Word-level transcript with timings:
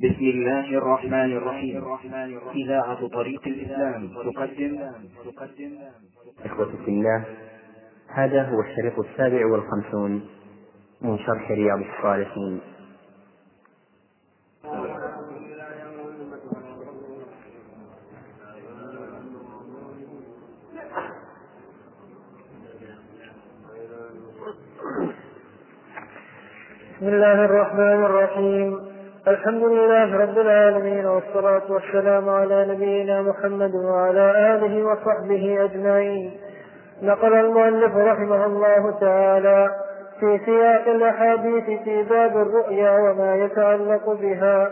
بسم 0.00 0.24
الله 0.24 0.78
الرحمن 0.78 1.36
الرحيم. 1.36 1.84
إذاعة 2.54 3.08
طريق 3.08 3.42
الإسلام 3.46 4.08
تقدم. 4.08 4.78
إخوة 6.44 6.72
في 6.84 6.88
الله 6.88 7.24
هذا 8.08 8.42
هو 8.42 8.60
الشريط 8.60 8.98
السابع 8.98 9.46
والخمسون 9.46 10.28
من 11.02 11.18
شرح 11.18 11.50
رياض 11.50 11.78
الصالحين. 11.78 12.60
بسم 26.96 27.08
الله 27.08 27.44
الرحمن 27.44 28.04
الرحيم. 28.04 28.89
الحمد 29.28 29.62
لله 29.62 30.16
رب 30.16 30.38
العالمين 30.38 31.06
والصلاة 31.06 31.62
والسلام 31.68 32.28
على 32.28 32.66
نبينا 32.66 33.22
محمد 33.22 33.74
وعلى 33.74 34.54
آله 34.54 34.84
وصحبه 34.86 35.64
أجمعين. 35.64 36.40
نقل 37.02 37.34
المؤلف 37.34 37.96
رحمه 37.96 38.46
الله 38.46 38.98
تعالى 39.00 39.70
في 40.20 40.40
سياق 40.44 40.88
الأحاديث 40.88 41.64
في 41.64 42.02
باب 42.02 42.36
الرؤيا 42.36 42.90
وما 42.90 43.34
يتعلق 43.36 44.10
بها. 44.10 44.70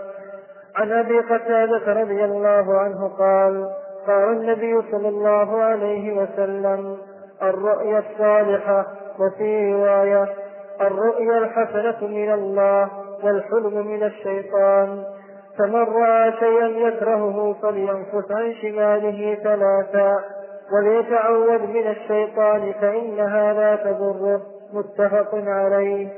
عن 0.77 0.93
أبي 0.93 1.19
قتادة 1.19 1.93
رضي 2.03 2.25
الله 2.25 2.79
عنه 2.79 3.09
قال 3.19 3.71
قال 4.07 4.29
النبي 4.29 4.83
صلى 4.91 5.09
الله 5.09 5.63
عليه 5.63 6.13
وسلم 6.23 6.97
الرؤيا 7.43 7.99
الصالحة 7.99 8.87
وفي 9.19 9.73
رواية 9.73 10.29
الرؤيا 10.81 11.39
الحسنة 11.39 12.09
من 12.09 12.33
الله. 12.33 12.89
والحلم 13.25 13.87
من 13.87 14.03
الشيطان 14.03 15.05
فمن 15.59 15.83
رأى 15.83 16.33
شيئا 16.33 16.67
يكرهه 16.67 17.57
فلينفث 17.63 18.31
عن 18.31 18.55
شماله 18.55 19.35
ثلاثا 19.35 20.19
وليتعوذ 20.73 21.67
من 21.67 21.87
الشيطان 21.87 22.73
فإنها 22.81 23.53
لا 23.53 23.77
تضره 23.77 24.43
متفق 24.73 25.35
عليه 25.35 26.09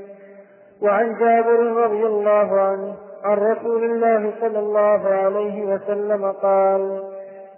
وعن 0.83 1.19
جابر 1.19 1.61
رضي 1.61 2.07
الله 2.07 2.61
عنه 2.61 2.95
عن 3.25 3.39
رسول 3.39 3.85
الله 3.85 4.33
صلى 4.41 4.59
الله 4.59 5.09
عليه 5.09 5.75
وسلم 5.75 6.33
قال 6.33 7.03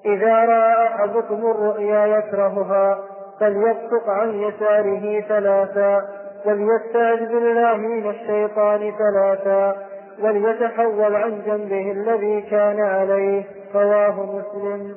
إذا 0.06 0.34
رأى 0.34 0.86
أحدكم 0.86 1.50
الرؤيا 1.50 2.06
يكرهها 2.06 2.98
فليبصق 3.40 4.08
عن 4.08 4.34
يساره 4.34 5.20
ثلاثا 5.20 6.08
وليستعذ 6.46 7.26
بالله 7.26 7.76
من 7.76 8.10
الشيطان 8.10 8.92
ثلاثا 8.98 9.76
وليتحول 10.22 11.14
عن 11.14 11.42
جنبه 11.46 11.92
الذي 11.92 12.40
كان 12.40 12.80
عليه 12.80 13.44
رواه 13.74 14.26
مسلم. 14.36 14.94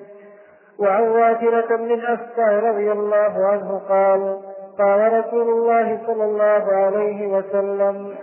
وعن 0.80 1.04
واثرة 1.08 1.76
بن 1.76 1.92
الأسقع 1.92 2.60
رضي 2.60 2.92
الله 2.92 3.48
عنه 3.48 3.82
قال 3.90 4.38
قال 4.80 5.14
رسول 5.14 5.50
الله 5.50 6.00
صلى 6.08 6.24
الله 6.24 6.64
عليه 6.72 7.28
وسلم 7.28 8.16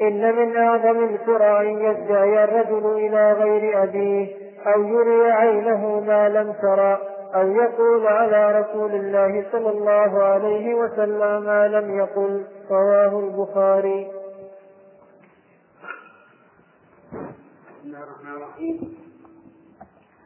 إن 0.00 0.34
من 0.36 0.56
أعظم 0.56 1.04
الكرى 1.04 1.60
أن 1.60 1.78
يدعي 1.78 2.44
الرجل 2.44 2.86
إلى 2.86 3.32
غير 3.32 3.82
أبيه 3.82 4.26
أو 4.66 4.82
يري 4.82 5.32
عينه 5.32 6.00
ما 6.00 6.28
لم 6.28 6.52
ترى 6.62 6.98
أو 7.34 7.48
يقول 7.48 8.06
على 8.06 8.60
رسول 8.60 8.90
الله 8.90 9.44
صلى 9.52 9.70
الله 9.70 10.22
عليه 10.22 10.74
وسلم 10.74 11.42
ما 11.42 11.68
لم 11.68 11.98
يقل. 11.98 12.44
رواه 12.70 13.18
البخاري. 13.18 14.10
بسم 17.12 17.84
الله 17.84 18.02
الرحمن 18.04 18.32
الرحيم. 18.32 18.98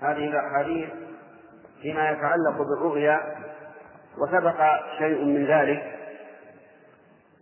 هذه 0.01 0.29
الأحاديث 0.29 0.89
فيما 1.83 2.11
يتعلق 2.11 2.57
بالرؤيا 2.59 3.37
وسبق 4.19 4.57
شيء 4.99 5.25
من 5.25 5.47
ذلك 5.47 5.99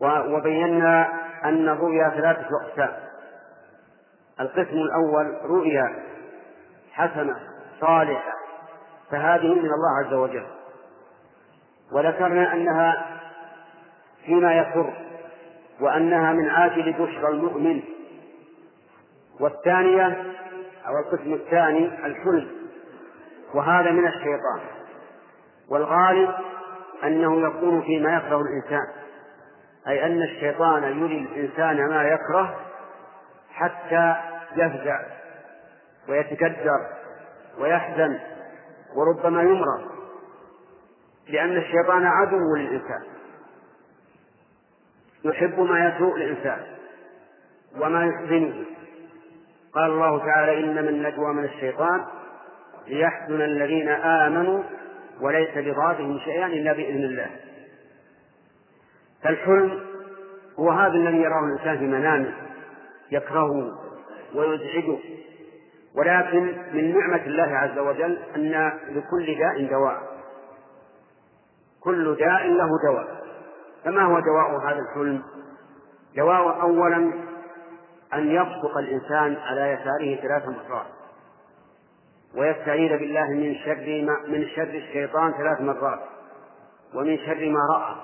وبينا 0.01 1.09
أن 1.45 1.69
الرؤيا 1.69 2.09
ثلاثة 2.09 2.49
أقسام. 2.63 2.97
القسم 4.41 4.77
الأول 4.77 5.39
رؤيا 5.45 6.03
حسنة 6.93 7.37
صالحة 7.81 8.33
فهذه 9.11 9.55
من 9.55 9.71
الله 9.73 10.07
عز 10.07 10.13
وجل. 10.13 10.47
وذكرنا 11.93 12.53
أنها 12.53 13.20
فيما 14.27 14.59
يسر 14.59 14.93
وأنها 15.81 16.33
من 16.33 16.51
عاجل 16.51 16.93
بشرى 16.93 17.29
المؤمن. 17.29 17.83
والثانية 19.41 20.25
أو 20.87 20.99
القسم 20.99 21.33
الثاني 21.33 22.07
الحلم 22.07 22.49
وهذا 23.55 23.91
من 23.91 24.07
الشيطان. 24.07 24.61
والغالب 25.69 26.35
أنه 27.05 27.49
يكون 27.49 27.83
فيما 27.83 28.17
يكره 28.17 28.41
الإنسان 28.41 28.87
أي 29.89 30.07
أن 30.07 30.23
الشيطان 30.23 30.83
يري 30.83 31.19
الإنسان 31.19 31.89
ما 31.89 32.03
يكره 32.03 32.57
حتى 33.53 34.15
يفزع 34.57 35.01
ويتكدر 36.09 36.87
ويحزن 37.59 38.19
وربما 38.97 39.43
يمرض 39.43 39.91
لأن 41.29 41.57
الشيطان 41.57 42.07
عدو 42.07 42.57
للإنسان. 42.57 43.03
يحب 45.25 45.61
ما 45.61 45.89
يسوء 45.89 46.17
الإنسان 46.17 46.59
وما 47.81 48.07
يحزنه. 48.07 48.65
قال 49.75 49.91
الله 49.91 50.19
تعالى 50.19 50.65
إنما 50.65 50.91
النجوى 50.91 51.35
من 51.35 51.45
الشيطان 51.45 52.05
ليحزن 52.89 53.43
الذين 53.43 53.89
آمنوا 53.89 54.63
وليس 55.21 55.51
بضارهم 55.57 56.19
شيئا 56.19 56.47
إلا 56.47 56.73
بإذن 56.73 57.05
الله. 57.05 57.31
فالحلم 59.23 59.81
هو 60.59 60.71
هذا 60.71 60.95
الذي 60.95 61.17
يراه 61.17 61.45
الإنسان 61.47 61.79
في 61.79 61.85
منامه 61.85 62.35
يكرهه 63.11 63.79
ويزعجه. 64.35 64.99
ولكن 65.95 66.57
من 66.73 66.99
نعمة 66.99 67.27
الله 67.27 67.57
عز 67.57 67.79
وجل 67.79 68.19
أن 68.37 68.73
لكل 68.89 69.39
داء 69.39 69.67
دواء. 69.71 70.03
كل 71.81 72.17
داء 72.17 72.47
له 72.47 72.69
دواء. 72.87 73.20
فما 73.85 74.03
هو 74.03 74.21
دواء 74.21 74.71
هذا 74.71 74.79
الحلم؟ 74.79 75.23
دواء 76.17 76.61
أولا 76.61 77.13
أن 78.15 78.31
يبصق 78.31 78.79
الإنسان 78.79 79.37
على 79.37 79.61
يساره 79.61 80.21
ثلاث 80.21 80.49
مرات 80.49 80.87
ويستعيذ 82.37 82.99
بالله 82.99 83.31
من 83.31 83.55
شر 83.55 84.17
من 84.29 84.47
شر 84.49 84.63
الشيطان 84.63 85.33
ثلاث 85.33 85.61
مرات 85.61 86.01
ومن 86.95 87.19
شر 87.19 87.49
ما 87.49 87.61
رأى. 87.75 87.97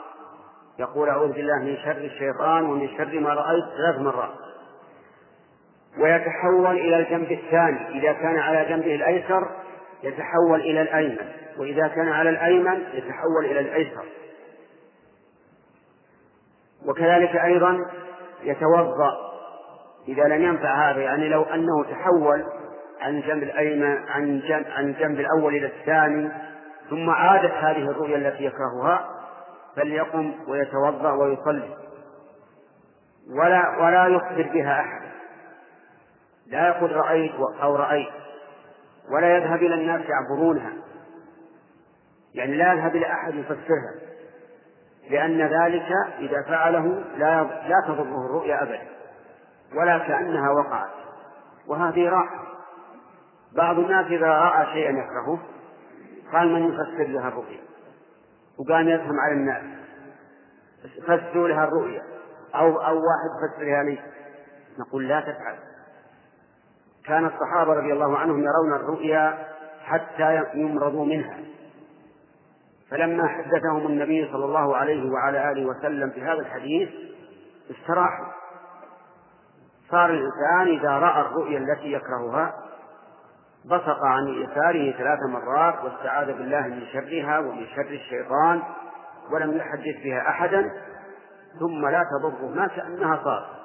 يقول 0.78 1.08
أعوذ 1.08 1.32
بالله 1.32 1.58
من 1.58 1.76
شر 1.76 2.04
الشيطان 2.04 2.64
ومن 2.64 2.88
شر 2.98 3.20
ما 3.20 3.34
رأيت 3.34 3.64
ثلاث 3.76 4.00
مرات. 4.00 4.32
ويتحول 5.98 6.76
إلى 6.76 6.98
الجنب 6.98 7.32
الثاني 7.32 7.98
إذا 7.98 8.12
كان 8.12 8.38
على 8.38 8.64
جنبه 8.64 8.94
الأيسر 8.94 9.48
يتحول 10.02 10.60
إلى 10.60 10.82
الأيمن 10.82 11.28
وإذا 11.58 11.88
كان 11.88 12.08
على 12.08 12.30
الأيمن 12.30 12.82
يتحول 12.92 13.44
إلى 13.44 13.60
الأيسر. 13.60 14.04
وكذلك 16.88 17.36
أيضا 17.36 17.86
يتوضأ. 18.42 19.12
إذا 20.08 20.24
لم 20.24 20.42
ينفع 20.42 20.90
هذا 20.90 21.00
يعني 21.00 21.28
لو 21.28 21.42
أنه 21.42 21.84
تحول 21.84 22.44
عن 23.00 23.16
الجنب 23.16 23.42
الأيمن 23.42 24.08
عن 24.08 24.42
عن 24.76 24.84
الجنب 24.84 25.20
الأول 25.20 25.54
إلى 25.54 25.66
الثاني 25.66 26.30
ثم 26.90 27.10
عادت 27.10 27.52
هذه 27.52 27.90
الرؤيا 27.90 28.16
التي 28.16 28.44
يكرهها 28.44 29.10
فليقم 29.76 30.34
ويتوضأ 30.48 31.12
ويصلي. 31.12 31.76
ولا 33.30 33.78
ولا 33.78 34.06
يخبر 34.06 34.50
بها 34.54 34.80
أحد. 34.80 35.06
لا 36.46 36.68
يقول 36.68 36.96
رأيت 36.96 37.34
أو 37.62 37.76
رأيت. 37.76 38.12
ولا 39.10 39.36
يذهب 39.36 39.58
إلى 39.58 39.74
الناس 39.74 40.02
يعبرونها. 40.08 40.72
يعني 42.34 42.56
لا 42.56 42.72
يذهب 42.72 42.96
إلى 42.96 43.06
أحد 43.06 43.34
يفسرها. 43.34 43.94
لأن 45.10 45.40
ذلك 45.40 45.92
إذا 46.18 46.42
فعله 46.42 47.04
لا 47.16 47.42
لا 47.42 47.82
تضره 47.86 48.26
الرؤيا 48.26 48.62
أبدا 48.62 48.82
ولا 49.74 49.98
كأنها 49.98 50.50
وقعت. 50.50 50.90
وهذه 51.66 52.08
راحة. 52.08 52.46
بعض 53.56 53.78
الناس 53.78 54.06
إذا 54.06 54.28
رأى 54.28 54.66
شيئا 54.72 54.90
يكرهه 54.90 55.38
قال 56.32 56.52
من 56.52 56.68
يفسر 56.68 57.12
لها 57.12 57.28
الرؤيا؟ 57.28 57.60
وقام 58.58 58.88
يفهم 58.88 59.20
على 59.20 59.32
الناس. 59.32 59.62
فسروا 61.02 61.48
لها 61.48 61.64
الرؤيا. 61.64 62.02
أو 62.54 62.68
أو 62.68 62.94
واحد 62.94 63.30
فسرها 63.42 63.82
لي 63.82 63.98
نقول 64.78 65.08
لا 65.08 65.20
تفعل. 65.20 65.56
كان 67.04 67.26
الصحابة 67.26 67.72
رضي 67.72 67.92
الله 67.92 68.18
عنهم 68.18 68.38
يرون 68.42 68.72
الرؤيا 68.76 69.38
حتى 69.84 70.42
يمرضوا 70.54 71.04
منها. 71.04 71.38
فلما 72.90 73.28
حدثهم 73.28 73.86
النبي 73.86 74.28
صلى 74.32 74.44
الله 74.44 74.76
عليه 74.76 75.10
وعلى 75.10 75.52
آله 75.52 75.66
وسلم 75.66 76.10
في 76.10 76.22
هذا 76.22 76.40
الحديث 76.40 76.88
استراحوا 77.70 78.26
صار 79.90 80.10
الإنسان 80.10 80.78
إذا 80.78 80.90
رأى 80.90 81.20
الرؤيا 81.20 81.58
التي 81.58 81.92
يكرهها 81.92 82.54
بصق 83.64 84.04
عن 84.04 84.28
يساره 84.28 84.92
ثلاث 84.92 85.18
مرات 85.28 85.84
واستعاذ 85.84 86.26
بالله 86.26 86.66
من 86.66 86.86
شرها 86.92 87.38
ومن 87.38 87.66
شر 87.66 87.90
الشيطان 87.90 88.62
ولم 89.32 89.56
يحدث 89.56 90.02
بها 90.04 90.28
أحدا 90.28 90.70
ثم 91.60 91.86
لا 91.88 92.02
تضره 92.18 92.48
ما 92.54 92.66
كأنها 92.66 93.20
صار 93.24 93.56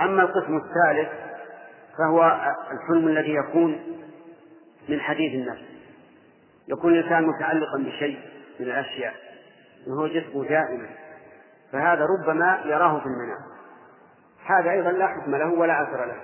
أما 0.00 0.22
القسم 0.22 0.56
الثالث 0.56 1.08
فهو 1.98 2.52
الحلم 2.72 3.08
الذي 3.08 3.34
يكون 3.34 3.80
من 4.88 5.00
حديث 5.00 5.34
النفس. 5.34 5.67
يكون 6.68 6.94
الإنسان 6.94 7.26
متعلقا 7.26 7.78
بشيء 7.78 8.20
من 8.60 8.66
الأشياء 8.66 9.14
وهو 9.86 10.06
جسمه 10.06 10.44
دائما. 10.44 10.88
فهذا 11.72 12.06
ربما 12.06 12.60
يراه 12.64 13.00
في 13.00 13.06
المنام. 13.06 13.40
هذا 14.46 14.70
أيضا 14.70 14.92
لا 14.92 15.06
حكم 15.06 15.36
له 15.36 15.52
ولا 15.52 15.82
أثر 15.82 16.04
له. 16.04 16.16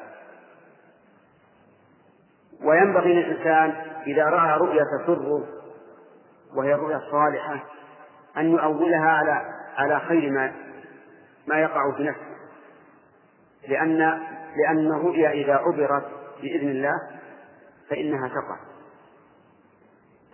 وينبغي 2.62 3.14
للإنسان 3.14 3.75
إذا 4.06 4.25
رأى 4.25 4.58
رؤيا 4.58 4.85
تسره 4.99 5.44
وهي 6.56 6.75
الرؤيا 6.75 6.96
الصالحة 6.96 7.64
أن 8.37 8.50
يؤولها 8.50 9.11
على 9.11 9.43
على 9.76 10.00
خير 10.00 10.31
ما 10.31 10.52
ما 11.46 11.58
يقع 11.58 11.93
في 11.96 12.02
نفسه. 12.02 12.35
لأن 13.69 13.99
لأن 14.56 14.87
الرؤيا 14.87 15.31
إذا 15.31 15.55
عبرت 15.55 16.05
بإذن 16.43 16.69
الله 16.69 16.94
فإنها 17.91 18.29
تقع. 18.29 18.74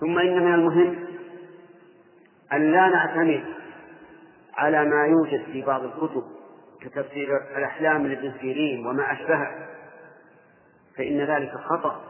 ثم 0.00 0.19
إن 0.19 0.44
من 0.44 0.55
المهم 0.55 1.06
أن 2.52 2.73
لا 2.73 2.88
نعتمد 2.88 3.44
على 4.56 4.85
ما 4.85 5.06
يوجد 5.06 5.44
في 5.44 5.62
بعض 5.62 5.82
الكتب 5.82 6.25
كتفسير 6.81 7.37
الأحلام 7.56 8.06
لابن 8.06 8.32
سيرين 8.41 8.87
وما 8.87 9.12
أشبهه 9.12 9.69
فإن 10.97 11.20
ذلك 11.20 11.52
خطأ. 11.55 12.00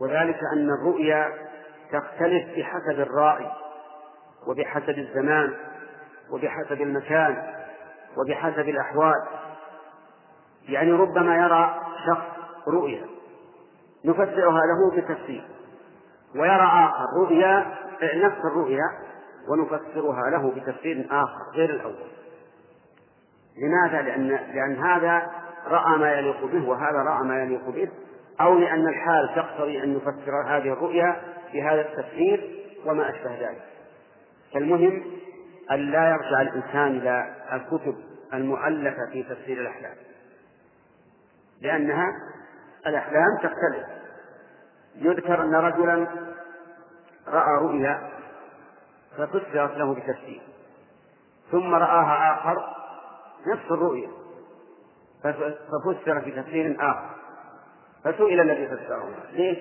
وذلك 0.00 0.38
أن 0.56 0.70
الرؤيا 0.70 1.32
تختلف 1.92 2.58
بحسب 2.58 3.00
الرائي 3.00 3.52
وبحسب 4.46 4.98
الزمان 4.98 5.54
وبحسب 6.30 6.82
المكان 6.82 7.54
وبحسب 8.16 8.68
الأحوال. 8.68 9.24
يعني 10.68 10.92
ربما 10.92 11.36
يرى 11.36 11.80
شخص 12.06 12.38
رؤيا 12.68 13.06
نفسرها 14.04 14.60
له 14.66 14.96
بتفسير. 14.96 15.53
ويرى 16.34 16.86
آخر 16.86 17.04
رؤيا 17.22 17.66
نفس 18.02 18.38
الرؤيا 18.44 18.90
ونفسرها 19.48 20.30
له 20.30 20.50
بتفسير 20.50 21.06
آخر 21.10 21.50
غير 21.54 21.70
الأول. 21.70 21.94
لماذا؟ 23.58 24.02
لأن 24.02 24.28
لأن 24.28 24.76
هذا 24.84 25.30
رأى 25.66 25.98
ما 25.98 26.12
يليق 26.12 26.44
به 26.44 26.68
وهذا 26.68 26.98
رأى 26.98 27.24
ما 27.24 27.42
يليق 27.42 27.68
به 27.68 27.88
أو 28.40 28.58
لأن 28.58 28.88
الحال 28.88 29.34
تقتضي 29.36 29.82
أن 29.82 29.94
نفسر 29.94 30.42
هذه 30.46 30.72
الرؤيا 30.72 31.16
بهذا 31.52 31.80
التفسير 31.80 32.64
وما 32.86 33.10
أشبه 33.10 33.30
ذلك. 33.30 33.62
فالمهم 34.54 35.02
أن 35.70 35.90
لا 35.90 36.10
يرجع 36.10 36.40
الإنسان 36.40 36.86
إلى 36.86 37.34
الكتب 37.52 37.96
المؤلفة 38.34 39.10
في 39.12 39.22
تفسير 39.22 39.60
الأحلام 39.60 39.94
لأنها 41.60 42.06
الأحلام 42.86 43.38
تختلف. 43.42 43.93
يذكر 44.96 45.42
أن 45.42 45.54
رجلا 45.54 46.06
رأى 47.28 47.64
رؤيا 47.64 48.10
ففسرت 49.16 49.76
له 49.76 49.94
بتفسير 49.94 50.42
ثم 51.50 51.74
رآها 51.74 52.34
آخر 52.34 52.74
نفس 53.46 53.64
الرؤيا 53.70 54.08
ففسر 55.22 56.18
بتفسير 56.18 56.76
آخر. 56.80 57.10
فسئل 58.04 58.40
الذي 58.40 58.66
فسره. 58.66 59.08
ليش؟ 59.32 59.58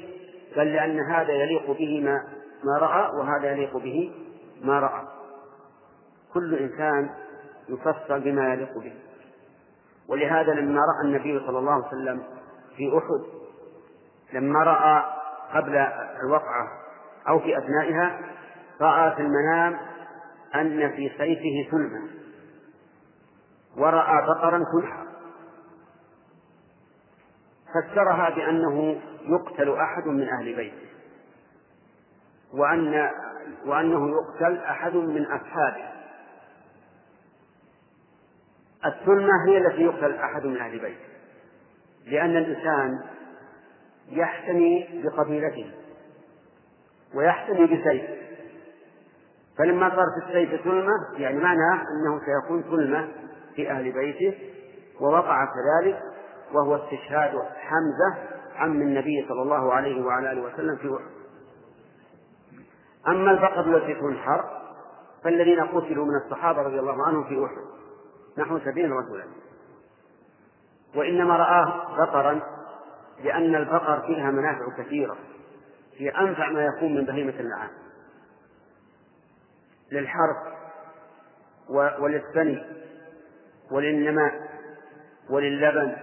قال 0.56 0.68
لأن 0.68 1.00
هذا 1.00 1.31
يليق 1.31 1.71
به 1.71 2.01
ما 2.03 2.24
ما 2.63 2.77
رأى 2.77 3.09
وهذا 3.18 3.51
يليق 3.51 3.77
به 3.77 4.12
ما 4.62 4.79
رأى. 4.79 5.03
كل 6.33 6.56
إنسان 6.56 7.09
يفسر 7.69 8.19
بما 8.19 8.53
يليق 8.53 8.77
به. 8.77 8.94
ولهذا 10.07 10.53
لما 10.53 10.79
رأى 10.81 11.07
النبي 11.07 11.39
صلى 11.47 11.59
الله 11.59 11.71
عليه 11.71 11.88
وسلم 11.88 12.24
في 12.77 12.97
أحد 12.97 13.24
لما 14.33 14.63
رأى 14.63 15.03
قبل 15.53 15.75
الوقعة 16.23 16.67
أو 17.27 17.39
في 17.39 17.57
أثنائها 17.57 18.19
رأى 18.81 19.15
في 19.15 19.21
المنام 19.21 19.79
أن 20.55 20.91
في 20.91 21.11
سيفه 21.17 21.71
سلمة. 21.71 22.09
ورأى 23.77 24.21
بقرا 24.21 24.65
تنحر 24.73 25.03
فسرها 27.73 28.29
بأنه 28.29 29.01
يقتل 29.21 29.75
أحد 29.75 30.07
من 30.07 30.29
أهل 30.29 30.55
بيته 30.55 30.88
وأن 32.53 33.09
وأنه 33.65 34.09
يقتل 34.09 34.57
أحد 34.57 34.95
من 34.95 35.25
أصحابه. 35.25 35.94
السنة 38.85 39.31
هي 39.47 39.57
التي 39.57 39.81
يقتل 39.81 40.15
أحد 40.15 40.45
من 40.45 40.57
أهل 40.57 40.79
بيته 40.79 41.13
لأن 42.05 42.38
الإنسان 42.38 43.00
يحتمي 44.09 45.03
بقبيلته 45.03 45.71
ويحتمي 47.15 47.65
بسيف. 47.65 48.03
فلما 49.57 49.89
صارت 49.89 50.27
السيف 50.27 50.63
سلمة 50.63 50.94
يعني 51.17 51.39
معناه 51.39 51.75
أنه 51.75 52.19
سيكون 52.25 52.63
سلمة 52.63 53.07
في 53.55 53.71
أهل 53.71 53.91
بيته 53.91 54.38
ووقع 55.01 55.45
كذلك 55.45 56.00
وهو 56.53 56.75
استشهاد 56.75 57.31
حمزة 57.55 58.29
عم 58.55 58.81
النبي 58.81 59.25
صلى 59.29 59.41
الله 59.41 59.73
عليه 59.73 60.05
وعلى 60.05 60.31
آله 60.31 60.41
وسلم 60.41 60.75
في 60.75 60.95
أحد 60.95 61.13
أما 63.07 63.31
البقر 63.31 63.77
التي 63.77 63.94
تنحر 63.94 64.63
فالذين 65.23 65.59
قتلوا 65.59 66.05
من 66.05 66.15
الصحابة 66.25 66.61
رضي 66.61 66.79
الله 66.79 67.07
عنهم 67.07 67.23
في 67.23 67.45
أحد. 67.45 67.63
نحو 68.38 68.59
سبعين 68.59 68.91
رجلا 68.91 69.23
وإنما 70.95 71.38
رآه 71.38 71.97
بقرا 71.97 72.41
لأن 73.24 73.56
البقر 73.56 74.01
فيها 74.07 74.31
منافع 74.31 74.83
كثيرة 74.83 75.18
هي 75.98 76.10
أنفع 76.10 76.50
ما 76.50 76.65
يكون 76.65 76.95
من 76.95 77.06
بهيمة 77.06 77.33
النعام. 77.39 77.69
للحرث 79.92 80.38
وللثني 82.00 82.63
وللنماء 83.71 84.33
وللبن 85.30 85.95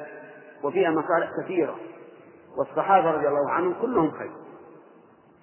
وفيها 0.63 0.91
مصالح 0.91 1.31
كثيرة. 1.45 1.77
والصحابة 2.57 3.11
رضي 3.11 3.29
الله 3.29 3.51
عنهم 3.51 3.75
كلهم 3.81 4.11
خير. 4.11 4.31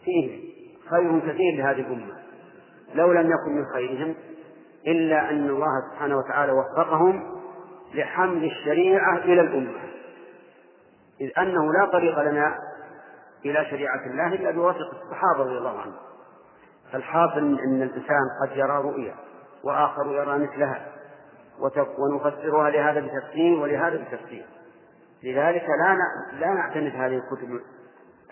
فيهم 0.04 0.40
خير 0.90 1.20
كثير 1.20 1.56
لهذه 1.58 1.82
الأمة. 1.82 2.18
لو 2.94 3.12
لم 3.12 3.32
يكن 3.32 3.56
من 3.56 3.66
خيرهم 3.74 4.16
إلا 4.88 5.30
أن 5.30 5.50
الله 5.50 5.92
سبحانه 5.92 6.18
وتعالى 6.18 6.52
وفقهم 6.52 7.38
لحمل 7.94 8.46
الشريعة 8.46 9.18
إلى 9.18 9.42
الأمة. 9.42 9.97
إذ 11.22 11.32
أنه 11.40 11.74
لا 11.74 11.92
طريق 11.92 12.20
لنا 12.20 12.60
إلى 13.46 13.66
شريعة 13.70 14.06
الله 14.06 14.28
إلا 14.28 14.52
بواسطة 14.52 14.92
الصحابة 15.04 15.40
رضي 15.40 15.58
الله 15.58 15.80
عنهم. 15.80 15.96
فالحاصل 16.92 17.60
أن 17.60 17.82
الإنسان 17.82 18.30
قد 18.42 18.58
يرى 18.58 18.78
رؤيا 18.78 19.16
وآخر 19.64 20.12
يرى 20.12 20.38
مثلها 20.38 20.88
ونفسرها 21.98 22.70
لهذا 22.70 23.00
بتفسير 23.00 23.60
ولهذا 23.60 23.98
بتفسير. 23.98 24.46
لذلك 25.24 25.64
لا 25.64 25.98
لا 26.40 26.54
نعتمد 26.54 26.96
هذه 26.96 27.18
الكتب 27.18 27.60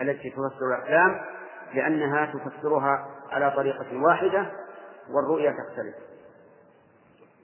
التي 0.00 0.30
تفسر 0.30 0.66
الأحلام 0.76 1.20
لأنها 1.74 2.26
تفسرها 2.26 3.06
على 3.32 3.50
طريقة 3.50 4.02
واحدة 4.02 4.46
والرؤيا 5.10 5.50
تختلف. 5.50 5.94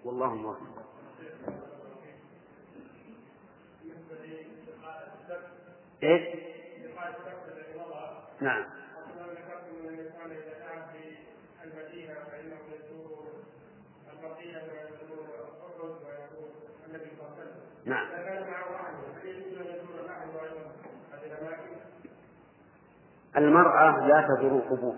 والله 0.04 0.34
موفق 0.34 0.81
إيش؟ 6.02 6.22
نعم. 8.40 8.64
نعم. 17.84 18.06
المرأة 23.36 24.06
لا 24.06 24.28
تزور 24.28 24.60
قبور 24.60 24.94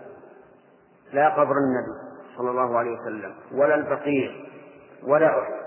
لا 1.13 1.29
قبر 1.29 1.55
النبي 1.57 2.15
صلى 2.37 2.49
الله 2.49 2.77
عليه 2.77 2.91
وسلم 2.91 3.35
ولا 3.51 3.75
البقيع 3.75 4.31
ولا 5.03 5.41
أحد 5.41 5.65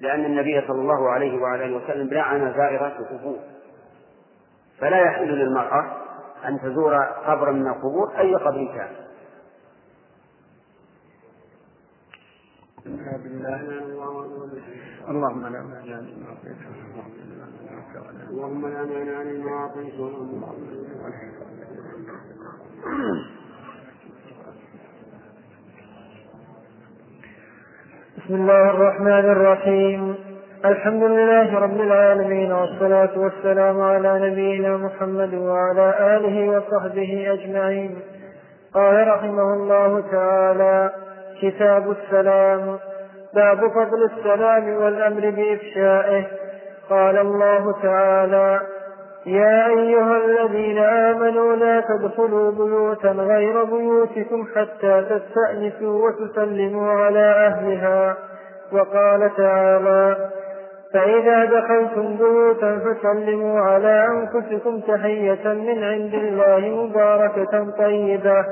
لأن 0.00 0.24
النبي 0.24 0.66
صلى 0.66 0.80
الله 0.80 1.10
عليه 1.10 1.42
وعلى 1.42 1.74
وسلم 1.74 2.08
لعن 2.08 2.54
زائرات 2.56 2.92
القبور. 3.00 3.38
فلا 4.80 4.98
يحل 4.98 5.28
للمرأة 5.28 5.96
أن 6.44 6.60
تزور 6.60 6.94
قبرا 7.04 7.52
من 7.52 7.66
القبور 7.66 8.18
أي 8.18 8.34
قبر 8.34 8.74
كان. 8.74 9.08
بالله 13.22 13.60
اللهم 15.08 15.42
لا 15.46 15.62
مانع 15.62 15.98
لما 15.98 16.36
اللهم 18.30 18.66
لا 18.66 18.84
مانع 18.84 19.22
لما 19.22 19.50
اعطيت 19.50 19.94
بسم 28.16 28.34
الله 28.34 28.70
الرحمن 28.70 29.26
الرحيم. 29.32 30.27
الحمد 30.64 31.02
لله 31.02 31.58
رب 31.58 31.80
العالمين 31.80 32.52
والصلاة 32.52 33.10
والسلام 33.16 33.80
على 33.80 34.30
نبينا 34.30 34.76
محمد 34.76 35.34
وعلى 35.34 35.94
آله 36.16 36.50
وصحبه 36.50 37.26
أجمعين. 37.32 37.98
قال 38.74 39.08
رحمه 39.08 39.54
الله 39.54 40.02
تعالى 40.12 40.90
كتاب 41.42 41.90
السلام 41.90 42.78
باب 43.34 43.58
فضل 43.58 44.04
السلام 44.04 44.68
والأمر 44.68 45.30
بإفشائه. 45.30 46.26
قال 46.90 47.18
الله 47.18 47.82
تعالى 47.82 48.60
يا 49.26 49.66
أيها 49.66 50.16
الذين 50.16 50.78
آمنوا 50.78 51.56
لا 51.56 51.80
تدخلوا 51.80 52.50
بيوتا 52.52 53.08
غير 53.08 53.64
بيوتكم 53.64 54.46
حتى 54.56 55.04
تستأنسوا 55.10 56.08
وتسلموا 56.08 56.92
على 56.92 57.20
أهلها. 57.46 58.16
وقال 58.72 59.30
تعالى 59.36 60.16
فإذا 60.94 61.44
دخلتم 61.44 62.16
بيوتا 62.16 62.78
فسلموا 62.78 63.60
على 63.60 64.06
أنفسكم 64.06 64.80
تحية 64.80 65.44
من 65.44 65.84
عند 65.84 66.14
الله 66.14 66.84
مباركة 66.84 67.70
طيبة. 67.78 68.44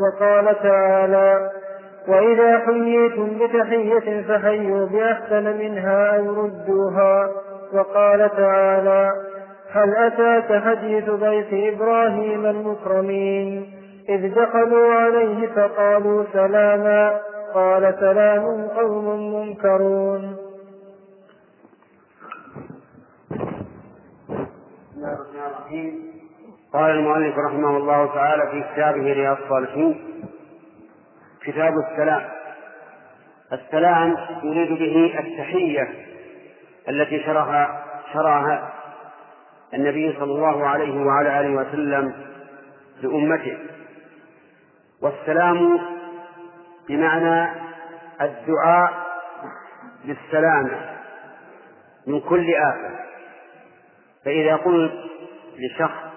وقال 0.00 0.62
تعالى 0.62 1.50
وإذا 2.08 2.58
حييتم 2.58 3.28
بتحية 3.40 4.22
فحيوا 4.22 4.86
بأحسن 4.86 5.58
منها 5.58 6.18
أو 6.18 6.24
ردوها. 6.24 7.28
وقال 7.74 8.30
تعالى 8.36 9.12
هل 9.72 9.96
أتاك 9.96 10.62
حديث 10.62 11.10
ضيف 11.10 11.46
إبراهيم 11.52 12.46
المكرمين؟ 12.46 13.66
إذ 14.08 14.34
دخلوا 14.34 14.94
عليه 14.94 15.46
فقالوا 15.46 16.24
سلاما. 16.32 17.20
قال 17.54 17.94
سلام 18.00 18.68
قوم 18.76 19.34
منكرون. 19.34 20.47
قال 26.72 26.90
المؤلف 26.90 27.34
رحمه 27.38 27.76
الله 27.76 28.14
تعالى 28.14 28.50
في 28.50 28.64
كتابه 28.72 29.12
رياض 29.12 29.36
الصالحين 29.42 30.22
كتاب 31.44 31.72
السلام. 31.78 32.28
السلام 33.52 34.16
يريد 34.42 34.68
به 34.78 35.18
التحية 35.18 35.88
التي 36.88 37.20
شرها 37.24 37.84
شرعها 38.12 38.72
النبي 39.74 40.12
صلى 40.12 40.32
الله 40.32 40.66
عليه 40.66 41.00
وعلى 41.06 41.40
آله 41.40 41.54
وسلم 41.54 42.12
لأمته. 43.02 43.58
والسلام 45.02 45.78
بمعنى 46.88 47.50
الدعاء 48.20 48.92
بالسلامة 50.04 50.98
من 52.06 52.20
كل 52.20 52.54
آفة 52.54 52.90
فإذا 54.24 54.56
قلت 54.56 54.92
لشخص 55.58 56.08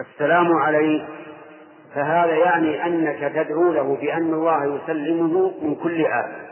السلام 0.00 0.52
عليك 0.52 1.04
فهذا 1.94 2.34
يعني 2.34 2.86
أنك 2.86 3.32
تدعو 3.34 3.72
له 3.72 3.96
بأن 3.96 4.34
الله 4.34 4.64
يسلمه 4.64 5.52
من 5.62 5.74
كل 5.74 6.06
آفة 6.06 6.48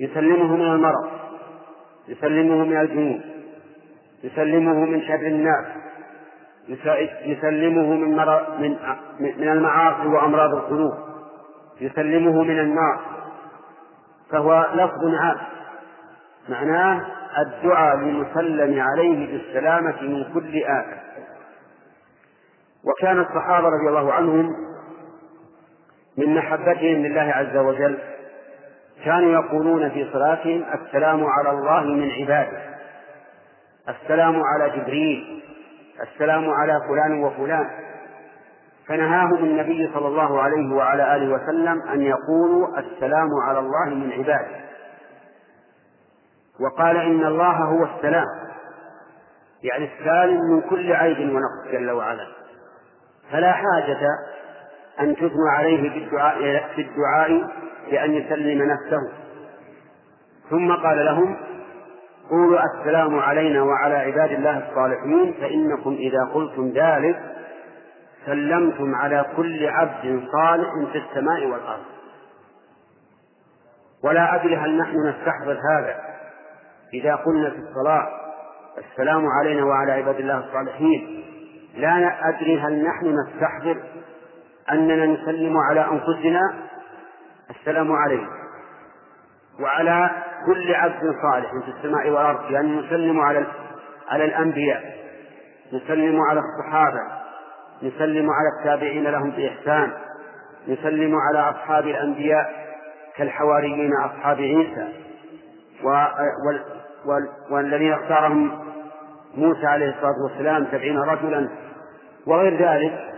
يسلمه 0.00 0.56
من 0.56 0.66
المرض 0.66 1.08
يسلمه 2.08 2.64
من 2.64 2.80
الجنون 2.80 3.20
يسلمه 4.24 4.74
من 4.74 5.02
شر 5.02 5.26
الناس 5.26 5.66
يسلمه 7.24 7.94
من 7.94 8.16
من 8.58 8.76
من 9.20 9.48
المعاصي 9.48 10.08
وأمراض 10.08 10.54
القلوب 10.54 10.94
يسلمه 11.80 12.42
من 12.42 12.60
النار. 12.60 13.00
فهو 14.30 14.68
لفظ 14.74 15.14
عام. 15.20 15.36
معناه 16.48 17.06
الدعاء 17.38 17.96
للمسلم 17.96 18.80
عليه 18.80 19.32
بالسلامة 19.32 20.02
من 20.02 20.24
كل 20.34 20.62
آفة 20.62 20.96
وكان 22.84 23.20
الصحابة 23.20 23.68
رضي 23.68 23.88
الله 23.88 24.12
عنهم 24.12 24.56
من 26.18 26.34
محبتهم 26.34 27.06
لله 27.06 27.20
عز 27.20 27.56
وجل 27.56 27.98
كانوا 29.04 29.32
يقولون 29.32 29.90
في 29.90 30.10
صلاتهم 30.12 30.64
السلام 30.74 31.24
على 31.26 31.50
الله 31.50 31.84
من 31.84 32.10
عباده 32.10 32.58
السلام 33.88 34.42
على 34.42 34.70
جبريل 34.70 35.42
السلام 36.02 36.50
على 36.50 36.80
فلان 36.88 37.24
وفلان. 37.24 37.70
فنهاهم 38.88 39.44
النبي 39.44 39.90
صلى 39.94 40.08
الله 40.08 40.42
عليه 40.42 40.74
وعلى 40.74 41.16
آله 41.16 41.34
وسلم 41.34 41.82
أن 41.92 42.00
يقولوا 42.00 42.78
السلام 42.78 43.28
على 43.48 43.58
الله 43.58 43.94
من 43.94 44.12
عباده. 44.12 44.67
وقال 46.60 46.96
إن 46.96 47.26
الله 47.26 47.56
هو 47.56 47.84
السلام. 47.84 48.26
يعني 49.62 49.90
السالم 49.94 50.40
من 50.40 50.60
كل 50.60 50.92
عيب 50.92 51.18
ونقص 51.18 51.72
جل 51.72 51.90
وعلا. 51.90 52.26
فلا 53.32 53.52
حاجة 53.52 54.08
أن 55.00 55.16
تثنى 55.16 55.50
عليه 55.50 55.90
بالدعاء 55.90 56.68
في 56.74 56.82
الدعاء 56.82 57.50
بأن 57.90 58.12
يسلم 58.14 58.62
نفسه. 58.62 59.12
ثم 60.50 60.72
قال 60.72 61.04
لهم 61.04 61.36
قولوا 62.30 62.60
السلام 62.78 63.18
علينا 63.18 63.62
وعلى 63.62 63.94
عباد 63.94 64.30
الله 64.30 64.68
الصالحين 64.68 65.34
فإنكم 65.40 65.92
إذا 65.92 66.24
قلتم 66.34 66.68
ذلك 66.68 67.22
سلمتم 68.26 68.94
على 68.94 69.26
كل 69.36 69.68
عبد 69.68 70.22
صالح 70.32 70.70
في 70.92 70.98
السماء 70.98 71.46
والأرض. 71.46 71.84
ولا 74.04 74.34
أدري 74.34 74.56
هل 74.56 74.78
نحن 74.78 74.96
نستحضر 75.08 75.58
هذا. 75.72 76.17
إذا 76.94 77.14
قلنا 77.14 77.50
في 77.50 77.56
الصلاة 77.56 78.08
السلام 78.78 79.26
علينا 79.26 79.64
وعلى 79.64 79.92
عباد 79.92 80.16
الله 80.16 80.38
الصالحين 80.38 81.24
لا 81.74 82.28
أدري 82.28 82.60
هل 82.60 82.84
نحن 82.84 83.14
نستحضر 83.14 83.82
أننا 84.72 85.06
نسلم 85.06 85.56
على 85.56 85.80
أنفسنا 85.80 86.40
السلام 87.50 87.92
عليكم 87.92 88.38
وعلى 89.60 90.10
كل 90.46 90.74
عبد 90.74 91.14
صالح 91.22 91.50
في 91.64 91.70
السماء 91.78 92.10
والأرض 92.10 92.50
يعني 92.50 92.80
نسلم 92.80 93.20
على 93.20 93.46
على 94.08 94.24
الأنبياء 94.24 94.98
نسلم 95.72 96.20
على 96.20 96.40
الصحابة 96.40 97.00
نسلم 97.82 98.30
على 98.30 98.48
التابعين 98.58 99.04
لهم 99.04 99.30
بإحسان 99.30 99.92
نسلم 100.68 101.16
على 101.16 101.38
أصحاب 101.38 101.86
الأنبياء 101.86 102.68
كالحواريين 103.16 103.92
أصحاب 104.04 104.36
عيسى 104.36 104.88
والذين 107.50 107.92
اختارهم 107.92 108.50
موسى 109.34 109.66
عليه 109.66 109.88
الصلاة 109.88 110.22
والسلام 110.22 110.66
سبعين 110.72 110.98
رجلا 110.98 111.48
وغير 112.26 112.68
ذلك 112.68 113.08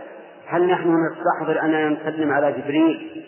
هل 0.47 0.71
نحن 0.71 0.95
نستحضر 1.11 1.61
أننا 1.61 1.89
نسلم 1.89 2.33
على 2.33 2.51
جبريل 2.51 3.25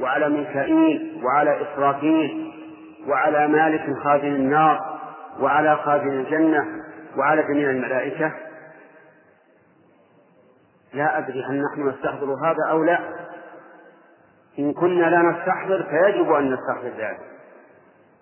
وعلى 0.00 0.28
ميكائيل 0.28 1.22
وعلى 1.24 1.62
إسرافيل 1.62 2.52
وعلى 3.08 3.48
مالك 3.48 3.98
خازن 4.02 4.34
النار 4.34 5.00
وعلى 5.40 5.76
خازن 5.76 6.08
الجنة 6.08 6.64
وعلى 7.16 7.42
جميع 7.42 7.70
الملائكة؟ 7.70 8.32
لا 10.94 11.18
أدري 11.18 11.44
هل 11.44 11.62
نحن 11.62 11.88
نستحضر 11.88 12.34
هذا 12.34 12.70
أو 12.70 12.84
لا. 12.84 12.98
إن 14.58 14.72
كنا 14.72 15.06
لا 15.06 15.22
نستحضر 15.22 15.82
فيجب 15.82 16.32
أن 16.32 16.52
نستحضر 16.54 16.88
ذلك. 16.98 17.33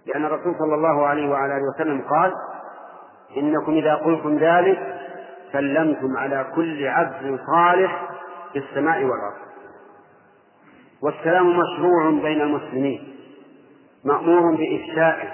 لأن 0.07 0.25
الرسول 0.25 0.55
صلى 0.59 0.75
الله 0.75 1.07
عليه 1.07 1.31
وعلى 1.31 1.57
آله 1.57 1.65
وسلم 1.75 2.01
قال 2.11 2.33
إنكم 3.37 3.73
إذا 3.73 3.95
قلتم 3.95 4.39
ذلك 4.39 5.01
سلمتم 5.53 6.17
على 6.17 6.47
كل 6.55 6.87
عبد 6.87 7.39
صالح 7.47 8.09
في 8.53 8.59
السماء 8.59 9.05
والأرض. 9.05 9.43
والسلام 11.03 11.59
مشروع 11.59 12.11
بين 12.23 12.41
المسلمين 12.41 13.17
مأمور 14.05 14.57
بإفشائه. 14.57 15.29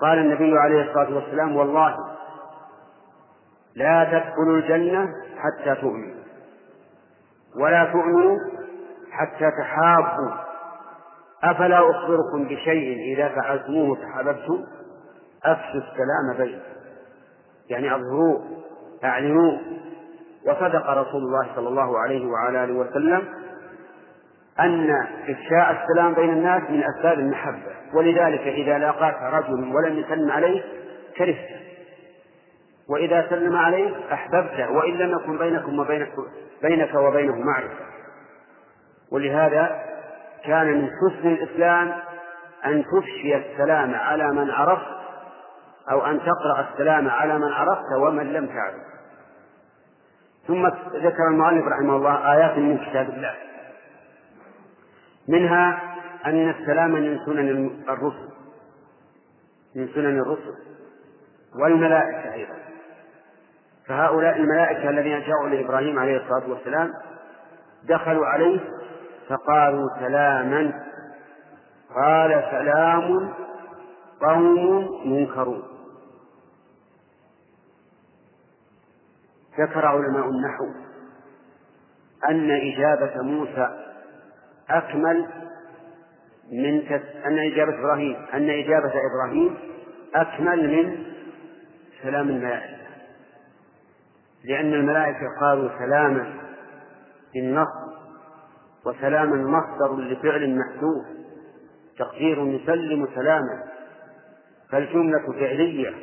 قال 0.00 0.18
النبي 0.18 0.58
عليه 0.58 0.82
الصلاة 0.82 1.14
والسلام 1.14 1.56
والله 1.56 1.96
لا 3.74 4.04
تدخلوا 4.04 4.56
الجنة 4.58 5.08
حتى 5.38 5.80
تؤمنوا 5.80 6.16
ولا 7.60 7.84
تؤمنوا 7.84 8.38
حتى 9.10 9.50
تحابوا 9.60 10.30
أفلا 11.44 11.90
أخبركم 11.90 12.44
بشيء 12.44 13.14
إذا 13.14 13.28
فعلتموه 13.28 13.96
تحاببتم 13.96 14.64
أفشوا 15.44 15.80
السلام 15.80 16.46
بينكم. 16.46 16.64
يعني 17.70 17.94
أظهروه 17.94 18.44
أعلنوه. 19.04 19.60
وصدق 20.46 20.90
رسول 20.90 21.22
الله 21.22 21.48
صلى 21.56 21.68
الله 21.68 21.98
عليه 21.98 22.26
وعلى 22.26 22.64
آله 22.64 22.74
وسلم 22.74 23.22
أن 24.60 24.90
إفشاء 25.28 25.82
السلام 25.82 26.14
بين 26.14 26.30
الناس 26.30 26.62
من 26.70 26.84
أسباب 26.84 27.18
المحبة. 27.18 27.76
ولذلك 27.94 28.40
إذا 28.40 28.78
لاقاك 28.78 29.22
رجل 29.22 29.74
ولم 29.74 29.98
يسلم 29.98 30.30
عليه 30.30 30.62
كرهته 31.16 31.56
وإذا 32.88 33.26
سلم 33.30 33.56
عليه 33.56 33.94
أحببته 34.12 34.70
وإن 34.70 34.94
لم 34.94 35.10
يكن 35.10 35.38
بينكم 35.38 35.78
وبينك 35.78 36.12
بينك 36.62 36.94
وبينه 36.94 37.36
معرفة. 37.36 37.84
ولهذا 39.12 39.85
كان 40.46 40.66
من 40.66 40.90
حسن 40.90 41.28
الإسلام 41.28 41.92
أن 42.66 42.84
تفشي 42.84 43.36
السلام 43.36 43.94
على 43.94 44.32
من 44.32 44.50
عرفت 44.50 44.96
أو 45.90 46.06
أن 46.06 46.20
تقرأ 46.20 46.68
السلام 46.72 47.08
على 47.08 47.38
من 47.38 47.52
عرفت 47.52 47.92
ومن 47.98 48.32
لم 48.32 48.46
تعرف. 48.46 48.82
ثم 50.46 50.66
ذكر 50.94 51.28
المؤلف 51.30 51.64
رحمه 51.66 51.96
الله 51.96 52.32
آيات 52.32 52.58
من 52.58 52.78
كتاب 52.78 53.08
الله. 53.08 53.34
منها 55.28 55.82
أن 56.26 56.50
السلام 56.50 56.90
من 56.90 57.18
سنن 57.26 57.70
الرسل 57.88 58.28
من 59.76 59.88
سنن 59.94 60.18
الرسل 60.18 60.54
والملائكة 61.62 62.32
أيضا. 62.34 62.54
فهؤلاء 63.86 64.36
الملائكة 64.36 64.90
الذين 64.90 65.20
جاءوا 65.20 65.48
لإبراهيم 65.48 65.98
عليه 65.98 66.16
الصلاة 66.16 66.50
والسلام 66.50 66.92
دخلوا 67.88 68.26
عليه 68.26 68.60
فقالوا 69.28 69.88
سلاما. 69.98 70.84
قال 71.94 72.44
سلام 72.50 73.32
قوم 74.20 74.88
منكرون. 75.12 75.62
ذكر 79.60 79.86
علماء 79.86 80.28
النحو 80.28 80.66
أن 82.30 82.50
إجابة 82.50 83.22
موسى 83.22 83.68
أكمل 84.70 85.26
من 86.52 86.82
كس... 86.82 87.02
أن 87.26 87.38
إجابة 87.38 87.78
إبراهيم 87.78 88.16
أن 88.34 88.50
إجابة 88.50 88.92
إبراهيم 89.10 89.58
أكمل 90.14 90.68
من 90.76 91.04
سلام 92.02 92.28
الملائكة. 92.28 92.76
لأن 94.44 94.74
الملائكة 94.74 95.26
قالوا 95.40 95.70
سلاما 95.78 96.34
بالنص 97.34 97.68
وسلاما 98.86 99.36
مصدر 99.36 99.96
لفعل 99.96 100.58
محذوف 100.58 101.06
تقدير 101.98 102.38
يسلم 102.38 103.08
سلاما 103.14 103.62
فالجملة 104.70 105.32
فعلية 105.32 105.94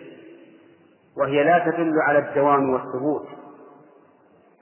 وهي 1.18 1.44
لا 1.44 1.60
تدل 1.60 1.94
على 2.08 2.20
الدوام 2.20 2.70
والثبوت. 2.70 3.28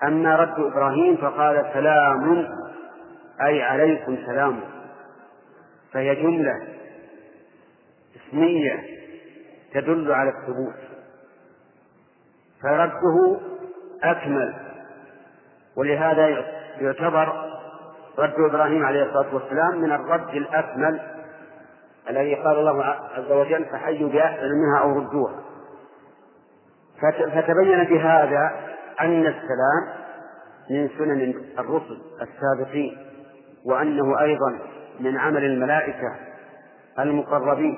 أما 0.04 0.36
رد 0.36 0.60
إبراهيم 0.60 1.18
فقال 1.18 1.70
سلام 1.74 2.48
أي 3.42 3.62
عليكم 3.62 4.18
سلام. 4.26 4.60
فهي 5.94 6.16
جملة 6.16 6.68
اسمية 8.16 8.84
تدل 9.74 10.12
على 10.12 10.30
الثبوت. 10.30 10.92
فرده 12.62 13.40
أكمل 14.04 14.54
ولهذا 15.78 16.28
يعتبر 16.80 17.51
رد 18.20 18.34
إبراهيم 18.50 18.86
عليه 18.86 19.04
الصلاة 19.04 19.34
والسلام 19.36 19.82
من 19.82 19.92
الرد 19.92 20.30
الأكمل 20.30 21.00
الذي 22.10 22.36
قال 22.36 22.60
الله 22.60 22.84
عز 23.18 23.32
وجل 23.32 23.66
فحيوا 23.66 24.10
بأحسن 24.10 24.48
منها 24.48 24.80
أو 24.82 25.00
ردوها. 25.00 25.36
فتبين 27.36 27.84
بهذا 27.84 28.52
أن 29.02 29.28
السلام 29.28 30.02
من 30.72 30.90
سنن 30.98 31.34
الرسل 31.60 32.02
السابقين 32.22 32.98
وأنه 33.66 34.22
أيضا 34.22 34.60
من 35.00 35.18
عمل 35.18 35.46
الملائكة 35.46 36.16
المقربين. 37.00 37.78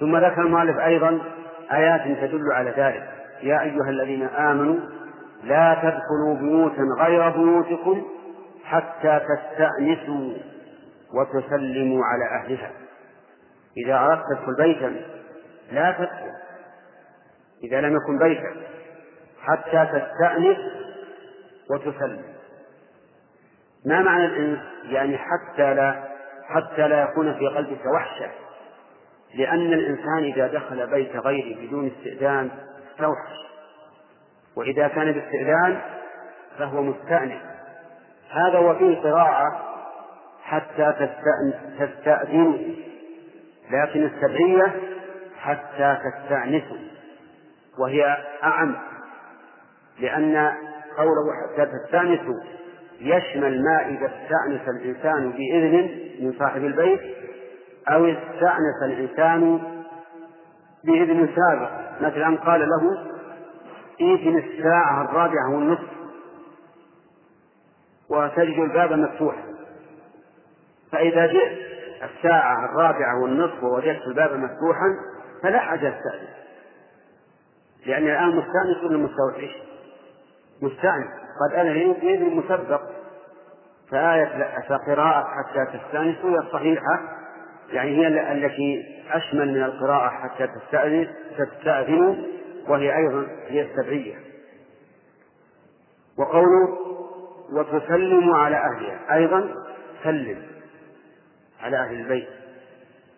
ثم 0.00 0.16
ذكر 0.16 0.42
المؤلف 0.42 0.78
أيضا 0.78 1.18
آيات 1.72 2.18
تدل 2.20 2.52
على 2.52 2.70
ذلك. 2.70 3.10
يا 3.42 3.60
أيها 3.62 3.90
الذين 3.90 4.22
آمنوا 4.22 4.76
لا 5.44 5.74
تدخلوا 5.74 6.36
بيوتا 6.40 6.82
غير 6.98 7.30
بيوتكم 7.30 8.02
حتى 8.70 9.20
تستأنسوا 9.20 10.34
وتسلموا 11.14 12.04
على 12.04 12.24
أهلها. 12.24 12.70
إذا 13.76 13.98
أردت 13.98 14.22
تدخل 14.30 14.54
بيتا 14.56 14.96
لا 15.72 15.92
تدخل. 15.98 16.30
إذا 17.64 17.80
لم 17.80 17.96
يكن 17.96 18.18
بيتا 18.18 18.56
حتى 19.42 19.86
تستأنس 19.86 20.58
وتسلم. 21.70 22.24
ما 23.86 24.02
معنى 24.02 24.24
الإنس؟ 24.24 24.60
يعني 24.84 25.18
حتى 25.18 25.74
لا 25.74 26.04
حتى 26.48 26.88
لا 26.88 27.02
يكون 27.02 27.34
في 27.34 27.48
قلبك 27.48 27.86
وحشة. 27.94 28.30
لأن 29.34 29.72
الإنسان 29.72 30.24
إذا 30.24 30.46
دخل 30.46 30.86
بيت 30.86 31.16
غيره 31.16 31.66
بدون 31.66 31.86
استئذان 31.86 32.50
استوحش. 32.92 33.36
وإذا 34.56 34.88
كان 34.88 35.12
باستئذان 35.12 35.80
فهو 36.58 36.82
مستأنس. 36.82 37.42
هذا 38.30 38.58
وفيه 38.58 39.00
قراءة 39.00 39.60
حتى 40.42 41.08
تستأذنوا 41.78 42.58
لكن 43.70 44.04
السبعية 44.04 44.74
حتى 45.40 45.98
تستأنسوا 46.04 46.76
وهي 47.78 48.16
أعم 48.44 48.76
لأن 50.00 50.52
قوله 50.96 51.32
حتى 51.42 51.66
تستأنسوا 51.66 52.40
يشمل 53.00 53.64
ما 53.64 53.86
إذا 53.86 54.06
استأنس 54.06 54.68
الإنسان 54.68 55.30
بإذن 55.30 55.90
من 56.20 56.34
صاحب 56.38 56.64
البيت 56.64 57.00
أو 57.88 58.04
استأنس 58.04 58.82
الإنسان 58.84 59.60
بإذن 60.84 61.28
سابق. 61.36 61.70
مثلا 62.00 62.36
قال 62.36 62.60
له 62.60 63.06
إيتني 64.00 64.38
الساعة 64.38 65.04
الرابعة 65.04 65.54
والنصف. 65.54 65.99
وتجد 68.10 68.58
الباب 68.58 68.92
مفتوحا. 68.92 69.42
فإذا 70.92 71.26
جئت 71.26 71.58
الساعة 72.02 72.64
الرابعة 72.64 73.22
والنصف 73.22 73.62
ووجدت 73.64 74.06
الباب 74.06 74.32
مفتوحا 74.32 74.96
فلا 75.42 75.58
حاجة 75.58 75.88
استأنس 75.88 76.30
لأن 77.86 78.02
الآن 78.02 78.28
مستأنس 78.28 78.84
ولا 78.84 78.98
مستوحش؟ 78.98 79.62
مستأنس. 80.62 81.06
قد 81.40 81.54
أنا 81.56 81.72
بإذن 81.72 82.36
مسبق. 82.36 82.80
فآية 83.90 84.58
فقراءة 84.68 85.24
حتى 85.24 85.78
تستأنسوا 85.78 86.30
هي 86.30 86.38
الصحيحة. 86.38 87.00
يعني 87.72 87.96
هي 87.96 88.32
التي 88.32 88.84
أشمل 89.10 89.48
من 89.48 89.62
القراءة 89.62 90.08
حتى 90.08 90.46
تستأذن 90.46 91.08
تستأذنوا 91.38 92.14
وهي 92.68 92.96
أيضا 92.96 93.26
هي 93.46 93.62
السبعية. 93.62 94.14
وقوله 96.18 96.78
وتسلموا 97.52 98.36
على 98.36 98.56
أهلها. 98.56 99.14
أيضا 99.14 99.54
سلم 100.04 100.42
على 101.62 101.76
أهل 101.76 102.00
البيت. 102.00 102.28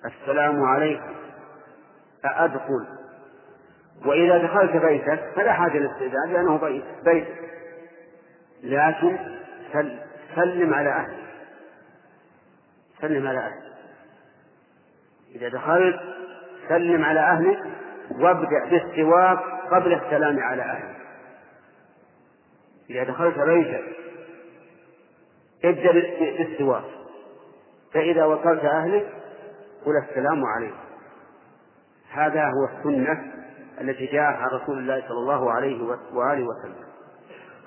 السلام 0.04 0.64
عليكم. 0.64 1.14
أأدخل. 2.24 2.86
وإذا 4.06 4.38
دخلت 4.38 4.76
بيتك 4.76 5.32
فلا 5.36 5.52
حاجة 5.52 5.78
للاستئذان 5.78 6.32
لأنه 6.32 6.56
بيت 6.56 6.84
بيتك 7.04 7.50
لكن 8.62 9.18
سلم 10.36 10.74
على 10.74 10.90
أهلك. 10.90 11.24
سلم 13.00 13.26
على 13.26 13.38
أهلك. 13.38 13.72
إذا 15.34 15.48
دخلت 15.48 16.00
سلم 16.68 17.04
على 17.04 17.20
أهلك 17.20 17.58
وابدأ 18.10 18.64
بالسواك 18.70 19.38
قبل 19.70 19.92
السلام 19.92 20.38
على 20.38 20.62
أهلك. 20.62 20.96
إذا 22.90 23.04
دخلت 23.04 23.38
بيتك 23.38 23.84
ابدأ 25.64 25.92
بالسواك. 26.38 26.84
فإذا 27.94 28.24
وصلت 28.24 28.64
أهلك 28.64 29.06
قل 29.84 29.92
السلام 29.96 30.44
عليكم. 30.44 30.76
هذا 32.12 32.44
هو 32.44 32.78
السنة 32.78 33.32
التي 33.80 34.06
جاءت 34.06 34.36
عن 34.36 34.48
رسول 34.48 34.78
الله 34.78 35.00
صلى 35.08 35.18
الله 35.18 35.52
عليه 35.52 35.82
وآله 36.12 36.46
وسلم. 36.46 36.86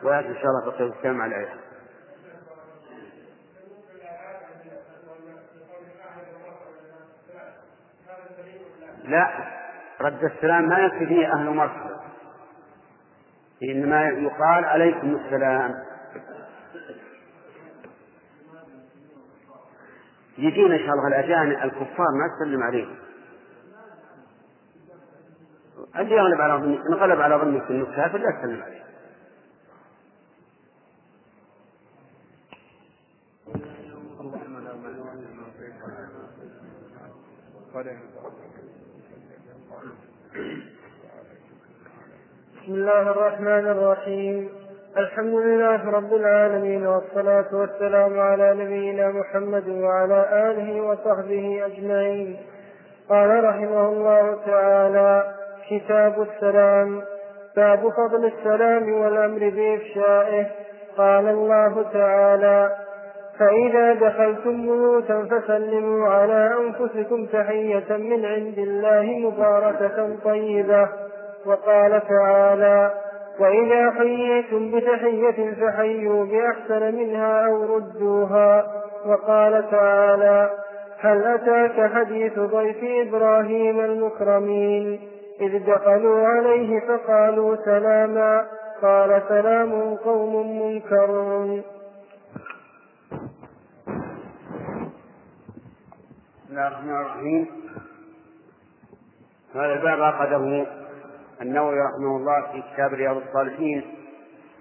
ويأتي 0.04 0.28
إن 0.28 0.36
شاء 0.36 0.46
الله 0.46 0.72
في 0.72 0.84
الكلام 0.84 1.22
على 1.22 1.36
الآية 1.36 1.54
لا 9.04 9.30
رد 10.02 10.24
السلام 10.24 10.70
ما 10.70 10.80
يكفي 10.80 11.06
فيه 11.06 11.34
أهل 11.34 11.50
مرحبا 11.50 12.00
إنما 13.64 14.04
يقال 14.04 14.66
عليكم 14.66 15.16
السلام. 15.16 15.74
يجينا 20.38 20.78
شغل 20.78 21.08
الأجانب 21.08 21.52
الكفار 21.52 22.08
ما 22.12 22.28
تسلم 22.40 22.64
عليهم. 22.64 22.96
اللي 25.96 26.16
يغلب 26.16 26.42
على 26.42 26.54
ظنك 26.54 26.80
انغلب 26.90 27.22
على 27.22 27.36
ظنك 27.36 27.70
انه 27.70 27.86
كافر 27.96 28.18
لا 28.18 28.32
تسلم 28.32 28.62
عليه. 28.64 28.86
بسم 42.64 42.74
الله 42.74 43.02
الرحمن 43.02 43.68
الرحيم. 43.68 44.65
الحمد 44.98 45.34
لله 45.34 45.90
رب 45.92 46.14
العالمين 46.14 46.88
والصلاة 46.88 47.46
والسلام 47.54 48.20
على 48.20 48.54
نبينا 48.54 49.12
محمد 49.12 49.70
وعلى 49.70 50.26
آله 50.32 50.82
وصحبه 50.82 51.66
أجمعين. 51.66 52.38
قال 53.10 53.44
رحمه 53.44 53.90
الله 53.90 54.38
تعالى 54.46 55.24
كتاب 55.70 56.22
السلام 56.22 57.02
باب 57.56 57.80
فضل 57.80 58.26
السلام 58.26 58.94
والأمر 58.94 59.40
بإفشائه. 59.40 60.46
قال 60.98 61.28
الله 61.28 61.86
تعالى 61.94 62.76
فإذا 63.40 63.94
دخلتم 63.94 64.62
بيوتا 64.62 65.28
فسلموا 65.32 66.08
على 66.08 66.52
أنفسكم 66.60 67.26
تحية 67.26 67.98
من 67.98 68.26
عند 68.26 68.58
الله 68.58 69.04
مباركة 69.04 70.16
طيبة. 70.24 70.90
وقال 71.46 72.02
تعالى 72.10 73.05
وإذا 73.40 73.92
حييتم 73.92 74.72
بتحية 74.72 75.54
فحيوا 75.54 76.26
بأحسن 76.26 76.96
منها 76.96 77.46
أو 77.46 77.76
ردوها. 77.76 78.68
وقال 79.06 79.72
تعالى 79.72 80.50
هل 81.00 81.24
أتاك 81.24 81.94
حديث 81.94 82.40
ضيف 82.40 82.78
إبراهيم 82.84 83.80
المكرمين؟ 83.80 85.00
إذ 85.42 85.66
دخلوا 85.66 86.28
عليه 86.28 86.80
فقالوا 86.80 87.56
سلاما. 87.66 88.46
قال 88.82 89.22
سلام 89.30 89.96
قوم 89.96 90.62
منكرون 90.62 91.64
بسم 96.46 96.52
الله 96.52 96.68
الرحمن 96.68 96.96
الرحيم. 96.96 97.48
هذا 99.56 99.74
الباب 99.74 100.02
أخذه 100.02 100.68
النووي 101.42 101.76
رحمه 101.80 102.18
الله 102.18 102.52
في 102.52 102.64
كتاب 102.74 102.94
رياض 102.94 103.18
الصالحين 103.18 103.82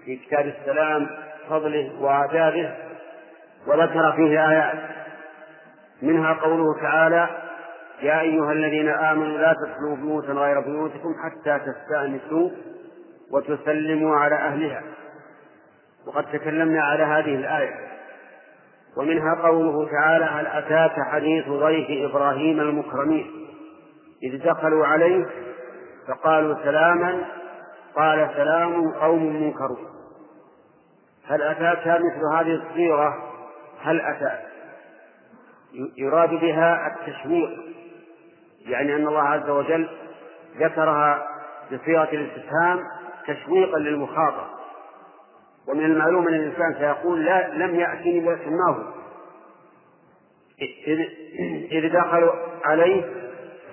في 0.05 0.15
كتاب 0.15 0.45
السلام 0.45 1.07
فضله 1.49 2.01
وآدابه 2.01 2.75
وذكر 3.67 4.11
فيه 4.15 4.49
آيات. 4.49 4.79
منها 6.01 6.33
قوله 6.33 6.81
تعالى 6.81 7.29
يا 8.01 8.21
أيها 8.21 8.51
الذين 8.51 8.89
آمنوا 8.89 9.37
لا 9.37 9.53
تدخلوا 9.53 9.95
بيوتا 9.95 10.33
غير 10.33 10.59
بيوتكم 10.59 11.15
حتى 11.23 11.59
تستأنسوا 11.59 12.49
وتسلموا 13.31 14.15
على 14.15 14.35
أهلها. 14.35 14.81
وقد 16.07 16.25
تكلمنا 16.33 16.83
على 16.83 17.03
هذه 17.03 17.35
الآية. 17.35 17.75
ومنها 18.97 19.35
قوله 19.35 19.89
تعالى 19.91 20.25
هل 20.25 20.47
أتاك 20.47 21.01
حديث 21.11 21.49
ضيف 21.49 22.11
إبراهيم 22.11 22.59
المكرمين؟ 22.59 23.31
إذ 24.23 24.45
دخلوا 24.45 24.85
عليه 24.85 25.25
فقالوا 26.07 26.55
سلاما 26.63 27.25
قال 27.95 28.29
سلام 28.35 28.91
قوم 28.91 29.43
منكرون 29.43 29.87
هل 31.27 31.41
أتاك 31.41 31.87
مثل 31.87 32.35
هذه 32.35 32.61
الصيغة؟ 32.63 33.31
هل 33.81 34.01
أتاك 34.01 34.45
يراد 35.97 36.29
بها 36.29 36.87
التشويق 36.87 37.49
يعني 38.65 38.95
أن 38.95 39.07
الله 39.07 39.21
عز 39.21 39.49
وجل 39.49 39.89
ذكرها 40.57 41.27
بصيغة 41.71 42.09
الاستفهام 42.11 42.79
تشويقا 43.27 43.79
للمخاطب. 43.79 44.47
ومن 45.67 45.85
المعلوم 45.85 46.27
أن 46.27 46.33
الإنسان 46.33 46.75
سيقول 46.79 47.25
لا 47.25 47.47
لم 47.47 47.75
يأتني 47.75 48.21
لسماه 48.21 48.93
إذ, 50.87 50.99
إذ 51.71 51.93
دخلوا 51.93 52.33
عليه 52.65 53.24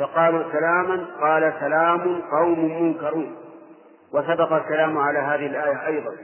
فقالوا 0.03 0.53
سلاما 0.53 1.07
قال 1.21 1.55
سلام 1.61 2.21
قوم 2.31 2.83
منكرون. 2.83 3.37
وسبق 4.13 4.53
الكلام 4.53 4.99
على 4.99 5.19
هذه 5.19 5.47
الآية 5.47 5.87
أيضا. 5.87 6.17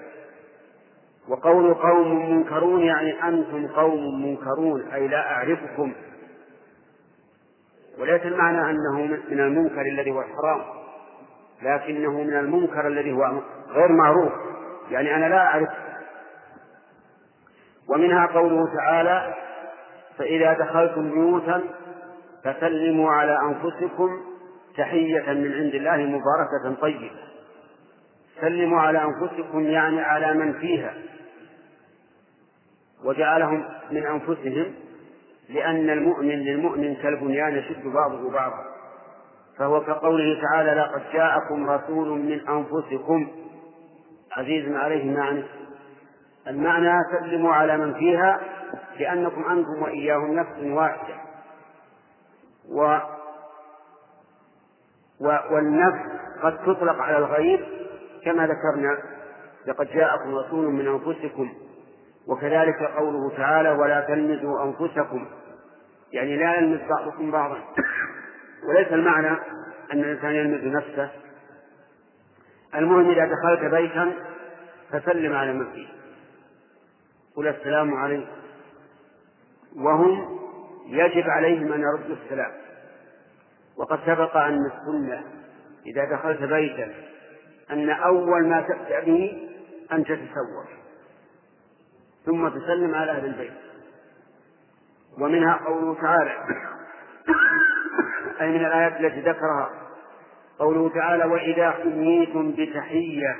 وقول 1.28 1.74
قوم 1.74 2.30
منكرون 2.32 2.80
يعني 2.80 3.28
أنتم 3.28 3.66
قوم 3.66 4.22
منكرون 4.24 4.80
أي 4.94 5.08
لا 5.08 5.32
أعرفكم. 5.32 5.92
وليس 7.98 8.22
المعنى 8.22 8.70
أنه 8.70 9.18
من 9.30 9.40
المنكر 9.40 9.80
الذي 9.80 10.10
هو 10.10 10.20
الحرام 10.20 10.60
لكنه 11.62 12.12
من 12.12 12.36
المنكر 12.36 12.86
الذي 12.86 13.12
هو 13.12 13.40
غير 13.68 13.92
معروف. 13.92 14.32
يعني 14.90 15.14
أنا 15.14 15.26
لا 15.28 15.46
أعرف. 15.46 15.68
ومنها 17.88 18.26
قوله 18.26 18.74
تعالى 18.76 19.34
فإذا 20.18 20.52
دخلتم 20.52 21.10
بيوتا 21.10 21.62
فسلموا 22.44 23.10
على 23.10 23.38
أنفسكم 23.42 24.20
تحية 24.76 25.32
من 25.32 25.52
عند 25.52 25.74
الله 25.74 25.96
مباركة 25.96 26.80
طيبة. 26.80 27.10
سلموا 28.40 28.80
على 28.80 29.02
أنفسكم 29.04 29.60
يعني 29.60 30.00
على 30.00 30.34
من 30.34 30.52
فيها. 30.52 30.94
وجعلهم 33.04 33.64
من 33.90 34.06
أنفسهم 34.06 34.74
لأن 35.48 35.90
المؤمن 35.90 36.28
للمؤمن 36.28 36.94
كالبنيان 36.94 37.56
يشد 37.56 37.86
بعضه 37.86 38.30
بعضا. 38.30 38.64
فهو 39.58 39.80
كقوله 39.80 40.40
تعالى 40.42 40.70
لقد 40.70 41.02
جاءكم 41.12 41.70
رسول 41.70 42.08
من 42.08 42.48
أنفسكم. 42.48 43.28
عزيز 44.32 44.74
عليه 44.74 45.04
ما 45.04 45.24
عنتم 45.24 45.48
المعنى 46.46 46.92
سلموا 47.20 47.52
على 47.52 47.76
من 47.76 47.94
فيها 47.94 48.40
لأنكم 48.98 49.44
أنتم 49.44 49.82
وإياهم 49.82 50.34
نفس 50.34 50.62
واحدة. 50.62 51.27
و 52.70 52.98
والنفس 55.50 56.00
قد 56.42 56.58
تطلق 56.58 56.96
على 57.02 57.18
الغير 57.18 57.88
كما 58.24 58.46
ذكرنا 58.46 58.98
لقد 59.66 59.86
جاءكم 59.86 60.34
رسول 60.34 60.64
من 60.64 60.88
أنفسكم 60.88 61.54
وكذلك 62.26 62.82
قوله 62.82 63.36
تعالى 63.36 63.70
ولا 63.70 64.00
تلمزوا 64.00 64.64
أنفسكم. 64.64 65.26
يعني 66.12 66.36
لا 66.36 66.54
يلمز 66.54 66.80
بعضكم 66.88 67.30
بعضا. 67.30 67.58
وليس 68.68 68.88
المعنى 68.92 69.38
أن 69.92 70.00
الإنسان 70.00 70.30
يلمز 70.30 70.76
نفسه. 70.76 71.10
المهم 72.74 73.10
إذا 73.10 73.24
دخلت 73.24 73.74
بيتا 73.74 74.12
فسلم 74.90 75.36
على 75.36 75.52
من 75.52 75.72
فيه. 75.72 75.88
قل 77.36 77.48
السلام 77.48 77.94
عليكم. 77.94 78.32
وهم 79.76 80.37
يجب 80.88 81.30
عليهم 81.30 81.72
أن 81.72 81.80
يردوا 81.80 82.16
السلام. 82.24 82.52
وقد 83.76 83.98
سبق 84.06 84.36
أن 84.36 84.66
السنة 84.66 85.24
إذا 85.86 86.04
دخلت 86.04 86.42
بيتا 86.42 86.94
أن 87.70 87.90
أول 87.90 88.46
ما 88.46 88.60
تبدأ 88.60 89.00
به 89.00 89.48
أن 89.92 90.04
تتسور 90.04 90.66
ثم 92.26 92.48
تسلم 92.48 92.94
على 92.94 93.10
أهل 93.10 93.24
البيت. 93.24 93.52
ومنها 95.18 95.60
قوله 95.66 96.00
تعالى 96.00 96.32
أي 98.40 98.48
من 98.50 98.64
الآيات 98.64 99.00
التي 99.00 99.20
ذكرها 99.20 99.70
قوله 100.58 100.88
تعالى 100.88 101.24
وإذا 101.24 101.70
حييتم 101.70 102.52
بتحية 102.52 103.36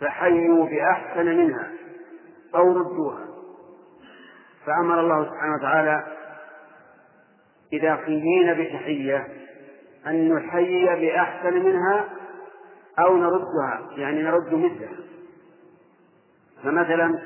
فحيوا 0.00 0.66
بأحسن 0.66 1.26
منها 1.26 1.70
أو 2.54 2.78
ردوها. 2.78 3.31
فأمر 4.66 5.00
الله 5.00 5.24
سبحانه 5.24 5.54
وتعالى 5.54 6.04
إذا 7.72 7.96
حيينا 7.96 8.52
بتحية 8.52 9.28
أن 10.06 10.34
نحيي 10.34 10.86
بأحسن 10.86 11.54
منها 11.54 12.04
أو 12.98 13.16
نردها 13.16 13.90
يعني 13.96 14.22
نرد 14.22 14.54
مثلها. 14.54 14.96
فمثلا 16.62 17.18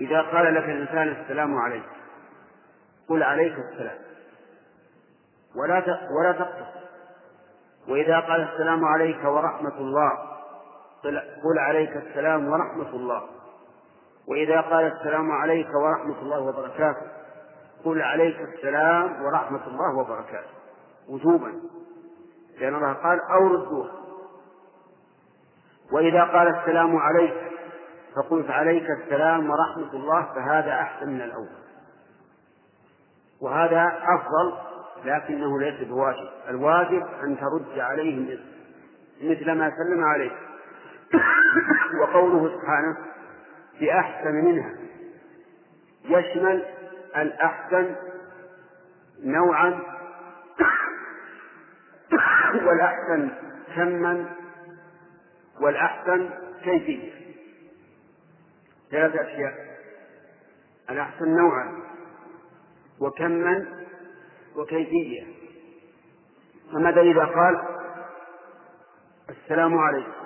إذا 0.00 0.20
قال 0.20 0.54
لك 0.54 0.64
الإنسان 0.64 1.08
السلام 1.08 1.56
عليك 1.56 1.84
قل 3.08 3.22
عليك 3.22 3.54
السلام. 3.58 3.98
ولا 5.56 5.84
ولا 6.20 6.32
تقتصر 6.32 6.80
وإذا 7.88 8.20
قال 8.20 8.48
السلام 8.52 8.84
عليك 8.84 9.24
ورحمة 9.24 9.78
الله 9.78 10.12
قل 11.44 11.58
عليك 11.58 11.96
السلام 11.96 12.48
ورحمة 12.48 12.90
الله. 12.90 13.39
وإذا 14.30 14.60
قال 14.60 14.92
السلام 14.92 15.30
عليك 15.30 15.68
ورحمة 15.74 16.22
الله 16.22 16.40
وبركاته 16.40 17.06
قل 17.84 18.02
عليك 18.02 18.36
السلام 18.40 19.22
ورحمة 19.22 19.66
الله 19.66 19.98
وبركاته. 19.98 20.50
وجوبا. 21.08 21.52
لأن 22.60 22.74
الله 22.74 22.92
قال 22.92 23.20
أو 23.20 23.46
ردوها. 23.46 23.90
وإذا 25.92 26.24
قال 26.24 26.48
السلام 26.56 26.96
عليك 26.96 27.34
فقلت 28.16 28.50
عليك 28.50 28.86
السلام 28.90 29.50
ورحمة 29.50 29.92
الله 29.94 30.22
فهذا 30.34 30.72
أحسن 30.72 31.08
من 31.08 31.22
الأول. 31.22 31.48
وهذا 33.40 33.92
أفضل 34.02 34.54
لكنه 35.04 35.60
ليس 35.60 35.88
بواجب. 35.88 36.28
الواجب 36.48 37.06
أن 37.22 37.36
ترد 37.36 37.78
عليه 37.78 38.38
مثل 39.22 39.52
ما 39.52 39.70
سلم 39.70 40.04
عليك. 40.04 40.36
وقوله 42.00 42.60
سبحانه 42.60 42.96
بأحسن 43.80 44.34
منها. 44.34 44.74
يشمل 46.04 46.64
الأحسن 47.16 47.96
نوعا 49.24 49.80
والأحسن 52.66 53.30
كما 53.76 54.36
والأحسن 55.60 56.30
كيفية 56.64 57.12
ثلاثة 58.90 59.22
أشياء. 59.22 59.70
الأحسن 60.90 61.28
نوعا 61.28 61.80
وكما 63.00 63.66
وكيفية 64.56 65.26
فماذا 66.72 67.00
إذا 67.00 67.24
قال؟ 67.24 67.62
السلام 69.30 69.78
عليكم. 69.78 70.19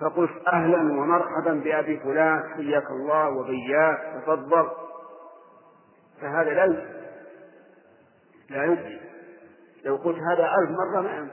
فقلت 0.00 0.30
أهلا 0.52 0.78
ومرحبا 0.78 1.52
بأبي 1.52 2.00
فلان 2.00 2.42
حياك 2.54 2.90
الله 2.90 3.28
وبياك 3.28 4.22
تفضل. 4.22 4.70
فهذا 6.20 6.50
لا 6.50 6.66
لا 8.50 8.64
يجزي 8.64 9.00
لو 9.84 9.96
قلت 9.96 10.18
هذا 10.18 10.50
ألف 10.58 10.70
مرة 10.70 11.00
ما 11.00 11.28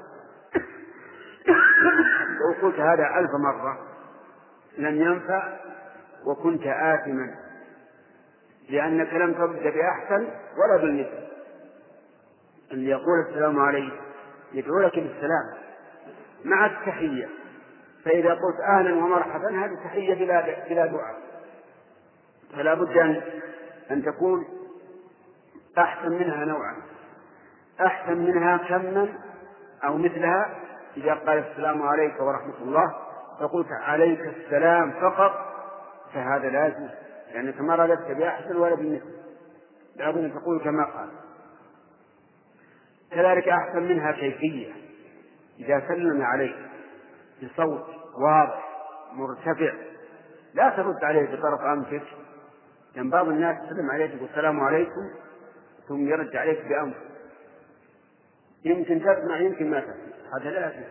لو 2.40 2.62
قلت 2.62 2.80
هذا 2.80 3.20
ألف 3.20 3.30
مرة 3.46 3.80
لم 4.78 5.02
ينفع 5.02 5.58
وكنت 6.26 6.62
آثما 6.68 7.36
لأنك 8.70 9.14
لم 9.14 9.34
ترد 9.34 9.64
بأحسن 9.64 10.28
ولا 10.58 10.82
بالمثل 10.82 11.24
اللي 12.72 12.90
يقول 12.90 13.20
السلام 13.30 13.60
عليك 13.60 13.94
يدعو 14.54 14.80
لك 14.80 15.00
بالسلام 15.00 15.54
مع 16.46 16.66
التحية. 16.66 17.30
فإذا 18.06 18.30
قلت 18.30 18.60
أهلا 18.70 18.94
ومرحبا 18.94 19.66
هذه 19.66 19.76
تحية 19.84 20.14
بلا 20.14 20.66
بلا 20.70 20.86
دعاء. 20.86 21.16
فلا 22.56 22.74
بد 22.74 22.98
أن 22.98 23.22
أن 23.92 24.04
تكون 24.04 24.46
أحسن 25.78 26.12
منها 26.12 26.46
نوعا. 26.46 26.76
أحسن 27.82 28.18
منها 28.18 28.58
كما 28.58 29.14
أو 29.84 29.98
مثلها. 29.98 30.60
إذا 30.98 31.14
قال 31.14 31.38
السلام 31.38 31.82
عليك 31.82 32.22
ورحمة 32.22 32.58
الله 32.62 32.96
فقلت 33.40 33.68
عليك 33.72 34.20
السلام 34.20 34.92
فقط 34.92 35.32
فهذا 36.14 36.50
لا 36.50 36.68
يجوز 36.68 36.90
لأنك 37.34 37.62
ما 37.62 37.76
رددت 37.76 38.12
بأحسن 38.12 38.56
ولا 38.56 38.76
بمثل. 38.76 39.14
لابد 39.96 40.18
أن 40.18 40.34
تقول 40.34 40.64
كما 40.64 40.84
قال. 40.84 41.10
كذلك 43.12 43.48
أحسن 43.48 43.84
منها 43.84 44.12
كيفية. 44.12 44.74
إذا 45.60 45.84
سلم 45.88 46.22
عليك 46.22 46.56
بصوت 47.44 47.86
واضح 48.18 48.70
مرتفع. 49.14 49.74
لا 50.54 50.70
ترد 50.70 51.04
عليه 51.04 51.36
بطرف 51.36 51.62
أنفك. 51.62 52.04
لأن 52.96 53.10
بعض 53.10 53.28
الناس 53.28 53.58
يسلم 53.66 53.92
عليك 53.92 54.12
يقول 54.14 54.30
السلام 54.30 54.60
عليكم 54.60 55.10
ثم 55.88 56.08
يرد 56.08 56.36
عليك 56.36 56.66
بأنفه 56.68 57.00
يمكن 58.66 59.00
تسمع 59.00 59.40
يمكن 59.40 59.72
ما 59.72 59.80
تسمع. 59.80 59.94
هذا 60.40 60.50
لا 60.50 60.68
يجوز. 60.68 60.86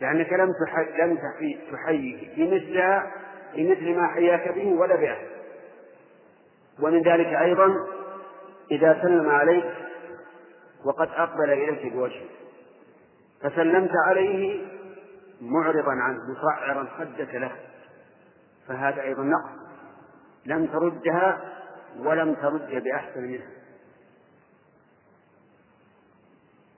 لأنك 0.00 0.32
لم 0.32 0.52
تحي 0.66 1.02
لم 1.02 1.18
تحيي. 1.72 2.34
بمثلها 2.36 3.12
بمثل 3.54 3.96
ما 3.96 4.06
حياك 4.06 4.48
به 4.48 4.74
ولا 4.74 4.96
بأحد 4.96 5.26
ومن 6.80 7.02
ذلك 7.02 7.26
أيضا 7.26 7.74
إذا 8.70 9.02
سلم 9.02 9.30
عليك 9.30 9.72
وقد 10.84 11.08
أقبل 11.08 11.50
إليك 11.50 11.92
بوجهه. 11.92 12.26
فسلمت 13.42 13.90
عليه 14.06 14.66
معرضا 15.44 15.90
عنه 15.90 16.18
مصعرا 16.30 16.88
خدك 16.98 17.34
له. 17.34 17.52
فهذا 18.68 19.02
أيضا 19.02 19.22
نقص. 19.22 19.50
لم 20.46 20.66
تردها 20.66 21.40
ولم 21.98 22.34
ترد 22.34 22.82
بأحسن 22.84 23.22
منها. 23.22 23.50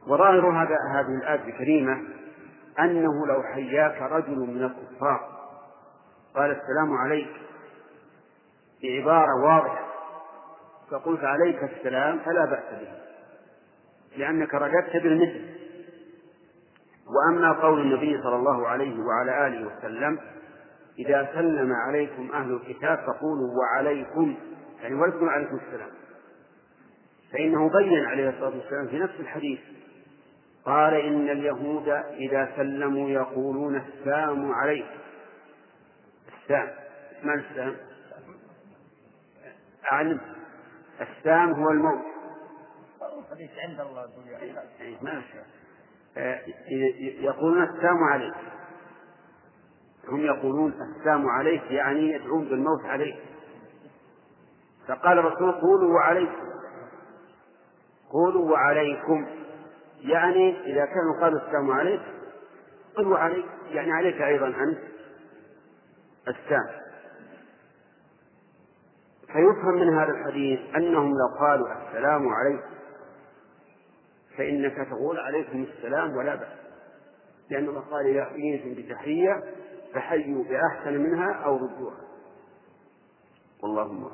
وظاهر 0.06 0.62
هذا 0.62 0.76
هذه 0.90 1.14
الآية 1.22 1.48
الكريمة 1.48 2.02
أنه 2.78 3.26
لو 3.26 3.42
حياك 3.42 4.02
رجل 4.02 4.38
من 4.38 4.64
الكفار 4.64 5.36
قال 6.34 6.50
السلام 6.50 6.92
عليك 6.92 7.30
بعبارة 8.82 9.44
واضحة. 9.44 9.86
فقلت 10.90 11.24
عليك 11.24 11.62
السلام 11.62 12.18
فلا 12.18 12.44
بأس 12.44 12.80
به 12.80 12.92
لأنك 14.16 14.54
رددت 14.54 14.96
بالمثل. 14.96 15.55
وأما 17.06 17.52
قول 17.52 17.80
النبي 17.80 18.22
صلى 18.22 18.36
الله 18.36 18.68
عليه 18.68 19.00
وعلى 19.00 19.46
آله 19.46 19.66
وسلم 19.66 20.18
إذا 20.98 21.28
سلم 21.34 21.72
عليكم 21.72 22.32
أهل 22.32 22.52
الكتاب 22.52 22.98
فقولوا 22.98 23.50
وعليكم. 23.58 24.34
يعني 24.82 24.94
ولكم 24.94 25.28
عليكم 25.28 25.56
السلام. 25.56 25.90
فإنه 27.32 27.68
بين 27.68 28.04
عليه 28.04 28.28
الصلاة 28.28 28.56
والسلام 28.56 28.88
في 28.88 28.98
نفس 28.98 29.20
الحديث 29.20 29.60
قال 30.64 30.94
إن 30.94 31.30
اليهود 31.30 31.88
إذا 32.18 32.52
سلموا 32.56 33.08
يقولون 33.08 33.76
السلام 33.76 34.52
عليك. 34.52 34.86
السام 36.42 36.68
ما 37.22 37.34
السام؟ 37.34 37.76
أعلم 39.92 40.20
السام 41.00 41.52
هو 41.52 41.70
الموت. 41.70 42.16
عند 43.66 43.80
الله 43.80 44.08
ما 45.02 45.12
آه، 45.12 45.22
يقولون 47.20 47.62
السلام 47.62 48.04
عليك. 48.12 48.34
هم 50.08 50.20
يقولون 50.20 50.72
السلام 50.72 51.28
عليك 51.28 51.70
يعني 51.70 52.12
يدعون 52.12 52.44
بالموت 52.44 52.84
عليك. 52.84 53.16
فقال 54.88 55.18
الرسول 55.18 55.52
قولوا 55.52 55.94
وعليكم. 55.94 56.46
قولوا 58.12 58.50
وعليكم. 58.52 59.26
يعني 60.00 60.60
إذا 60.72 60.84
كانوا 60.84 61.20
قالوا 61.20 61.40
السلام 61.40 61.70
عليك 61.70 62.02
قل 62.96 63.06
وعليك 63.06 63.46
يعني 63.70 63.92
عليك 63.92 64.22
أيضا 64.22 64.46
أنت. 64.46 64.78
السام 66.28 66.66
فيفهم 69.26 69.74
من 69.74 69.98
هذا 69.98 70.10
الحديث 70.12 70.60
أنهم 70.76 71.08
لو 71.08 71.38
قالوا 71.40 71.66
السلام 71.72 72.28
عليكم 72.28 72.75
فإنك 74.38 74.88
تقول 74.90 75.20
عليكم 75.20 75.62
السلام 75.62 76.16
ولا 76.16 76.34
بأس. 76.34 76.58
لأن 77.50 77.68
الله 77.68 77.80
قال 77.80 78.06
إذا 78.06 78.24
حييتم 78.24 78.74
بتحية 78.74 79.42
فحيوا 79.94 80.44
بأحسن 80.44 80.92
منها 80.92 81.32
أو 81.32 81.56
ردوها. 81.56 82.00
والله 83.62 84.10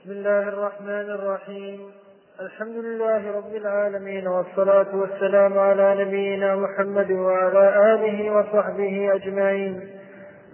بسم 0.00 0.10
الله 0.10 0.48
الرحمن 0.48 1.10
الرحيم. 1.10 1.90
الحمد 2.40 2.76
لله 2.76 3.36
رب 3.36 3.54
العالمين 3.54 4.28
والصلاة 4.28 4.96
والسلام 4.96 5.58
على 5.58 6.04
نبينا 6.04 6.56
محمد 6.56 7.10
وعلى 7.12 7.94
آله 7.94 8.30
وصحبه 8.30 9.14
أجمعين. 9.14 9.90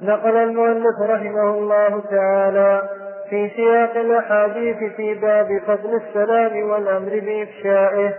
نقل 0.02 0.36
المؤلف 0.36 1.00
رحمه 1.00 1.58
الله 1.58 2.00
تعالى 2.00 2.99
في 3.30 3.50
سياق 3.56 3.96
الأحاديث 3.96 4.76
في 4.96 5.14
باب 5.14 5.60
فضل 5.66 5.94
السلام 5.94 6.70
والأمر 6.70 7.08
بإفشائه. 7.08 8.14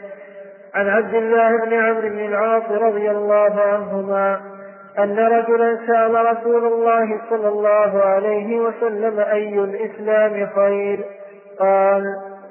عن 0.76 0.90
عبد 0.90 1.14
الله 1.14 1.66
بن 1.66 1.74
عمرو 1.74 2.10
بن 2.10 2.20
العاص 2.20 2.64
رضي 2.72 3.12
الله 3.12 3.62
عنهما 3.62 4.40
أن 5.00 5.20
رجلا 5.20 5.78
سأل 5.88 6.26
رسول 6.26 6.66
الله 6.66 7.22
صلى 7.30 7.48
الله 7.48 8.04
عليه 8.04 8.60
وسلم 8.60 9.20
أي 9.20 9.60
الإسلام 9.60 10.50
خير؟ 10.56 11.00
قال 11.60 12.04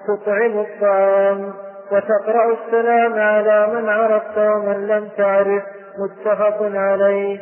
تطعم 0.09 0.59
الطعام 0.59 1.53
وتقرأ 1.93 2.53
السلام 2.53 3.13
على 3.13 3.67
من 3.75 3.89
عرفت 3.89 4.39
ومن 4.39 4.87
لم 4.87 5.09
تعرف 5.17 5.63
متفق 5.99 6.71
عليه. 6.75 7.41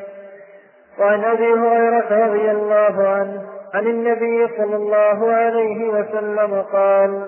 وعن 1.01 1.25
أبي 1.25 1.53
هريرة 1.53 2.27
رضي 2.27 2.51
الله 2.51 3.09
عنه 3.09 3.58
عن 3.75 3.87
النبي 3.87 4.49
صلى 4.57 4.77
الله 4.77 5.33
عليه 5.33 5.89
وسلم 5.89 6.63
قال 6.73 7.23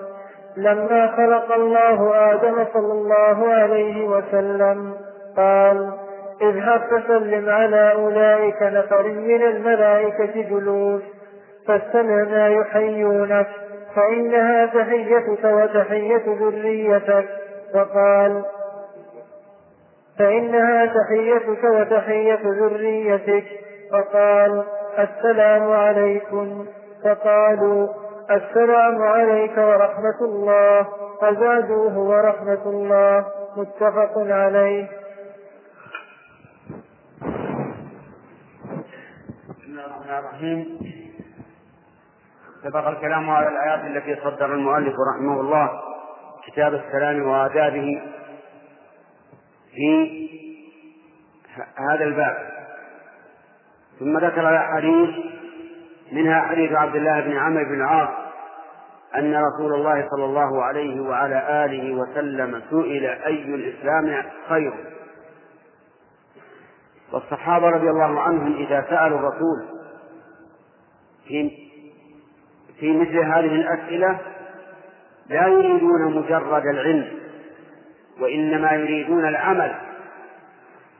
لما 0.57 1.07
خلق 1.07 1.51
الله 1.55 2.15
آدم 2.33 2.65
صلى 2.73 2.91
الله 2.93 3.47
عليه 3.47 4.07
وسلم 4.07 4.93
قال 5.37 5.91
اذهب 6.41 6.81
فسلم 6.81 7.49
على 7.49 7.93
أولئك 7.93 8.61
نفر 8.61 9.07
من 9.07 9.43
الملائكة 9.43 10.41
جلوس 10.41 11.01
فاستمع 11.67 12.23
ما 12.23 12.49
يحيونك 12.49 13.47
فإنها 13.95 14.65
تحيتك 14.65 15.43
وتحية 15.43 16.23
ذريتك 16.27 17.25
وقال 17.75 18.43
فإنها 20.19 20.85
تحيتك 20.85 21.63
وتحية 21.63 22.39
ذريتك 22.43 23.45
وقال 23.93 24.63
السلام 24.99 25.71
عليكم. 25.71 26.65
فقالوا 27.03 27.87
السلام 28.31 29.01
عليك 29.01 29.57
ورحمة 29.57 30.19
الله. 30.21 30.87
فزادوه 31.21 31.97
ورحمة 31.97 32.63
الله. 32.65 33.25
متفق 33.57 34.13
عليه. 34.17 34.87
بسم 39.49 39.67
الله 39.67 39.85
الرحمن 39.85 40.17
الرحيم. 40.19 40.79
سبق 42.63 42.87
الكلام 42.87 43.29
على 43.29 43.47
الآيات 43.47 43.79
التي 43.79 44.21
صدر 44.21 44.53
المؤلف 44.53 44.95
رحمه 45.15 45.41
الله 45.41 45.81
كتاب 46.47 46.73
السلام 46.73 47.27
وآدابه 47.27 48.01
في 49.71 50.29
هذا 51.75 52.03
الباب. 52.03 52.60
ثم 54.01 54.17
ذكر 54.17 54.49
الأحاديث 54.49 55.09
منها 56.11 56.41
حديث 56.41 56.71
عبد 56.71 56.95
الله 56.95 57.19
بن 57.21 57.37
عمرو 57.37 57.65
بن 57.65 57.73
العاص 57.73 58.09
أن 59.17 59.35
رسول 59.35 59.73
الله 59.73 60.07
صلى 60.09 60.25
الله 60.25 60.63
عليه 60.63 61.01
وعلى 61.01 61.65
آله 61.65 61.93
وسلم 61.93 62.61
سئل 62.69 63.05
أي 63.05 63.55
الإسلام 63.55 64.23
خير؟ 64.49 64.73
والصحابة 67.13 67.69
رضي 67.69 67.89
الله 67.89 68.21
عنهم 68.21 68.55
إذا 68.55 68.85
سألوا 68.89 69.19
الرسول 69.19 69.65
في 71.27 71.51
في 72.79 72.97
مثل 72.97 73.17
هذه 73.17 73.55
الأسئلة 73.55 74.19
لا 75.29 75.47
يريدون 75.47 76.15
مجرد 76.15 76.65
العلم 76.65 77.07
وإنما 78.19 78.71
يريدون 78.71 79.27
العمل. 79.27 79.75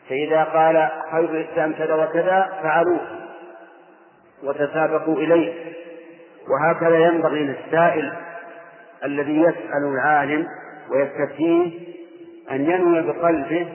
فإذا 0.10 0.44
قال 0.44 0.90
خير 1.12 1.30
الإسلام 1.30 1.74
كذا 1.74 1.94
وكذا 1.96 2.60
فعلوه 2.64 3.02
وتسابقوا 4.44 5.16
إليه. 5.16 5.54
وهكذا 6.50 6.98
ينبغي 6.98 7.44
للسائل 7.44 8.14
الذي 9.04 9.42
يسأل 9.42 9.84
العالم 9.94 10.48
ويستفتيه 10.92 11.80
أن 12.52 12.72
ينوي 12.72 13.02
بقلبه 13.02 13.68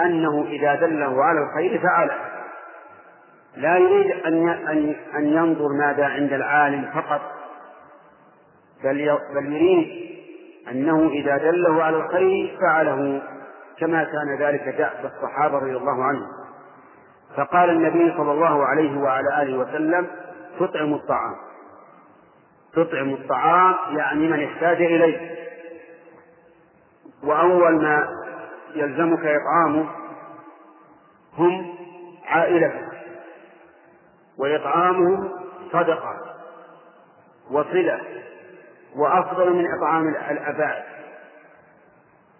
أنه 0.00 0.46
إذا 0.48 0.74
دله 0.74 1.24
على 1.24 1.40
الخير 1.40 1.80
فعله 1.80 2.14
لا 3.56 3.76
يريد 3.76 4.10
أن 4.10 4.48
أن 5.16 5.26
ينظر 5.26 5.68
ماذا 5.78 6.04
عند 6.04 6.32
العالم 6.32 6.90
فقط 6.94 7.20
بل 8.84 9.18
بل 9.34 9.52
يريد 9.52 10.14
أنه 10.70 11.08
إذا 11.08 11.36
دله 11.36 11.82
على 11.82 11.96
الخير 11.96 12.58
فعله. 12.60 13.22
كما 13.78 14.04
كان 14.04 14.38
ذلك 14.38 14.68
دأب 14.78 15.12
الصحابة 15.14 15.58
رضي 15.58 15.76
الله 15.76 16.04
عنهم. 16.04 16.28
فقال 17.36 17.70
النبي 17.70 18.14
صلى 18.16 18.32
الله 18.32 18.64
عليه 18.66 18.98
وعلى 18.98 19.42
آله 19.42 19.58
وسلم 19.58 20.06
تطعم 20.60 20.94
الطعام. 20.94 21.36
تطعم 22.72 23.12
الطعام 23.14 23.74
يعني 23.96 24.28
من 24.28 24.44
احتاج 24.44 24.82
إليه. 24.82 25.34
وأول 27.22 27.82
ما 27.82 28.08
يلزمك 28.74 29.26
إطعامه 29.26 29.86
هم 31.38 31.74
عائلتك. 32.26 32.88
وإطعامهم 34.38 35.30
صدقة 35.72 36.16
وصلة 37.50 38.00
وأفضل 38.96 39.52
من 39.52 39.66
إطعام 39.78 40.08
الأباء. 40.08 40.93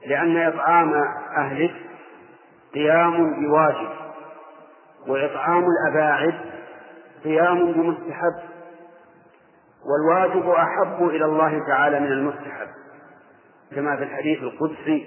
لأن 0.06 0.36
إطعام 0.36 0.94
أهلك 1.36 1.74
قيام 2.74 3.40
بواجب 3.40 3.88
وإطعام 5.08 5.64
الأباعد 5.64 6.34
قيام 7.24 7.72
بمستحب 7.72 8.34
والواجب 9.84 10.48
أحب 10.48 11.08
إلى 11.08 11.24
الله 11.24 11.66
تعالى 11.66 12.00
من 12.00 12.12
المستحب. 12.12 12.68
كما 13.74 13.96
في 13.96 14.02
الحديث 14.02 14.42
القدسي 14.42 15.06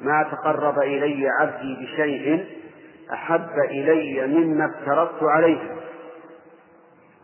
ما 0.00 0.22
تقرب 0.22 0.78
إلي 0.78 1.28
عبدي 1.40 1.76
بشيء 1.82 2.46
أحب 3.12 3.50
إلي 3.70 4.26
مما 4.26 4.66
افترضت 4.66 5.22
عليه. 5.22 5.76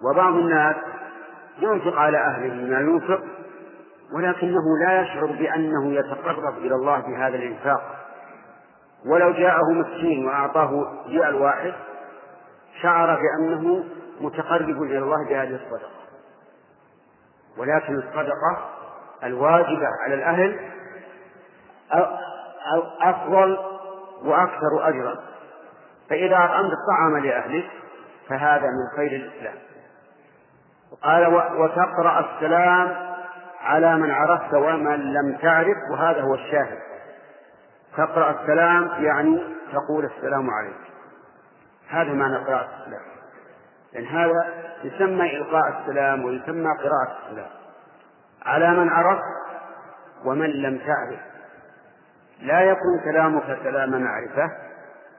وبعض 0.04 0.34
الناس 0.34 0.76
ينفق 1.62 1.96
على 1.96 2.18
أهله 2.18 2.54
ما 2.54 2.80
ينفق 2.80 3.22
ولكنه 4.12 4.78
لا 4.86 5.00
يشعر 5.00 5.26
بأنه 5.26 5.92
يتقرب 5.92 6.58
إلى 6.58 6.74
الله 6.74 6.98
بهذا 6.98 7.36
الإنفاق. 7.36 7.82
ولو 9.06 9.32
جاءه 9.32 9.72
مسكين 9.72 10.26
وأعطاه 10.26 11.02
ريال 11.08 11.34
واحد 11.34 11.74
شعر 12.82 13.18
بأنه 13.20 13.84
متقرب 14.20 14.82
إلى 14.82 14.98
الله 14.98 15.28
بهذه 15.28 15.54
الصدقة. 15.54 15.90
ولكن 17.58 17.98
الصدقة 17.98 18.70
الواجبة 19.24 19.86
على 20.04 20.14
الأهل 20.14 20.60
أفضل 23.02 23.58
وأكثر 24.24 24.88
أجرا. 24.88 25.16
فإذا 26.10 26.36
أطعمت 26.36 26.72
الطعام 26.72 27.16
لأهلك 27.24 27.70
فهذا 28.28 28.66
من 28.66 28.96
خير 28.96 29.20
الإسلام. 29.20 29.54
قال 31.02 31.34
وتقرأ 31.34 32.20
السلام 32.20 33.13
على 33.64 33.96
من 33.96 34.10
عرفت 34.10 34.54
ومن 34.54 35.12
لم 35.12 35.36
تعرف 35.42 35.76
وهذا 35.92 36.20
هو 36.20 36.34
الشاهد. 36.34 36.78
تقرأ 37.96 38.40
السلام 38.42 39.04
يعني 39.04 39.42
تقول 39.72 40.04
السلام 40.04 40.50
عليك. 40.50 40.80
هذا 41.88 42.12
معنى 42.12 42.36
قراءة 42.36 42.68
السلام. 42.80 43.02
لأن 43.92 44.04
هذا 44.04 44.46
يسمى 44.84 45.36
إلقاء 45.36 45.80
السلام 45.80 46.24
ويسمى 46.24 46.68
قراءة 46.68 47.18
السلام. 47.26 47.50
على 48.46 48.70
من 48.70 48.88
عرفت 48.88 49.22
ومن 50.24 50.50
لم 50.50 50.78
تعرف. 50.78 51.20
لا 52.40 52.60
يكون 52.60 53.00
كلامك 53.04 53.58
كلام 53.62 54.02
معرفة 54.02 54.50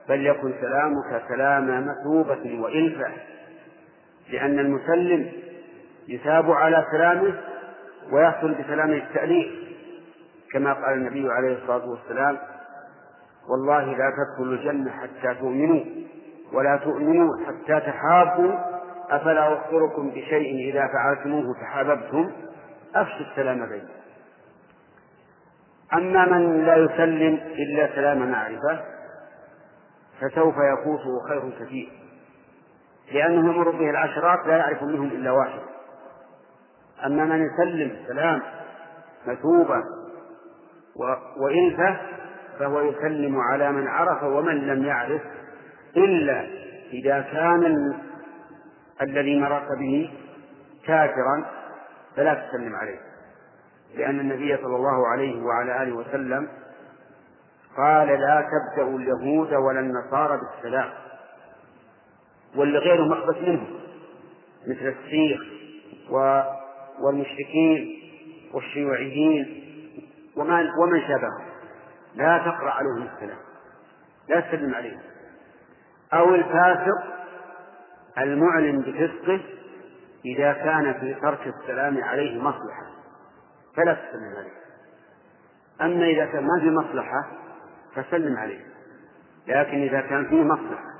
بل 0.08 0.26
يكن 0.26 0.52
كلامك 0.60 1.28
كلام 1.28 1.86
مثوبة 1.88 2.60
وإلفة. 2.60 3.12
لأن 4.30 4.58
المسلم 4.58 5.32
يثاب 6.08 6.50
على 6.50 6.86
كلامه 6.92 7.34
ويحصل 8.12 8.54
بكلامه 8.54 8.94
التأليف 8.96 9.52
كما 10.52 10.72
قال 10.72 10.92
النبي 10.94 11.28
عليه 11.32 11.58
الصلاة 11.58 11.88
والسلام 11.88 12.38
والله 13.48 13.84
لا 13.84 14.10
تدخلوا 14.10 14.54
الجنة 14.54 14.90
حتى 14.90 15.34
تؤمنوا 15.34 15.84
ولا 16.52 16.76
تؤمنوا 16.76 17.30
حتى 17.46 17.80
تحابوا 17.80 18.54
أفلا 19.10 19.52
أخبركم 19.52 20.10
بشيء 20.10 20.70
إذا 20.70 20.86
فعلتموه 20.86 21.54
تحاببتم 21.60 22.30
أفشوا 22.94 23.26
السلام 23.30 23.66
بينكم. 23.66 23.88
أما 25.94 26.24
من 26.26 26.64
لا 26.66 26.76
يسلم 26.76 27.34
إلا 27.34 27.94
سلام 27.94 28.30
معرفة 28.30 28.84
فسوف 30.20 30.54
يفوته 30.54 31.20
خير 31.28 31.50
كثير 31.60 31.88
لأنه 33.12 33.54
يمر 33.54 33.70
به 33.70 33.90
العشرات 33.90 34.46
لا 34.46 34.56
يعرف 34.56 34.82
منهم 34.82 35.06
إلا 35.06 35.30
واحد. 35.30 35.60
أما 37.04 37.24
من 37.24 37.46
يسلم 37.46 37.96
سلام 38.06 38.42
مثوبة 39.26 39.82
وإلفة 41.36 41.96
فهو 42.58 42.80
يسلم 42.80 43.40
على 43.40 43.72
من 43.72 43.88
عرف 43.88 44.22
ومن 44.22 44.66
لم 44.66 44.84
يعرف 44.84 45.22
إلا 45.96 46.46
إذا 46.92 47.20
كان 47.20 47.94
الذي 49.02 49.40
مررت 49.40 49.68
به 49.78 50.10
كافرا 50.86 51.44
فلا 52.16 52.34
تسلم 52.34 52.76
عليه. 52.76 52.98
لأن 53.96 54.20
النبي 54.20 54.56
صلى 54.56 54.76
الله 54.76 55.08
عليه 55.08 55.42
وعلى 55.42 55.82
آله 55.82 55.92
وسلم 55.92 56.48
قال 57.76 58.08
لا 58.08 58.48
تبدأوا 58.50 58.98
اليهود 58.98 59.54
ولا 59.54 59.80
النصارى 59.80 60.40
بالسلام. 60.40 60.90
واللي 62.56 62.78
غيره 62.78 63.04
محبس 63.04 63.36
منهم 63.36 63.80
مثل 64.66 64.94
السيخ 64.98 65.40
والمشركين 67.00 68.02
والشيوعيين 68.54 69.62
ومن 70.36 70.70
ومن 70.82 71.00
شابههم. 71.00 71.46
لا 72.14 72.38
تقرأ 72.38 72.70
عليهم 72.70 73.08
السلام. 73.14 73.38
لا 74.28 74.40
تسلم 74.40 74.74
عليهم. 74.74 75.00
أو 76.14 76.34
الفاسق 76.34 77.16
المعلن 78.18 78.80
بفسقه 78.80 79.40
إذا 80.24 80.52
كان 80.52 80.94
في 81.00 81.14
ترك 81.14 81.46
السلام 81.46 82.04
عليه 82.04 82.38
مصلحة. 82.38 82.86
فلا 83.76 83.94
تسلم 83.94 84.36
عليه. 84.36 84.56
أما 85.80 86.06
إذا 86.06 86.26
كان 86.26 86.44
ما 86.44 86.60
في 86.60 86.70
مصلحة 86.70 87.30
فسلم 87.94 88.36
عليه. 88.36 88.64
لكن 89.46 89.82
إذا 89.82 90.00
كان 90.00 90.28
فيه 90.28 90.42
مصلحة 90.42 90.96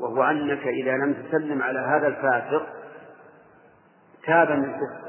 وهو 0.00 0.22
أنك 0.22 0.66
إذا 0.66 0.92
لم 0.92 1.12
تسلم 1.12 1.62
على 1.62 1.78
هذا 1.78 2.06
الفاسق 2.06 2.66
تاب 4.26 4.50
من 4.50 4.72
فسقه. 4.72 5.05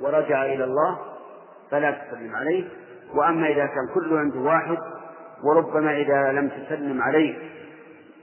ورجع 0.00 0.44
إلى 0.44 0.64
الله 0.64 0.98
فلا 1.70 1.90
تسلم 1.90 2.36
عليه. 2.36 2.64
وأما 3.14 3.46
إذا 3.46 3.66
كان 3.66 3.88
كل 3.94 4.16
عنده 4.16 4.40
واحد 4.40 4.78
وربما 5.44 5.96
إذا 5.96 6.32
لم 6.32 6.48
تسلم 6.48 7.02
عليه 7.02 7.34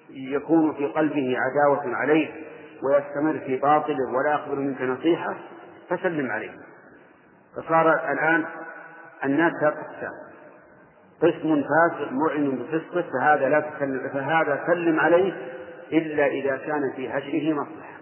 يكون 0.09 0.73
في 0.73 0.85
قلبه 0.85 1.37
عداوة 1.37 1.95
عليه 1.95 2.29
ويستمر 2.83 3.39
في 3.39 3.57
باطله 3.57 4.13
ولا 4.17 4.31
يقبل 4.31 4.59
منك 4.59 4.81
نصيحة 4.81 5.35
فسلم 5.89 6.31
عليه. 6.31 6.51
فصار 7.55 8.11
الآن 8.11 8.45
الناس 9.25 9.53
أقسام 9.63 10.31
قسم 11.21 11.63
فاسق 11.63 12.11
معلن 12.11 12.55
بفسقه 12.55 13.05
فهذا 13.13 13.49
لا 13.49 13.59
تسلم 13.59 14.09
فهذا 14.13 14.63
سلم 14.67 14.99
عليه 14.99 15.33
إلا 15.91 16.27
إذا 16.27 16.57
كان 16.57 16.93
في 16.95 17.09
هجره 17.09 17.53
مصلحة. 17.53 17.97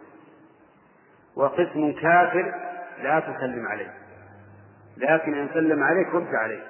وقسم 1.36 1.91
كافر 1.91 2.53
لا 3.04 3.20
تسلم 3.20 3.68
عليه. 3.68 3.93
لكن 4.97 5.34
إن 5.34 5.50
سلم 5.54 5.84
عليك 5.84 6.16
رد 6.16 6.36
عليه. 6.36 6.64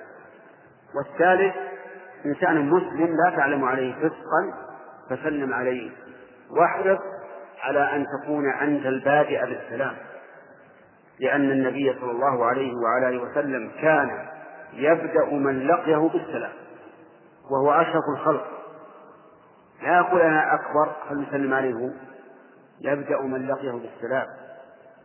والثالث 0.96 1.56
إنسان 2.26 2.70
مسلم 2.70 3.18
لا 3.26 3.36
تعلم 3.36 3.66
عليه 3.66 3.94
فسقا 3.94 4.54
فسلم 5.10 5.54
عليه. 5.54 5.92
واحرص 6.50 7.00
على 7.62 7.96
أن 7.96 8.06
تكون 8.06 8.54
أنت 8.54 8.86
البادئ 8.86 9.46
بالسلام. 9.46 9.96
لأن 11.20 11.52
النبي 11.52 11.94
صلى 12.02 12.12
الله 12.12 12.46
عليه 12.46 12.74
وعلى 12.84 13.10
آله 13.10 13.24
وسلم 13.24 13.72
كان 13.82 14.28
يبدأ 14.74 15.26
من 15.26 15.68
لقيه 15.68 16.10
بالسلام. 16.14 16.52
وهو 17.52 17.72
أشرف 17.72 18.04
الخلق. 18.16 18.48
لا 19.84 19.98
يقول 19.98 20.22
أنا 20.22 20.54
أكبر 20.54 20.96
فلنسلم 21.10 21.54
عليه. 21.54 21.94
يبدأ 22.82 23.22
من 23.22 23.48
لقيه 23.48 23.72
بالسلام. 23.72 24.28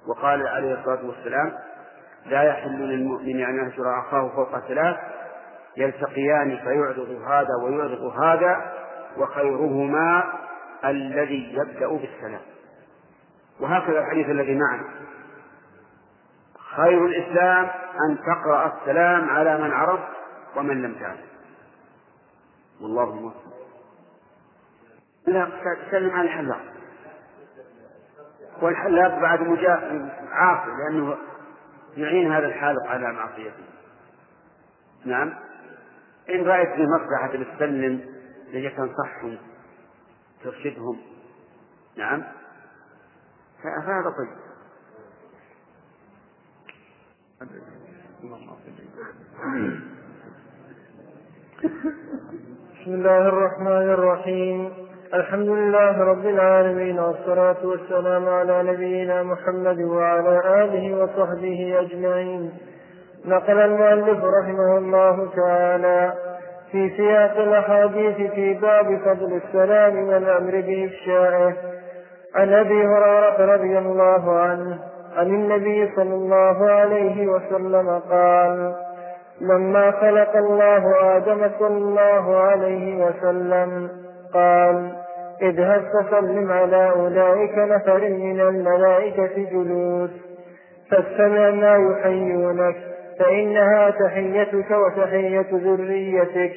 وقال 0.07 0.47
عليه 0.47 0.75
الصلاة 0.75 1.07
والسلام 1.07 1.53
لا 2.27 2.43
يحل 2.43 2.79
للمؤمن 2.79 3.45
أن 3.45 3.57
يهجر 3.57 3.99
أخاه 4.01 4.29
فوق 4.29 4.59
ثلاث 4.59 4.97
يلتقيان 5.77 6.59
فيعرض 6.59 7.23
هذا 7.29 7.49
ويعرض 7.65 8.23
هذا 8.23 8.73
وخيرهما 9.17 10.33
الذي 10.85 11.55
يبدأ 11.55 11.89
بالسلام. 11.89 12.41
وهكذا 13.61 13.99
الحديث 13.99 14.29
الذي 14.29 14.55
معنا. 14.55 14.85
خير 16.77 17.07
الإسلام 17.07 17.65
أن 18.09 18.19
تقرأ 18.27 18.73
السلام 18.73 19.31
على 19.31 19.59
من 19.59 19.73
عرفت 19.73 20.09
ومن 20.57 20.83
لم 20.83 20.95
تعرف. 20.95 21.35
والله 22.81 23.05
الموفق 23.05 23.45
لا 25.27 25.49
تسلم 25.89 26.11
على 26.11 26.29
الحلاق 26.29 26.74
والحلاق 28.63 29.19
بعد 29.21 29.41
عاصي 30.31 30.71
لأنه 30.71 31.17
يعين 31.97 32.33
هذا 32.33 32.47
الحالق 32.47 32.87
على 32.87 33.13
معصيته. 33.13 33.65
نعم. 35.05 35.35
إن 36.31 36.45
رأيت 36.45 36.69
في 36.69 36.87
مصلحة 36.87 37.29
بتسلم 37.29 38.01
لجي 38.53 38.71
تنصحهم 38.71 39.39
ترشدهم. 40.45 40.99
نعم. 41.97 42.23
فهذا 43.63 44.15
طيب. 44.19 44.45
بسم 52.81 52.95
الله 52.95 53.29
الرحمن 53.29 53.91
الرحيم. 53.91 54.84
الحمد 55.15 55.49
لله 55.49 56.05
رب 56.05 56.27
العالمين 56.27 56.99
والصلاة 56.99 57.57
والسلام 57.65 58.29
على 58.29 58.63
نبينا 58.63 59.23
محمد 59.23 59.81
وعلى 59.81 60.41
آله 60.65 61.03
وصحبه 61.03 61.77
أجمعين. 61.81 62.53
نقل 63.27 63.59
المؤلف 63.59 64.19
رحمه 64.25 64.79
الله 64.79 65.29
تعالى 65.37 66.13
في 66.73 66.91
سياق 66.97 67.37
الأحاديث 67.37 68.33
في 68.33 68.55
باب 68.55 68.99
فضل 69.05 69.41
السلام 69.45 70.09
والأمر 70.09 70.51
بإفشائه 70.51 71.53
عن 72.35 72.53
أبي 72.53 72.87
هريرة 72.87 73.55
رضي 73.55 73.79
الله 73.79 74.39
عنه 74.39 74.79
عن 75.17 75.27
النبي 75.27 75.93
صلى 75.97 76.15
الله 76.15 76.71
عليه 76.71 77.27
وسلم 77.27 78.01
قال 78.11 78.75
لما 79.41 79.91
خلق 79.91 80.37
الله 80.37 81.17
آدم 81.17 81.51
صلى 81.59 81.79
الله 81.79 82.37
عليه 82.37 83.05
وسلم 83.05 83.91
قال 84.35 85.04
اذهب 85.43 85.83
فسلم 85.83 86.53
على 86.53 86.91
أولئك 86.91 87.59
نفر 87.59 88.09
من 88.09 88.41
الملائكة 88.41 89.51
جلوس. 89.51 90.11
فاستمع 90.91 91.51
ما 91.51 91.77
يحيونك 91.77 92.77
فإنها 93.19 93.91
تحيتك 93.91 94.71
وتحية 94.71 95.47
ذريتك. 95.53 96.53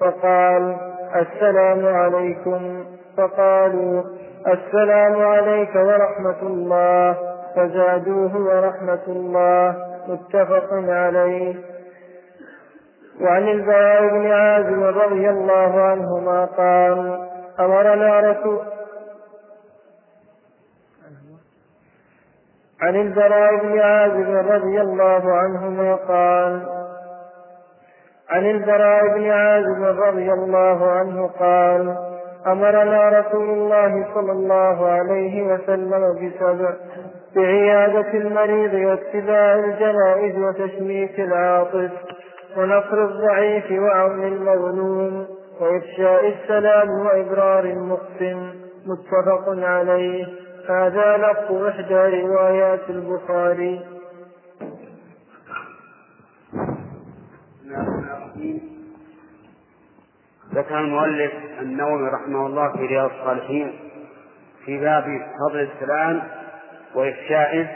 فقال 0.00 0.76
السلام 1.16 1.86
عليكم. 1.86 2.84
فقالوا 3.16 4.02
السلام 4.46 5.22
عليك 5.22 5.74
ورحمة 5.74 6.42
الله. 6.42 7.16
فزادوه 7.56 8.36
ورحمة 8.36 9.06
الله. 9.08 9.76
متفق 10.08 10.68
عليه. 10.72 11.54
وعن 13.20 13.48
البراء 13.48 14.08
بن 14.08 14.26
عازم 14.26 14.82
رضي 14.82 15.30
الله 15.30 15.80
عنهما 15.80 16.44
قال 16.44 17.31
أمرنا 17.60 18.20
رسول. 18.20 18.60
عن 22.80 22.96
البراء 22.96 23.56
بن 23.56 23.80
عازب 23.80 24.50
رضي 24.50 24.80
الله 24.80 25.32
عنهما 25.32 25.94
قال 25.94 26.66
عن 28.30 28.50
البراء 28.50 29.18
بن 29.18 29.30
عازب 29.30 29.84
رضي 29.84 30.32
الله 30.32 30.90
عنه 30.90 31.26
قال 31.26 31.96
أمرنا 32.46 33.08
رسول 33.08 33.50
الله 33.50 34.14
صلى 34.14 34.32
الله 34.32 34.88
عليه 34.88 35.42
وسلم 35.42 36.14
بسبع 36.14 36.74
بعيادة 37.36 38.12
المريض 38.14 38.74
واتباع 38.74 39.54
الجنائز 39.54 40.38
وتشميت 40.38 41.18
العاطف 41.18 41.90
ونصر 42.56 43.04
الضعيف 43.04 43.70
وعون 43.70 44.22
المظلوم. 44.24 45.41
وإفشاء 45.60 46.28
السلام 46.28 46.88
وإبرار 46.88 47.64
المقسم 47.64 48.52
متفق 48.86 49.44
عليه. 49.48 50.26
هذا 50.68 51.16
لفظ 51.16 51.64
إحدى 51.64 51.94
روايات 51.94 52.90
البخاري. 52.90 53.80
ذكر 60.54 60.78
المؤلف 60.80 61.32
النووي 61.60 62.08
رحمه 62.08 62.46
الله 62.46 62.72
في 62.72 62.86
رياض 62.86 63.10
الصالحين 63.10 63.78
في 64.64 64.80
باب 64.80 65.04
فضل 65.48 65.60
السلام 65.60 66.22
وإفشائه 66.94 67.66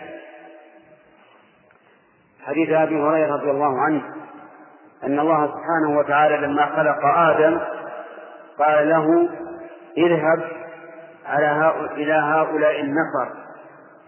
حديث 2.44 2.70
أبي 2.70 3.00
هريرة 3.00 3.36
رضي 3.36 3.50
الله 3.50 3.80
عنه. 3.80 4.15
أن 5.06 5.18
الله 5.18 5.46
سبحانه 5.46 5.98
وتعالى 5.98 6.36
لما 6.36 6.66
خلق 6.66 7.04
آدم 7.04 7.60
قال 8.58 8.88
له 8.88 9.28
اذهب 9.96 10.44
على 11.26 11.46
هؤلاء 11.46 11.94
إلى 11.94 12.12
هؤلاء 12.12 12.80
النفر 12.80 13.32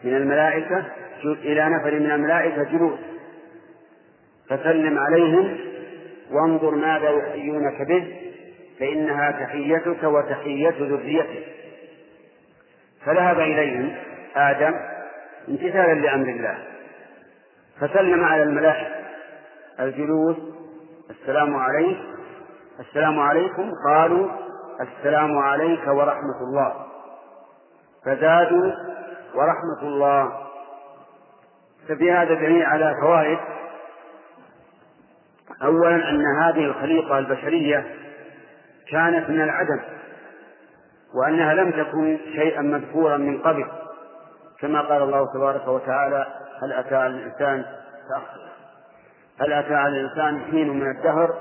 من 0.04 0.16
الملائكة 0.16 0.84
إلى 1.24 1.68
نفر 1.68 1.94
من 1.94 2.10
الملائكة 2.10 2.62
جلوس. 2.62 2.98
فسلم 4.50 4.98
عليهم 4.98 5.58
وانظر 6.30 6.70
ماذا 6.70 7.10
يحيونك 7.10 7.82
به 7.82 8.16
فإنها 8.80 9.30
تحيتك 9.30 10.02
وتحية 10.02 10.74
ذريتك. 10.80 11.44
فذهب 13.06 13.40
إليهم 13.40 13.96
آدم 14.36 14.74
امتثالا 15.48 15.94
لأمر 15.94 16.28
الله. 16.28 16.58
فسلم 17.80 18.24
على 18.24 18.42
الملائكة 18.42 18.98
الجلوس 19.80 20.36
السلام 21.10 21.56
عليك. 21.56 21.98
السلام 22.80 23.20
عليكم. 23.20 23.72
قالوا 23.88 24.28
السلام 24.80 25.38
عليك 25.38 25.86
ورحمة 25.86 26.40
الله. 26.40 26.86
فزادوا 28.04 28.72
ورحمة 29.34 29.82
الله. 29.82 30.32
ففي 31.88 32.12
هذا 32.12 32.34
دليل 32.34 32.62
على 32.62 32.94
فوائد. 33.02 33.38
أولا 35.62 36.10
أن 36.10 36.22
هذه 36.42 36.64
الخليقة 36.64 37.18
البشرية 37.18 37.94
كانت 38.90 39.30
من 39.30 39.40
العدم 39.40 39.80
وأنها 41.14 41.54
لم 41.54 41.70
تكن 41.70 42.18
شيئا 42.32 42.62
مذكورا 42.62 43.16
من 43.16 43.38
قبل. 43.38 43.66
كما 44.60 44.80
قال 44.80 45.02
الله 45.02 45.32
تبارك 45.34 45.68
وتعالى 45.68 46.26
هل 46.62 46.72
أتى 46.72 46.96
على 46.96 47.14
الإنسان 47.14 47.64
هل 49.40 49.52
أتى 49.52 49.74
على 49.74 50.00
الإنسان 50.00 50.40
حين 50.50 50.68
من 50.68 50.90
الدهر 50.90 51.34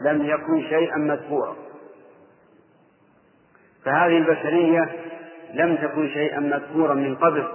لم 0.00 0.24
يكن 0.26 0.62
شيئا 0.62 0.96
مذكورا. 0.96 1.56
فهذه 3.84 4.18
البشرية 4.18 4.88
لم 5.54 5.76
تكن 5.76 6.08
شيئا 6.08 6.40
مذكورا 6.40 6.94
من 6.94 7.16
قبل 7.16 7.48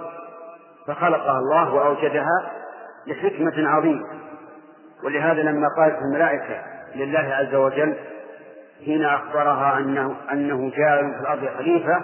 فخلقها 0.86 1.38
الله 1.38 1.74
وأوجدها 1.74 2.50
لحكمة 3.06 3.68
عظيمة. 3.68 4.06
ولهذا 5.04 5.42
لما 5.42 5.68
قالت 5.76 5.98
الملائكة 5.98 6.62
لله 6.94 7.34
عز 7.34 7.54
وجل 7.54 7.94
حين 8.84 9.04
أخبرها 9.04 9.78
أنه 9.78 10.16
أنه 10.32 10.70
جاء 10.76 11.02
في 11.02 11.20
الأرض 11.20 11.48
خليفة 11.58 12.02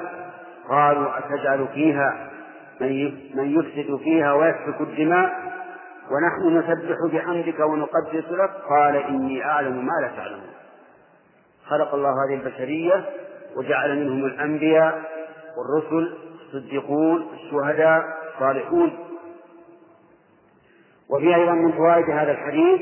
قالوا 0.68 1.18
أتجعل 1.18 1.66
فيها 1.74 2.30
من 3.34 3.59
يفسد 3.59 3.97
فيها 3.97 4.32
ويسفك 4.32 4.80
الدماء؟ 4.80 5.49
ونحن 6.11 6.58
نسبح 6.58 6.96
بحمدك 7.12 7.61
ونقدس 7.61 8.24
لك. 8.30 8.50
قال 8.68 8.96
إني 8.96 9.44
أعلم 9.44 9.86
ما 9.86 9.92
لا 10.00 10.08
تعلمون. 10.16 10.50
خلق 11.66 11.94
الله 11.94 12.11
هذه 12.24 12.34
البشرية 12.34 13.11
وجعل 13.56 13.98
منهم 13.98 14.24
الأنبياء 14.24 15.02
والرسل 15.56 16.16
الصديقون 16.40 17.28
الشهداء 17.32 18.04
الصالحون. 18.34 18.98
وفي 21.11 21.34
أيضا 21.34 21.52
من 21.52 21.72
فوائد 21.72 22.11
هذا 22.11 22.32
الحديث 22.32 22.80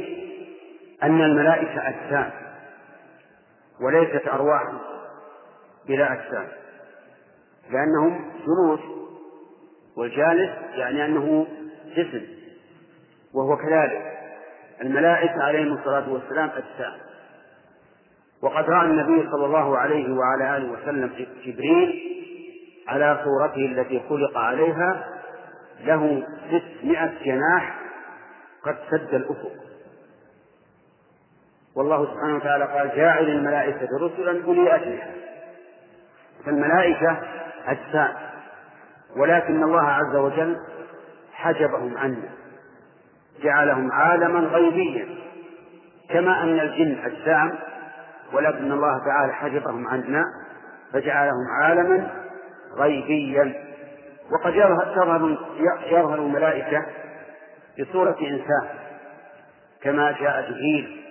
أن 1.03 1.21
الملائكة 1.21 1.89
أجسام 1.89 2.31
وليست 3.81 4.29
أرواح 4.29 4.63
بلا 5.89 6.13
أجسام 6.13 6.47
لأنهم 7.71 8.31
جلوس 8.47 8.81
والجالس 9.97 10.51
يعني 10.75 11.05
أنه 11.05 11.47
جسم. 11.97 12.38
وهو 13.39 13.57
كذلك. 13.57 14.19
الملائكة 14.81 15.43
عليهم 15.43 15.73
الصلاة 15.73 16.13
والسلام 16.13 16.51
أجسام. 16.51 16.93
وقد 18.43 18.71
رأى 18.71 18.87
النبي 18.87 19.31
صلى 19.31 19.47
الله 19.47 19.79
عليه 19.79 20.13
وعلى 20.13 20.57
آله 20.57 20.73
وسلم 20.73 21.11
جبريل 21.47 22.03
على 22.89 23.21
صورته 23.25 23.67
التي 23.67 24.03
خلق 24.09 24.39
عليها 24.39 25.05
له 25.85 26.27
ستمائة 26.47 27.13
جناح 27.25 27.79
قد 28.65 28.77
سد 28.91 29.15
الأفق. 29.15 29.53
والله 31.77 32.05
سبحانه 32.05 32.37
وتعالى 32.37 32.65
قال 32.65 32.97
جاعل 32.97 33.25
الملائكة 33.25 33.89
رسلا 34.01 34.45
أولي 34.45 34.75
أجنحة. 34.75 35.11
فالملائكة 36.45 37.17
أجسام. 37.67 38.15
ولكن 39.17 39.63
الله 39.63 39.83
عز 39.83 40.17
وجل 40.17 40.57
حجبهم 41.33 41.99
عنا 41.99 42.38
جعلهم 43.43 43.93
عالما 43.93 44.41
غيبيا 44.41 45.07
كما 46.11 46.43
أن 46.43 46.61
الجن 46.61 46.99
أجسام 47.05 47.59
ولكن 48.33 48.73
الله 48.73 48.99
تعالى 49.07 49.33
حجبهم 49.33 49.89
عنا 49.89 50.25
فجعلهم 50.93 51.47
عالما 51.63 52.11
غيبيا. 52.79 53.55
وقد 54.33 54.55
يظهر 54.55 55.39
يظهر 55.87 56.15
الملائكة 56.15 56.87
بصورة 57.81 58.17
إنسان 58.21 58.69
كما 59.83 60.13
جاء 60.13 60.51
جبريل 60.51 61.05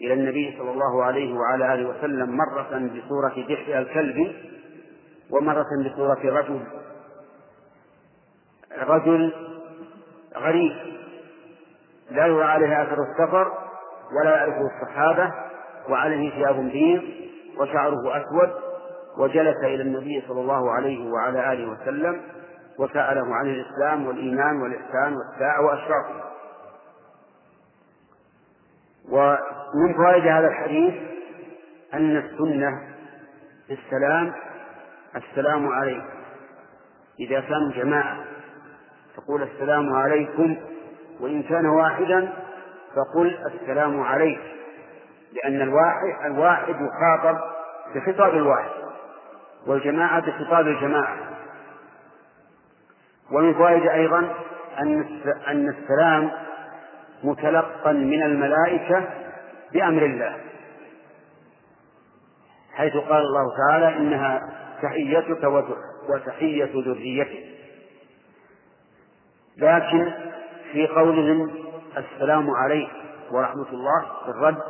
إلى 0.00 0.14
النبي 0.14 0.54
صلى 0.58 0.70
الله 0.70 1.04
عليه 1.04 1.34
وعلى 1.34 1.74
آله 1.74 1.88
وسلم 1.88 2.36
مرة 2.36 2.90
بصورة 2.94 3.46
دحية 3.48 3.78
الكلب 3.78 4.34
ومرة 5.30 5.66
بصورة 5.86 6.20
رجل 6.24 6.60
رجل 8.82 9.32
غريب. 10.36 10.72
لا 12.10 12.26
يرى 12.26 12.44
عليه 12.44 12.82
أثر 12.82 13.02
السفر 13.02 13.52
ولا 14.20 14.36
يعرفه 14.36 14.66
الصحابة 14.66 15.32
وعليه 15.88 16.30
ثياب 16.30 16.56
بيض 16.56 17.02
وشعره 17.58 18.16
أسود 18.16 18.50
وجلس 19.18 19.56
إلى 19.64 19.82
النبي 19.82 20.24
صلى 20.28 20.40
الله 20.40 20.70
عليه 20.70 21.10
وعلى 21.10 21.52
آله 21.52 21.70
وسلم 21.70 22.20
وسأله 22.78 23.34
عن 23.34 23.46
الإسلام 23.46 24.06
والإيمان 24.06 24.62
والإحسان 24.62 25.16
والساعة 25.16 25.66
وأشراطها 25.66 26.30
ومن 29.10 29.94
فوائد 29.96 30.26
هذا 30.26 30.48
الحديث 30.48 30.94
أن 31.94 32.16
السنة 32.16 32.80
في 33.66 33.72
السلام 33.86 34.32
السلام 35.16 35.68
عليكم. 35.68 36.08
إذا 37.20 37.40
كانوا 37.40 37.72
جماعة 37.72 38.16
تقول 39.16 39.42
السلام 39.42 39.92
عليكم 39.92 40.56
وإن 41.20 41.42
كان 41.42 41.66
واحدا 41.66 42.32
فقل 42.96 43.38
السلام 43.46 44.00
عليك 44.00 44.40
لأن 45.32 45.60
الواحد 45.62 46.24
الواحد 46.24 46.74
يخاطب 46.74 47.38
بخطاب 47.94 48.34
الواحد 48.34 48.70
والجماعة 49.66 50.20
بخطاب 50.20 50.66
الجماعة. 50.66 51.16
ومن 53.32 53.54
فوائد 53.54 53.86
أيضا 53.86 54.34
أن 54.78 55.20
أن 55.48 55.68
السلام 55.68 56.30
متلقا 57.24 57.92
من 57.92 58.22
الملائكة 58.22 59.04
بأمر 59.72 60.04
الله 60.04 60.36
حيث 62.74 62.96
قال 62.96 63.22
الله 63.22 63.56
تعالى 63.56 63.96
إنها 63.96 64.48
تحيتك 64.82 65.44
وتحية 66.08 66.70
ذريتك. 66.74 67.44
لكن 69.56 70.12
في 70.72 70.86
قولهم 70.86 71.50
السلام 71.96 72.50
عليك 72.50 72.90
ورحمة 73.30 73.68
الله 73.72 74.02
في 74.24 74.30
الرد. 74.30 74.62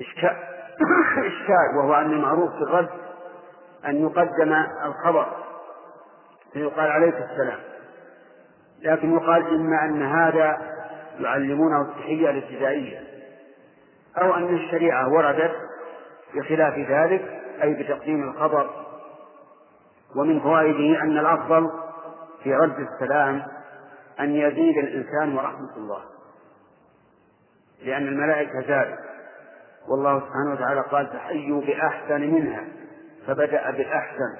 إشكال 0.00 0.36
إشكال 1.32 1.76
وهو 1.78 1.94
أن 1.94 2.12
المعروف 2.12 2.50
في 2.50 2.62
الرد 2.62 2.88
أن 3.86 4.02
يقدم 4.02 4.52
الخبر 4.84 5.26
فيقال 6.52 6.90
عليك 6.90 7.14
السلام 7.14 7.58
لكن 8.82 9.12
يقال 9.14 9.54
إما 9.54 9.84
أن 9.84 10.02
هذا 10.02 10.58
يعلمونه 11.20 11.82
التحية 11.82 12.30
الابتدائية 12.30 13.00
أو 14.18 14.34
أن 14.34 14.54
الشريعة 14.54 15.08
وردت 15.08 15.56
بخلاف 16.34 16.78
ذلك 16.78 17.42
أي 17.62 17.74
بتقديم 17.74 18.28
الخبر 18.28 18.70
ومن 20.16 20.40
فوائده 20.40 21.02
أن 21.02 21.18
الأفضل 21.18 21.70
في 22.42 22.54
رد 22.54 22.76
السلام 22.78 23.42
أن 24.20 24.36
يزيد 24.36 24.78
الإنسان 24.78 25.36
ورحمة 25.36 25.76
الله. 25.76 26.02
لأن 27.82 28.08
الملائكة 28.08 28.60
زادت. 28.60 28.98
والله 29.88 30.20
سبحانه 30.20 30.52
وتعالى 30.52 30.80
قال 30.80 31.12
تحيوا 31.12 31.60
بأحسن 31.60 32.20
منها. 32.20 32.64
فبدأ 33.26 33.70
بالأحسن 33.70 34.36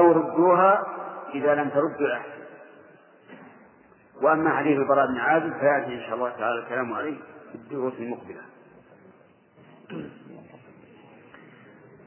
أو 0.00 0.12
ردوها 0.12 0.86
إذا 1.34 1.54
لم 1.54 1.68
تردوا 1.68 2.06
الأحسن 2.06 2.38
وأما 4.22 4.50
حديث 4.50 4.78
البراء 4.78 5.06
بن 5.06 5.16
عازب 5.16 5.52
فيأتي 5.52 5.94
إن 5.94 6.00
شاء 6.00 6.14
الله 6.14 6.30
تعالى 6.30 6.58
الكلام 6.58 6.92
عليه 6.92 7.16
في 7.52 7.54
الدروس 7.54 7.92
المقبلة. 7.98 8.40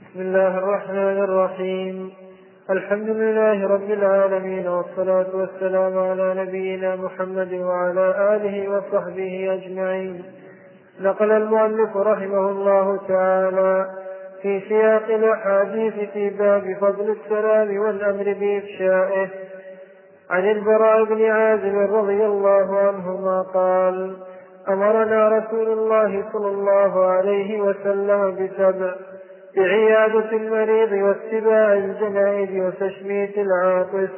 بسم 0.02 0.22
الله 0.22 0.58
الرحمن 0.58 1.24
الرحيم. 1.24 2.14
الحمد 2.72 3.10
لله 3.10 3.68
رب 3.68 3.92
العالمين 3.92 4.68
والصلاة 4.68 5.26
والسلام 5.34 5.98
على 5.98 6.34
نبينا 6.38 6.96
محمد 6.96 7.54
وعلى 7.54 8.36
آله 8.36 8.70
وصحبه 8.70 9.54
أجمعين. 9.54 10.24
نقل 11.02 11.32
المؤلف 11.32 11.98
رحمه 11.98 12.50
الله 12.50 13.00
تعالى 13.08 13.90
في 14.42 14.62
سياق 14.70 15.04
الأحاديث 15.04 15.94
في 16.14 16.30
باب 16.30 16.78
فضل 16.82 17.16
السلام 17.18 17.78
والأمر 17.78 18.24
بإفشائه. 18.24 19.28
عن 20.30 20.50
البراء 20.52 21.04
بن 21.04 21.26
عازب 21.26 21.76
رضي 21.94 22.26
الله 22.26 22.80
عنهما 22.80 23.42
قال 23.42 24.18
أمرنا 24.70 25.28
رسول 25.28 25.68
الله 25.68 26.24
صلى 26.34 26.48
الله 26.48 27.06
عليه 27.06 27.62
وسلم 27.62 28.36
بسبع 28.36 28.94
بعيادة 29.58 30.32
المريض 30.32 30.92
واتباع 30.92 31.74
الجنائز 31.74 32.66
وتشميت 32.66 33.38
العاطس 33.38 34.10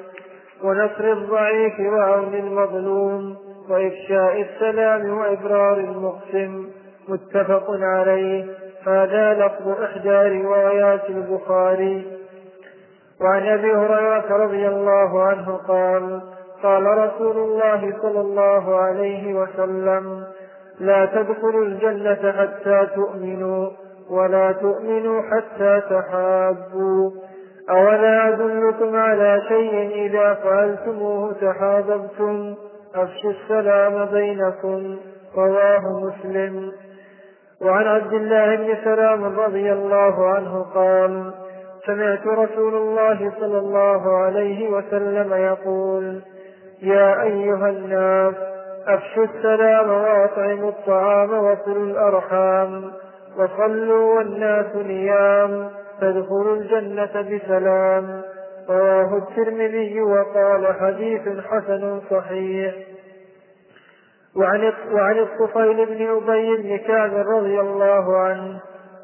ونصر 0.63 1.11
الضعيف 1.11 1.79
وعون 1.79 2.33
المظلوم 2.33 3.37
وإفشاء 3.69 4.41
السلام 4.41 5.17
وإبرار 5.17 5.77
المقسم 5.77 6.69
متفق 7.07 7.65
عليه. 7.69 8.45
هذا 8.87 9.33
لفظ 9.33 9.81
إحدى 9.83 10.41
روايات 10.41 11.09
البخاري. 11.09 12.07
وعن 13.21 13.47
أبي 13.47 13.71
هريرة 13.71 14.37
رضي 14.37 14.67
الله 14.67 15.23
عنه 15.23 15.57
قال 15.67 16.21
قال 16.63 16.83
رسول 16.83 17.37
الله 17.37 17.93
صلى 18.01 18.21
الله 18.21 18.75
عليه 18.75 19.33
وسلم 19.33 20.23
لا 20.79 21.05
تدخلوا 21.05 21.65
الجنة 21.65 22.31
حتى 22.31 22.87
تؤمنوا. 22.95 23.69
ولا 24.13 24.51
تؤمنوا 24.51 25.21
حتى 25.21 25.81
تحابوا. 25.89 27.11
أولا 27.69 28.29
أدلكم 28.29 28.95
على 28.95 29.41
شيء 29.47 30.05
إذا 30.05 30.33
فعلتموه 30.33 31.33
تحاببتم؟ 31.41 32.55
أفشوا 32.95 33.31
السلام 33.31 34.05
بينكم 34.05 34.97
رواه 35.37 35.83
مسلم. 36.03 36.71
وعن 37.61 37.87
عبد 37.87 38.13
الله 38.13 38.55
بن 38.55 38.75
سلام 38.83 39.39
رضي 39.39 39.73
الله 39.73 40.27
عنه 40.27 40.65
قال 40.75 41.33
سمعت 41.85 42.27
رسول 42.27 42.75
الله 42.75 43.31
صلى 43.39 43.57
الله 43.57 44.17
عليه 44.17 44.69
وسلم 44.69 45.33
يقول 45.33 46.21
يا 46.81 47.21
أيها 47.21 47.69
الناس 47.69 48.33
أفشوا 48.87 49.23
السلام 49.23 49.89
وأطعموا 49.89 50.69
الطعام 50.69 51.29
وصلوا 51.29 51.85
الأرحام. 51.85 52.91
وصلوا 53.37 54.15
والناس 54.15 54.75
نيام 54.75 55.69
فادخلوا 56.01 56.55
الجنة 56.55 57.21
بسلام. 57.21 58.21
رواه 58.69 59.17
الترمذي 59.17 60.01
وقال 60.01 60.67
حديث 60.79 61.21
حسن 61.21 62.01
صحيح. 62.09 62.73
وعن 64.35 64.73
وعن 64.91 65.19
الطفيل 65.19 65.85
بن 65.85 66.07
أبي 66.09 66.57
بن 66.57 66.77
كعب 66.77 67.13
رضي 67.13 67.59
الله 67.59 68.17
عنه 68.17 68.59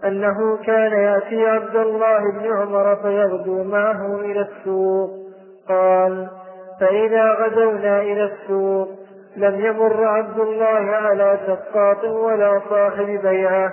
أنه 0.06 0.58
كان 0.58 0.92
يأتي 0.92 1.48
عبد 1.48 1.76
الله 1.76 2.20
بن 2.32 2.58
عمر 2.58 2.96
فيغدو 2.96 3.64
معه 3.64 4.16
إلى 4.16 4.42
السوق. 4.42 5.10
قال 5.70 6.28
فإذا 6.80 7.34
غدونا 7.34 8.02
إلى 8.02 8.24
السوق 8.24 8.90
لم 9.38 9.66
يمر 9.66 10.04
عبد 10.04 10.40
الله 10.40 10.92
على 10.92 11.40
سقاط 11.48 12.04
ولا 12.04 12.62
صاحب 12.70 13.20
بيعة. 13.24 13.72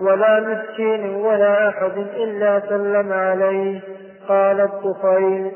ولا 0.00 0.40
مسكين 0.40 1.14
ولا 1.14 1.68
أحد 1.68 1.98
إلا 1.98 2.60
سلم 2.68 3.12
عليه. 3.12 3.80
قال 4.28 4.60
الطفيل 4.60 5.52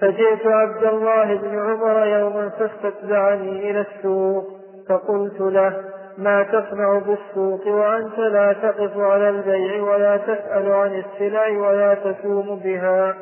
فجئت 0.00 0.46
عبد 0.46 0.84
الله 0.84 1.34
بن 1.34 1.58
عمر 1.58 2.06
يوما 2.06 2.48
فاستتبعني 2.48 3.70
إلى 3.70 3.80
السوق. 3.80 4.44
فقلت 4.88 5.40
له 5.40 5.72
ما 6.18 6.42
تصنع 6.42 6.98
بالسوق 6.98 7.66
وأنت 7.66 8.18
لا 8.18 8.52
تقف 8.52 8.98
على 8.98 9.28
البيع 9.28 9.82
ولا 9.82 10.16
تسأل 10.16 10.72
عن 10.72 11.02
السلع 11.04 11.48
ولا 11.48 11.94
تسوم 11.94 12.60
بها 12.64 13.14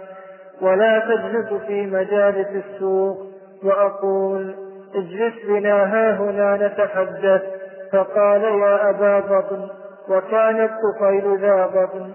ولا 0.63 0.99
تجلس 0.99 1.63
في 1.67 1.87
مجالس 1.87 2.49
السوق. 2.49 3.17
وأقول 3.65 4.55
اجلس 4.95 5.35
بنا 5.49 5.75
هاهنا 5.95 6.67
نتحدث. 6.67 7.43
فقال 7.93 8.43
يا 8.43 8.91
أبا 8.91 9.21
بطن 9.21 9.69
وكان 10.11 10.65
الطفيل 10.65 11.41
ذا 11.41 11.67
بطن 11.67 12.13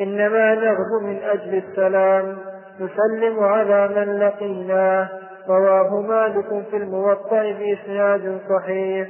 إنما 0.00 0.54
نغزو 0.54 1.00
من 1.02 1.22
أجل 1.22 1.54
السلام. 1.54 2.38
نسلم 2.80 3.40
على 3.40 3.88
من 3.88 4.18
لقيناه 4.18 5.08
رواه 5.48 6.00
مالك 6.00 6.66
في 6.70 6.76
الموطأ 6.76 7.42
بإسناد 7.52 8.40
صحيح. 8.48 9.08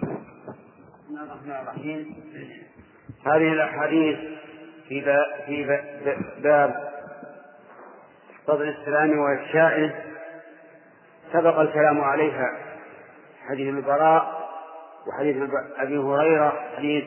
بسم 0.00 1.10
الله 1.10 1.22
الرحمن 1.22 1.52
الرحيم. 1.62 2.16
هذه 3.26 3.52
الأحاديث 3.52 4.18
في 4.88 5.00
باب, 5.00 5.26
في 5.46 5.80
باب 6.42 6.90
فضل 8.46 8.68
السلام 8.68 9.18
وإفشائه 9.18 9.90
سبق 11.32 11.58
الكلام 11.58 12.00
عليها 12.00 12.58
حديث 13.48 13.74
البراء. 13.74 14.39
وحديث 15.08 15.50
أبي 15.78 15.98
هريرة 15.98 16.52
حديث 16.76 17.04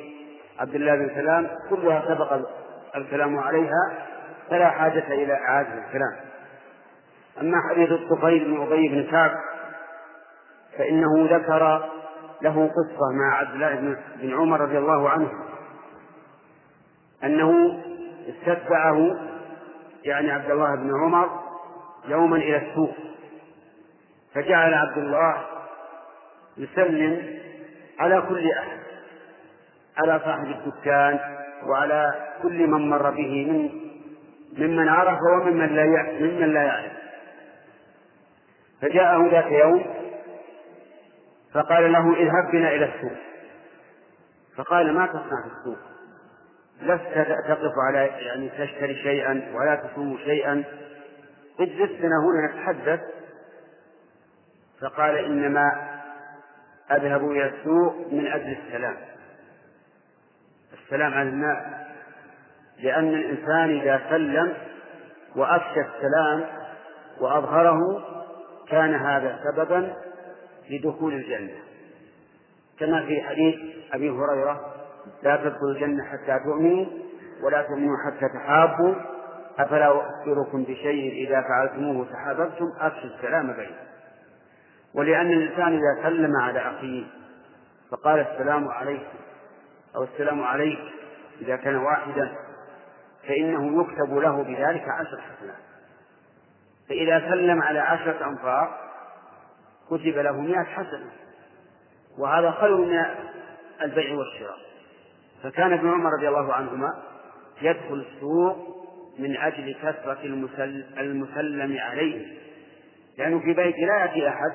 عبد 0.60 0.76
الله 0.76 0.96
بن 0.96 1.10
سلام 1.16 1.48
كلها 1.70 2.04
سبق 2.08 2.40
الكلام 2.96 3.40
عليها 3.40 4.06
فلا 4.50 4.70
حاجة 4.70 5.08
إلى 5.08 5.34
إعادة 5.34 5.74
الكلام. 5.74 6.16
أما 7.42 7.58
حديث 7.70 7.92
الطفيل 7.92 8.46
بن 8.46 8.62
أبي 8.62 8.88
بن 8.90 9.12
كعب 9.12 9.32
فإنه 10.78 11.28
ذكر 11.38 11.90
له 12.42 12.68
قصة 12.68 13.12
مع 13.14 13.38
عبد 13.38 13.54
الله 13.54 13.98
بن 14.22 14.34
عمر 14.34 14.62
رضي 14.62 14.78
الله 14.78 15.10
عنه 15.10 15.32
أنه 17.24 17.80
استتبعه 18.30 19.16
يعني 20.04 20.32
عبد 20.32 20.52
الله 20.52 20.76
بن 20.76 20.92
عمر 21.04 21.30
يوما 22.08 22.38
إلى 22.38 22.58
السوق 22.58 22.96
فجعل 24.34 24.74
عبد 24.74 24.98
الله 24.98 25.46
يسلم 26.58 27.40
على 28.04 28.22
كل 28.22 28.52
أحد 28.52 28.78
على 29.98 30.20
صاحب 30.20 30.46
الدكان 30.46 31.20
وعلى 31.64 32.14
كل 32.42 32.68
من 32.68 32.90
مر 32.90 33.10
به 33.10 33.46
من 33.52 33.70
ممن 34.58 34.90
عرف 34.90 35.20
وممن 35.34 35.76
لا 35.76 35.86
ممن 36.20 36.54
لا 36.54 36.64
يعرف. 36.64 36.92
فجاءه 38.82 39.30
ذات 39.32 39.52
يوم 39.52 39.86
فقال 41.54 41.92
له 41.92 42.16
اذهب 42.16 42.52
بنا 42.52 42.70
إلى 42.70 42.86
السوق. 42.86 43.18
فقال 44.58 44.94
ما 44.94 45.06
تصنع 45.06 45.42
في 45.44 45.48
السوق؟ 45.58 45.80
لست 46.82 47.28
تقف 47.48 47.74
على 47.88 48.08
يعني 48.08 48.50
تشتري 48.50 48.96
شيئا 48.96 49.54
ولا 49.54 49.76
تسوم 49.76 50.18
شيئا. 50.18 50.64
اجلس 51.60 51.92
بنا 51.92 52.16
هنا 52.26 52.52
نتحدث. 52.52 53.02
فقال 54.82 55.16
إنما 55.16 55.93
أذهب 56.92 57.32
إلى 57.32 57.46
السوق 57.46 57.96
من 58.12 58.28
أجل 58.28 58.58
السلام. 58.68 58.96
السلام 60.84 61.14
على 61.14 61.30
الناس 61.30 61.58
لأن 62.80 63.08
الإنسان 63.08 63.80
إذا 63.80 64.02
سلم 64.10 64.54
وأفشى 65.36 65.80
السلام 65.80 66.46
وأظهره 67.22 67.80
كان 68.70 68.96
هذا 68.96 69.40
سببا 69.44 69.94
لدخول 70.70 71.14
الجنة. 71.14 71.58
كما 72.80 73.06
في 73.06 73.22
حديث 73.22 73.56
أبي 73.94 74.10
هريرة 74.10 74.74
لا 75.24 75.36
تدخلوا 75.36 75.72
الجنة 75.72 76.04
حتى 76.04 76.40
تؤمنوا 76.46 76.86
ولا 77.44 77.62
تؤمنوا 77.62 77.98
حتى 78.06 78.30
تحابوا. 78.34 78.96
أفلا 79.60 79.88
أخبركم 79.88 80.64
بشيء 80.64 81.28
إذا 81.28 81.42
فعلتموه 81.42 82.08
تحاببتم 82.12 82.66
أفشوا 82.80 83.10
السلام 83.10 83.54
بينكم. 83.54 83.93
ولأن 84.96 85.32
الإنسان 85.32 85.74
إذا 85.74 86.04
سلم 86.04 86.36
على 86.42 86.60
أخيه 86.60 87.04
فقال 87.92 88.20
السلام 88.20 88.68
عليكم 88.68 89.18
أو 89.96 90.04
السلام 90.04 90.44
عليك 90.44 90.80
إذا 91.42 91.56
كان 91.56 91.76
واحدا 91.76 92.36
فإنه 93.28 93.82
يكتب 93.82 94.18
له 94.18 94.44
بذلك 94.44 94.84
عشر 94.90 95.22
حسنات. 95.22 95.64
فإذا 96.90 97.20
سلم 97.20 97.62
على 97.62 97.80
عشرة 97.80 98.28
أنفار 98.30 98.80
كتب 99.88 100.18
له 100.18 100.42
مئة 100.42 100.64
حسنة. 100.64 101.12
وهذا 102.18 102.52
خير 102.52 102.78
من 102.78 103.06
البيع 103.82 104.16
والشراء. 104.16 104.58
فكان 105.44 105.74
ابن 105.74 105.90
عمر 105.90 106.10
رضي 106.18 106.28
الله 106.28 106.54
عنهما 106.54 107.04
يدخل 107.62 108.06
السوق 108.08 108.58
من 109.20 109.38
أجل 109.38 109.76
كثرة 109.84 110.20
المسلم 110.98 111.78
عليه. 111.80 112.38
لأنه 113.18 113.40
في 113.40 113.54
بيت 113.54 113.76
لا 113.76 114.00
يأتي 114.00 114.28
أحد 114.28 114.52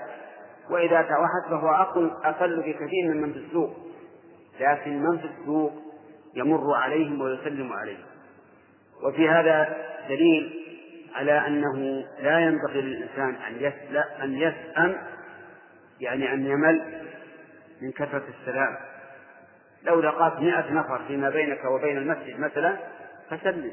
وإذا 0.71 1.01
أتى 1.01 1.13
واحد 1.13 1.51
فهو 1.51 1.69
أقل 1.69 2.11
أقل 2.25 2.61
بكثير 2.61 3.09
من 3.09 3.23
من 3.23 3.33
في 3.33 3.39
السوق. 3.39 3.77
لكن 4.61 5.03
من 5.03 5.19
في 5.19 5.29
السوق 5.41 5.73
يمر 6.35 6.75
عليهم 6.75 7.21
ويسلم 7.21 7.73
عليهم. 7.73 8.05
وفي 9.03 9.29
هذا 9.29 9.77
دليل 10.09 10.65
على 11.15 11.47
أنه 11.47 12.05
لا 12.21 12.41
ينبغي 12.41 12.81
للإنسان 12.81 13.35
أن 13.35 13.73
أن 14.23 14.35
يسأم 14.35 14.97
يعني 16.01 16.33
أن 16.33 16.47
يمل 16.47 17.03
من 17.83 17.93
كثرة 17.93 18.25
السلام. 18.41 18.77
لو 19.83 20.01
لقاك 20.01 20.41
مئة 20.41 20.73
نفر 20.73 21.05
فيما 21.07 21.31
بينك 21.31 21.65
وبين 21.65 21.97
المسجد 21.99 22.41
مثلا 22.41 22.77
فسلم. 23.31 23.73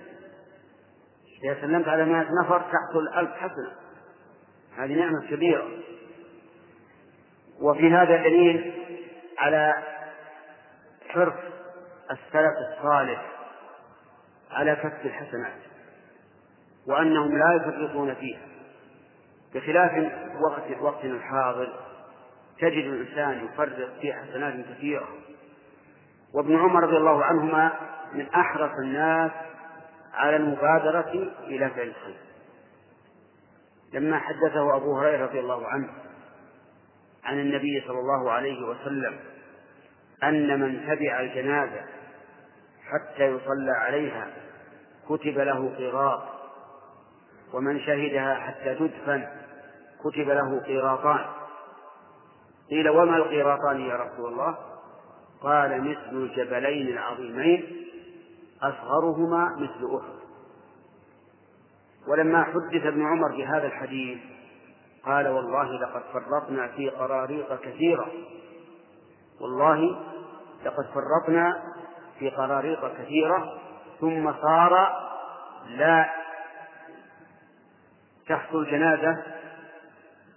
إذا 1.44 1.62
سلمت 1.62 1.88
على 1.88 2.06
مئة 2.06 2.28
نفر 2.44 2.60
تحصل 2.60 3.08
ألف 3.18 3.32
حسنة. 3.32 3.72
هذه 4.78 4.94
نعمة 4.94 5.28
كبيرة. 5.30 5.68
وفي 7.62 7.92
هذا 7.92 8.18
دليل 8.18 8.74
على 9.40 9.74
حرص 11.10 11.34
السلف 12.12 12.54
الصالح 12.70 13.26
على 14.52 14.76
كسب 14.76 15.06
الحسنات 15.06 15.60
وأنهم 16.88 17.38
لا 17.38 17.56
يفرطون 17.56 18.14
فيها. 18.14 18.42
بخلاف 19.54 20.12
وقت 20.42 20.82
وقتنا 20.82 21.14
الحاضر 21.14 21.74
تجد 22.60 22.86
الإنسان 22.86 23.46
يفرط 23.46 23.90
في 24.02 24.14
حسنات 24.14 24.54
كثيرة. 24.70 25.08
وابن 26.34 26.60
عمر 26.60 26.84
رضي 26.84 26.98
الله 26.98 27.24
عنهما 27.24 27.72
من 28.14 28.30
أحرص 28.30 28.72
الناس 28.80 29.32
على 30.14 30.36
المبادرة 30.36 31.32
إلى 31.44 31.70
فعل 31.70 31.88
الخير. 31.88 32.18
لما 33.94 34.20
حدثه 34.20 34.76
أبو 34.76 35.00
هريرة 35.00 35.26
رضي 35.26 35.40
الله 35.40 35.68
عنه 35.68 35.90
عن 37.26 37.40
النبي 37.40 37.84
صلى 37.88 38.00
الله 38.00 38.32
عليه 38.32 38.66
وسلم 38.66 39.20
أن 40.24 40.60
من 40.60 40.88
تبع 40.88 41.20
الجنازة 41.20 41.82
حتى 42.86 43.24
يصلى 43.24 43.72
عليها 43.72 44.28
كتب 45.10 45.40
له 45.40 45.72
قراط 45.78 46.24
ومن 47.54 47.80
شهدها 47.80 48.36
حتى 48.36 48.76
تدفن 48.76 49.28
كتب 50.04 50.30
له 50.30 50.60
قيراطان. 50.60 51.26
قيل 52.70 52.90
وما 52.90 53.18
القيراطان 53.18 53.82
يا 53.82 53.96
رسول 53.96 54.34
الله؟ 54.34 54.58
قال 55.42 55.82
مثل 55.82 56.18
الجبلين 56.18 56.88
العظيمين 56.88 57.88
أصغرهما 58.62 59.56
مثل 59.56 59.96
أحد. 59.96 60.16
ولما 62.08 62.44
حدث 62.44 62.86
ابن 62.86 63.06
عمر 63.06 63.38
بهذا 63.38 63.68
الحديث 63.68 64.20
قال 65.06 65.28
والله 65.28 65.80
لقد 65.80 66.02
فرطنا 66.14 66.68
في 66.68 66.90
قراريط 66.90 67.54
كثيرة. 67.54 68.08
والله 69.42 70.00
لقد 70.66 70.86
فرطنا 70.86 71.64
في 72.20 72.30
قراريط 72.30 72.86
كثيرة 72.86 73.60
ثم 74.00 74.34
صار 74.42 75.06
لا 75.68 76.10
تحصل 78.28 78.66
جنازة 78.66 79.24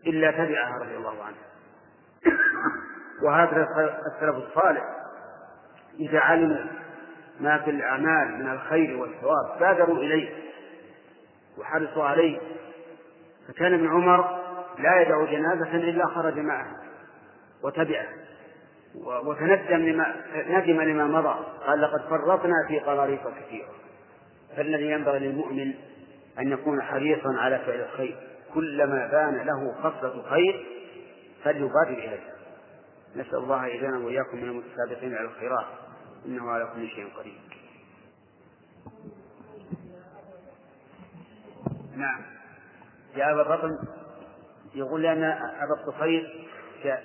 إلا 0.07 0.31
تبعها 0.31 0.79
رضي 0.83 0.97
الله 0.97 1.25
عنه. 1.25 1.37
وهذا 3.23 3.67
السلف 4.07 4.37
الصالح 4.37 4.85
إذا 6.01 6.21
علموا 6.21 6.65
ما 7.41 7.59
في 7.59 7.71
الأعمال 7.71 8.39
من 8.39 8.51
الخير 8.51 8.97
والثواب 8.97 9.59
بادروا 9.61 9.97
إليه 9.97 10.35
وحرصوا 11.59 12.05
عليه. 12.05 12.41
فكان 13.49 13.75
ابن 13.75 13.89
عمر 13.89 14.38
لا 14.81 15.01
يدع 15.01 15.25
جنازة 15.25 15.75
إلا 15.75 16.07
خرج 16.07 16.39
معه 16.39 16.67
وتبعه. 17.63 18.07
وتندم 19.05 19.77
لما 19.77 20.17
ندم 20.49 20.81
لما 20.81 21.05
مضى. 21.05 21.45
قال 21.67 21.81
لقد 21.81 22.01
فرطنا 22.01 22.55
في 22.69 22.79
قراريط 22.79 23.21
كثيرة. 23.21 23.69
فالذي 24.57 24.91
ينبغي 24.91 25.19
للمؤمن 25.19 25.75
أن 26.39 26.53
يكون 26.53 26.83
حريصا 26.83 27.35
على 27.37 27.59
فعل 27.59 27.81
الخير. 27.81 28.17
كلما 28.55 29.07
بان 29.07 29.47
له 29.47 29.75
خصلة 29.83 30.23
خير 30.31 30.67
فليبادر 31.45 31.89
إليها 31.89 32.35
نسأل 33.17 33.39
الله 33.39 33.67
يجعلنا 33.67 33.99
وإياكم 33.99 34.37
من 34.37 34.49
المتسابقين 34.49 35.15
على 35.15 35.29
الخيرات. 35.29 35.67
إنه 36.27 36.51
على 36.51 36.69
كل 36.75 36.89
شيء 36.89 37.09
قدير. 37.19 37.41
نعم. 41.97 42.23
يا 43.17 43.33
أبا 43.33 43.43
الرطن 43.43 43.98
يقول 44.75 45.03
لأن 45.03 45.25
أبا 45.25 45.75
الطفيل 45.81 46.49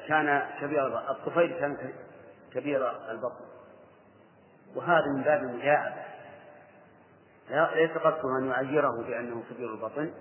كان 0.08 0.50
كبير 0.62 1.12
الطفيل 1.12 1.60
كان 1.60 1.94
كبير 2.54 3.12
البطن. 3.12 3.46
وهذا 4.76 5.06
من 5.16 5.22
باب 5.24 5.40
المجاعبة 5.44 6.04
ليس 7.50 7.92
قصده 7.92 8.38
أن 8.40 8.48
يعيره 8.48 9.04
بأنه 9.08 9.44
كبير 9.50 9.74
البطن 9.74 10.14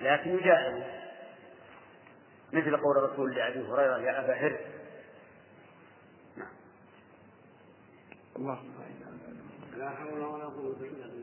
لكن 0.00 0.30
يجاهد 0.30 0.84
مثل 2.52 2.76
قول 2.76 2.98
الرسول 2.98 3.34
لأبي 3.34 3.68
هريرة 3.68 3.98
يا 3.98 4.24
أبا 4.24 4.34
هر. 4.34 4.58
نعم. 6.36 6.48
الله 8.36 8.58
لا 9.76 9.90
حول 9.90 10.20
ولا 10.20 10.44
قوة 10.44 10.76
إلا 10.80 11.06
بالله. 11.06 11.15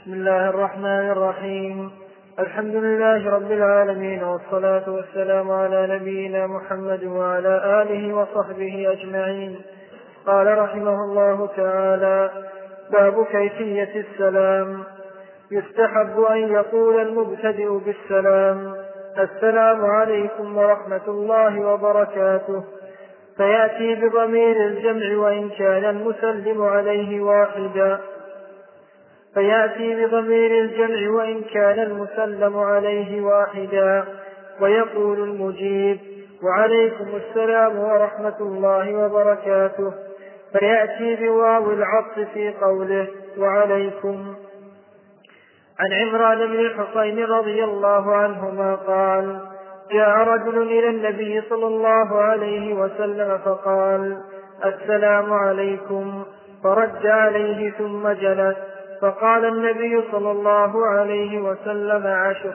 بسم 0.00 0.12
الله 0.12 0.48
الرحمن 0.48 1.10
الرحيم. 1.10 1.90
الحمد 2.38 2.74
لله 2.74 3.30
رب 3.30 3.52
العالمين 3.52 4.22
والصلاة 4.22 4.90
والسلام 4.90 5.50
على 5.50 5.86
نبينا 5.86 6.46
محمد 6.46 7.04
وعلى 7.04 7.82
آله 7.82 8.14
وصحبه 8.14 8.92
أجمعين. 8.92 9.60
قال 10.26 10.58
رحمه 10.58 11.04
الله 11.04 11.48
تعالى 11.56 12.30
باب 12.92 13.24
كيفية 13.24 14.00
السلام. 14.00 14.84
يستحب 15.50 16.20
أن 16.30 16.36
يقول 16.36 17.00
المبتدئ 17.00 17.78
بالسلام 17.78 18.74
السلام 19.18 19.84
عليكم 19.84 20.56
ورحمة 20.58 21.06
الله 21.08 21.60
وبركاته. 21.60 22.64
فيأتي 23.36 23.94
بضمير 23.94 24.56
الجمع 24.66 25.18
وإن 25.18 25.50
كان 25.58 25.84
المسلم 25.84 26.62
عليه 26.62 27.20
واحدا. 27.20 28.00
فيأتي 29.34 30.06
بضمير 30.06 30.60
الجمع 30.60 31.10
وإن 31.10 31.42
كان 31.54 31.78
المسلم 31.78 32.58
عليه 32.58 33.20
واحدا. 33.20 34.04
ويقول 34.60 35.18
المجيب 35.18 35.98
وعليكم 36.42 37.06
السلام 37.16 37.78
ورحمة 37.78 38.36
الله 38.40 38.96
وبركاته. 38.96 39.92
فيأتي 40.52 41.16
بواو 41.16 41.70
العطف 41.70 42.18
في 42.34 42.54
قوله 42.60 43.08
وعليكم. 43.38 44.34
عن 45.78 45.92
عمران 45.92 46.38
بن 46.38 46.58
الحصين 46.60 47.24
رضي 47.24 47.64
الله 47.64 48.14
عنهما 48.14 48.74
قال 48.74 49.40
جاء 49.92 50.18
رجل 50.18 50.62
إلى 50.62 50.88
النبي 50.88 51.42
صلى 51.50 51.66
الله 51.66 52.20
عليه 52.20 52.74
وسلم 52.74 53.38
فقال 53.38 54.22
السلام 54.64 55.32
عليكم. 55.32 56.24
فرد 56.64 57.06
عليه 57.06 57.70
ثم 57.70 58.08
جلس. 58.08 58.69
فقال 59.02 59.44
النبي 59.44 60.02
صلى 60.12 60.30
الله 60.30 60.86
عليه 60.86 61.40
وسلم 61.40 62.06
عشر. 62.06 62.54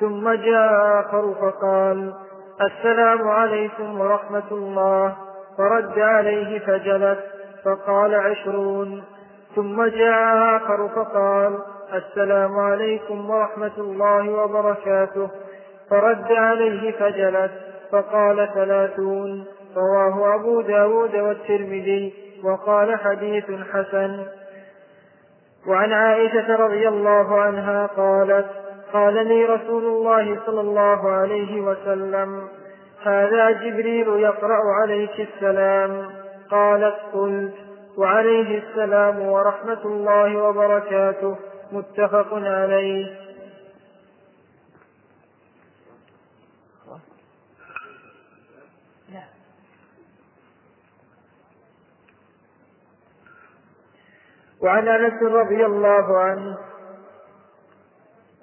ثم 0.00 0.32
جاء 0.32 1.00
آخر 1.00 1.34
فقال 1.34 2.12
السلام 2.60 3.28
عليكم 3.28 4.00
ورحمة 4.00 4.50
الله. 4.52 5.16
فرد 5.58 5.98
عليه 5.98 6.58
فجلس 6.58 7.18
فقال 7.64 8.14
عشرون. 8.14 9.04
ثم 9.56 9.84
جاء 9.84 10.56
آخر 10.56 10.88
فقال 10.88 11.58
السلام 11.94 12.58
عليكم 12.58 13.30
ورحمة 13.30 13.76
الله 13.78 14.30
وبركاته. 14.30 15.30
فرد 15.90 16.32
عليه 16.32 16.92
فجلس 16.92 17.50
فقال 17.92 18.48
ثلاثون. 18.54 19.44
رواه 19.76 20.34
أبو 20.34 20.60
داود 20.60 21.16
والترمذي 21.16 22.14
وقال 22.44 22.98
حديث 22.98 23.44
حسن. 23.72 24.26
وعن 25.68 25.92
عائشة 25.92 26.56
رضي 26.56 26.88
الله 26.88 27.40
عنها 27.40 27.86
قالت 27.86 28.46
قال 28.92 29.28
لي 29.28 29.44
رسول 29.44 29.84
الله 29.84 30.38
صلى 30.46 30.60
الله 30.60 31.10
عليه 31.10 31.60
وسلم 31.60 32.48
هذا 33.02 33.50
جبريل 33.50 34.08
يقرأ 34.08 34.60
عليك 34.80 35.20
السلام. 35.20 36.10
قالت 36.50 36.96
قلت 37.12 37.54
وعليه 37.98 38.58
السلام 38.58 39.20
ورحمة 39.20 39.84
الله 39.84 40.42
وبركاته 40.42 41.36
متفق 41.72 42.34
عليه. 42.34 43.25
وعن 54.66 54.88
انس 54.88 55.22
رضي 55.22 55.66
الله 55.66 56.18
عنه 56.18 56.56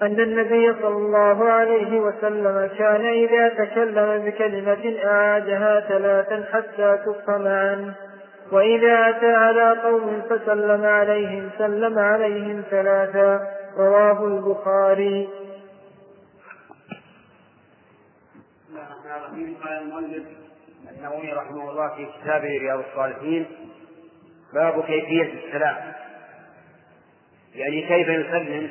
أن 0.01 0.19
النبي 0.19 0.73
صلى 0.81 0.97
الله 0.97 1.43
عليه 1.49 1.99
وسلم 1.99 2.69
كان 2.77 3.05
إذا 3.05 3.49
تكلم 3.49 4.25
بكلمة 4.25 5.05
أعادها 5.05 5.79
ثلاثا 5.79 6.45
حتى 6.53 6.97
تفهم 7.05 7.47
عنه 7.47 7.93
وإذا 8.51 9.09
أتى 9.09 9.33
على 9.33 9.81
قوم 9.83 10.21
فسلم 10.29 10.85
عليهم 10.85 11.49
سلم 11.57 11.99
عليهم 11.99 12.63
ثلاثا. 12.69 13.47
رواه 13.77 14.25
البخاري. 14.25 15.29
قال 19.63 19.77
المؤلف 19.81 20.23
النووي 20.97 21.33
رحمه 21.33 21.71
الله 21.71 21.95
في 21.95 22.05
كتابه 22.05 22.47
رياض 22.47 22.79
الصالحين 22.79 23.45
باب 24.53 24.83
كيفية 24.83 25.33
السلام. 25.33 25.92
يعني 27.55 27.81
كيف 27.81 28.07
يسلم؟ 28.07 28.69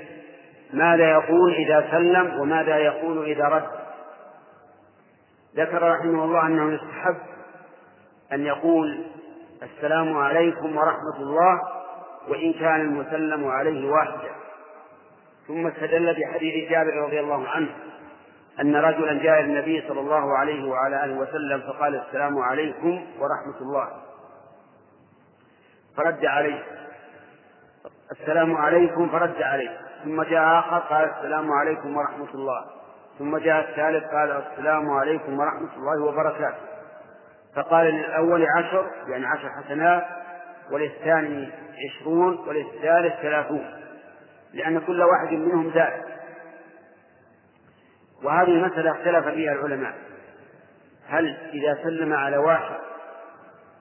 ماذا 0.72 1.10
يقول 1.10 1.54
إذا 1.54 1.88
سلم 1.90 2.40
وماذا 2.40 2.76
يقول 2.76 3.24
إذا 3.24 3.44
رد؟ 3.44 3.68
ذكر 5.56 5.82
رحمه 5.92 6.24
الله 6.24 6.46
أنه 6.46 6.74
يستحب 6.74 7.16
أن 8.32 8.46
يقول 8.46 9.04
السلام 9.62 10.16
عليكم 10.16 10.76
ورحمة 10.76 11.16
الله 11.16 11.60
وإن 12.28 12.52
كان 12.52 12.80
المسلم 12.80 13.48
عليه 13.48 13.90
واحدا 13.90 14.30
ثم 15.48 15.66
استدل 15.66 16.14
بحديث 16.20 16.70
جابر 16.70 16.94
رضي 16.94 17.20
الله 17.20 17.48
عنه 17.48 17.68
أن 18.60 18.76
رجلا 18.76 19.22
جاء 19.22 19.40
النبي 19.40 19.84
صلى 19.88 20.00
الله 20.00 20.38
عليه 20.38 20.68
وعلى 20.68 21.04
آله 21.04 21.14
وسلم 21.14 21.60
فقال 21.60 21.94
السلام 21.94 22.38
عليكم 22.38 23.06
ورحمة 23.18 23.60
الله. 23.60 23.88
فرد 25.96 26.24
عليه. 26.24 26.62
السلام 28.20 28.56
عليكم 28.56 29.08
فرد 29.08 29.42
عليه. 29.42 29.80
ثم 30.04 30.22
جاء 30.22 30.58
آخر 30.58 30.78
قال 30.78 31.10
السلام 31.10 31.52
عليكم 31.52 31.96
ورحمة 31.96 32.34
الله. 32.34 32.64
ثم 33.18 33.38
جاء 33.38 33.70
الثالث 33.70 34.04
قال 34.04 34.30
السلام 34.30 34.90
عليكم 34.90 35.38
ورحمة 35.38 35.76
الله 35.76 36.04
وبركاته. 36.04 36.58
فقال 37.56 37.86
للأول 37.86 38.46
عشر 38.56 38.90
يعني 39.08 39.26
عشر 39.26 39.48
حسنات 39.48 40.04
وللثاني 40.70 41.52
عشرون 41.84 42.48
وللثالث 42.48 43.14
ثلاثون. 43.22 43.64
لأن 44.52 44.80
كل 44.80 45.02
واحد 45.02 45.32
منهم 45.32 45.70
زاد 45.74 46.02
وهذه 48.24 48.66
مسألة 48.66 48.90
اختلف 48.90 49.28
فيها 49.28 49.52
العلماء. 49.52 49.94
هل 51.08 51.36
إذا 51.52 51.82
سلم 51.82 52.12
على 52.12 52.36
واحد 52.36 52.76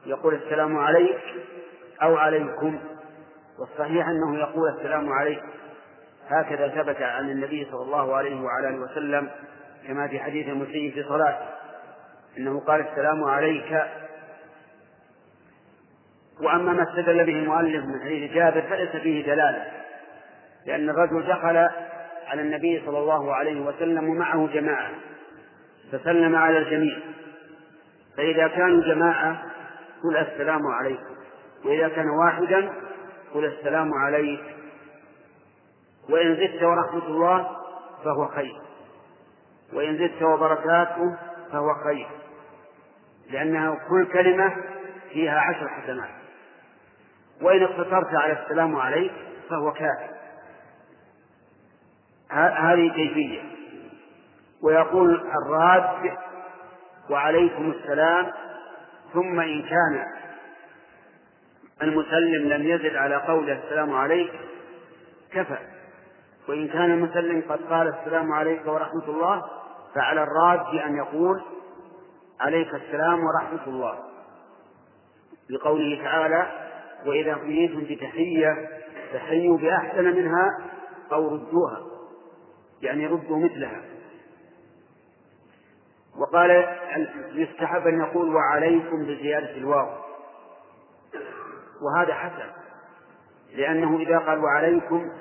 يقول 0.06 0.34
السلام 0.34 0.78
عليك 0.78 1.22
أو 2.04 2.18
عليكم؟ 2.18 2.80
والصحيح 3.60 4.08
أنه 4.08 4.40
يقول 4.40 4.70
السلام 4.70 5.14
عليكم 5.14 5.48
هكذا 6.30 6.68
ثبت 6.68 7.02
عن 7.02 7.30
النبي 7.30 7.68
صلى 7.72 7.82
الله 7.82 8.16
عليه 8.16 8.42
وعلى 8.42 8.70
آله 8.70 8.78
وسلم 8.78 9.30
كما 9.88 10.08
في 10.08 10.20
حديث 10.20 10.48
المسيء 10.48 10.94
في 10.94 11.04
صلاته 11.04 11.46
إنه 12.38 12.60
قال 12.60 12.82
السلام 12.82 13.24
عليك. 13.24 13.84
وأما 16.42 16.74
ما 16.74 16.84
استدل 16.84 17.26
به 17.26 17.34
المؤلف 17.34 17.86
من 17.86 18.02
حديث 18.02 18.32
جابر 18.32 18.62
فليس 18.62 18.90
فيه 18.90 19.26
دلالة 19.26 19.66
لأن 20.66 20.90
الرجل 20.90 21.28
دخل 21.28 21.58
على 22.28 22.42
النبي 22.42 22.82
صلى 22.86 23.00
الله 23.00 23.36
عليه 23.36 23.62
وسلم 23.62 24.10
ومعه 24.10 24.48
جماعة 24.48 24.92
فسلم 25.92 26.36
على 26.36 26.58
الجميع. 26.58 27.00
فإذا 28.18 28.48
كانوا 28.48 28.84
جماعة 28.84 29.44
قل 30.04 30.18
السلام 30.18 30.68
عليكم. 30.68 31.16
وإذا 31.66 31.90
كان 31.90 32.10
واحدا 32.10 32.70
قل 33.34 33.46
السلام 33.46 33.94
عليك. 33.94 34.44
وإن 36.10 36.36
زدت 36.36 36.64
ورحمة 36.64 37.08
الله 37.08 37.58
فهو 38.04 38.28
خير. 38.28 38.62
وإن 39.74 39.98
زدت 39.98 40.24
وبركاته 40.24 41.18
فهو 41.52 41.74
خير. 41.74 42.08
لأنها 43.30 43.78
كل 43.90 44.06
كلمة 44.06 44.56
فيها 45.10 45.40
عشر 45.40 45.68
حسنات. 45.70 46.10
وإن 47.42 47.64
اقتصرت 47.64 48.16
على 48.16 48.44
السلام 48.44 48.76
عليك 48.76 49.14
فهو 49.50 49.74
كافي 49.74 50.10
هذه 52.32 52.92
كيفية. 52.96 53.42
ويقول 54.64 55.32
الراد 55.44 56.18
وعليكم 57.10 57.72
السلام. 57.72 58.32
ثم 59.14 59.40
إن 59.40 59.62
كان 59.62 60.06
المسلم 61.84 62.48
لم 62.48 62.68
يزد 62.68 62.96
على 62.96 63.16
قوله 63.16 63.64
السلام 63.64 63.94
عليك 63.94 64.32
كفى. 65.32 65.58
وإن 66.50 66.68
كان 66.68 66.92
المسلم 66.92 67.44
قد 67.50 67.60
قال 67.70 67.88
السلام 67.88 68.32
عليك 68.32 68.68
ورحمة 68.68 69.06
الله 69.08 69.44
فعلى 69.96 70.24
الراد 70.24 70.76
أن 70.76 70.96
يقول 70.96 71.42
عليك 72.40 72.76
السلام 72.76 73.20
ورحمة 73.24 73.68
الله. 73.68 74.00
لقوله 75.50 76.04
تعالى 76.04 76.48
وإذا 77.06 77.36
حييتم 77.36 77.84
بتحية 77.84 78.70
فحيوا 79.14 79.58
بأحسن 79.58 80.04
منها 80.04 80.58
أو 81.12 81.36
ردوها. 81.36 81.82
يعني 82.82 83.08
ردوا 83.08 83.38
مثلها. 83.38 83.82
وقال 86.18 86.66
يستحب 87.34 87.88
أن 87.88 88.00
يقول 88.00 88.36
وعليكم 88.36 89.06
بزيادة 89.06 89.58
الواو. 89.58 90.11
وهذا 91.82 92.14
حسن. 92.14 92.50
لأنه 93.56 94.00
إذا 94.00 94.18
قال 94.18 94.40
وعليكم 94.40 95.12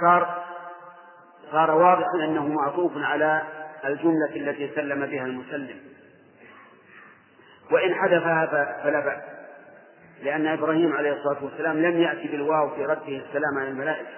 صار 0.00 0.44
صار 1.52 1.70
واضحا 1.70 2.24
أنه 2.24 2.48
معطوف 2.48 2.92
على 2.96 3.42
الجملة 3.84 4.36
التي 4.36 4.74
سلم 4.74 5.06
بها 5.06 5.26
المسلم. 5.26 5.80
وإن 7.72 7.94
حذفها 7.94 8.46
فلا 8.82 9.00
بأس. 9.00 9.22
لأن 10.22 10.46
إبراهيم 10.46 10.96
عليه 10.96 11.12
الصلاة 11.12 11.44
والسلام 11.44 11.76
لم 11.76 12.00
يأتي 12.00 12.28
بالواو 12.28 12.70
في 12.70 12.86
رده 12.86 13.08
السلام 13.08 13.58
على 13.58 13.68
الملائكة. 13.68 14.08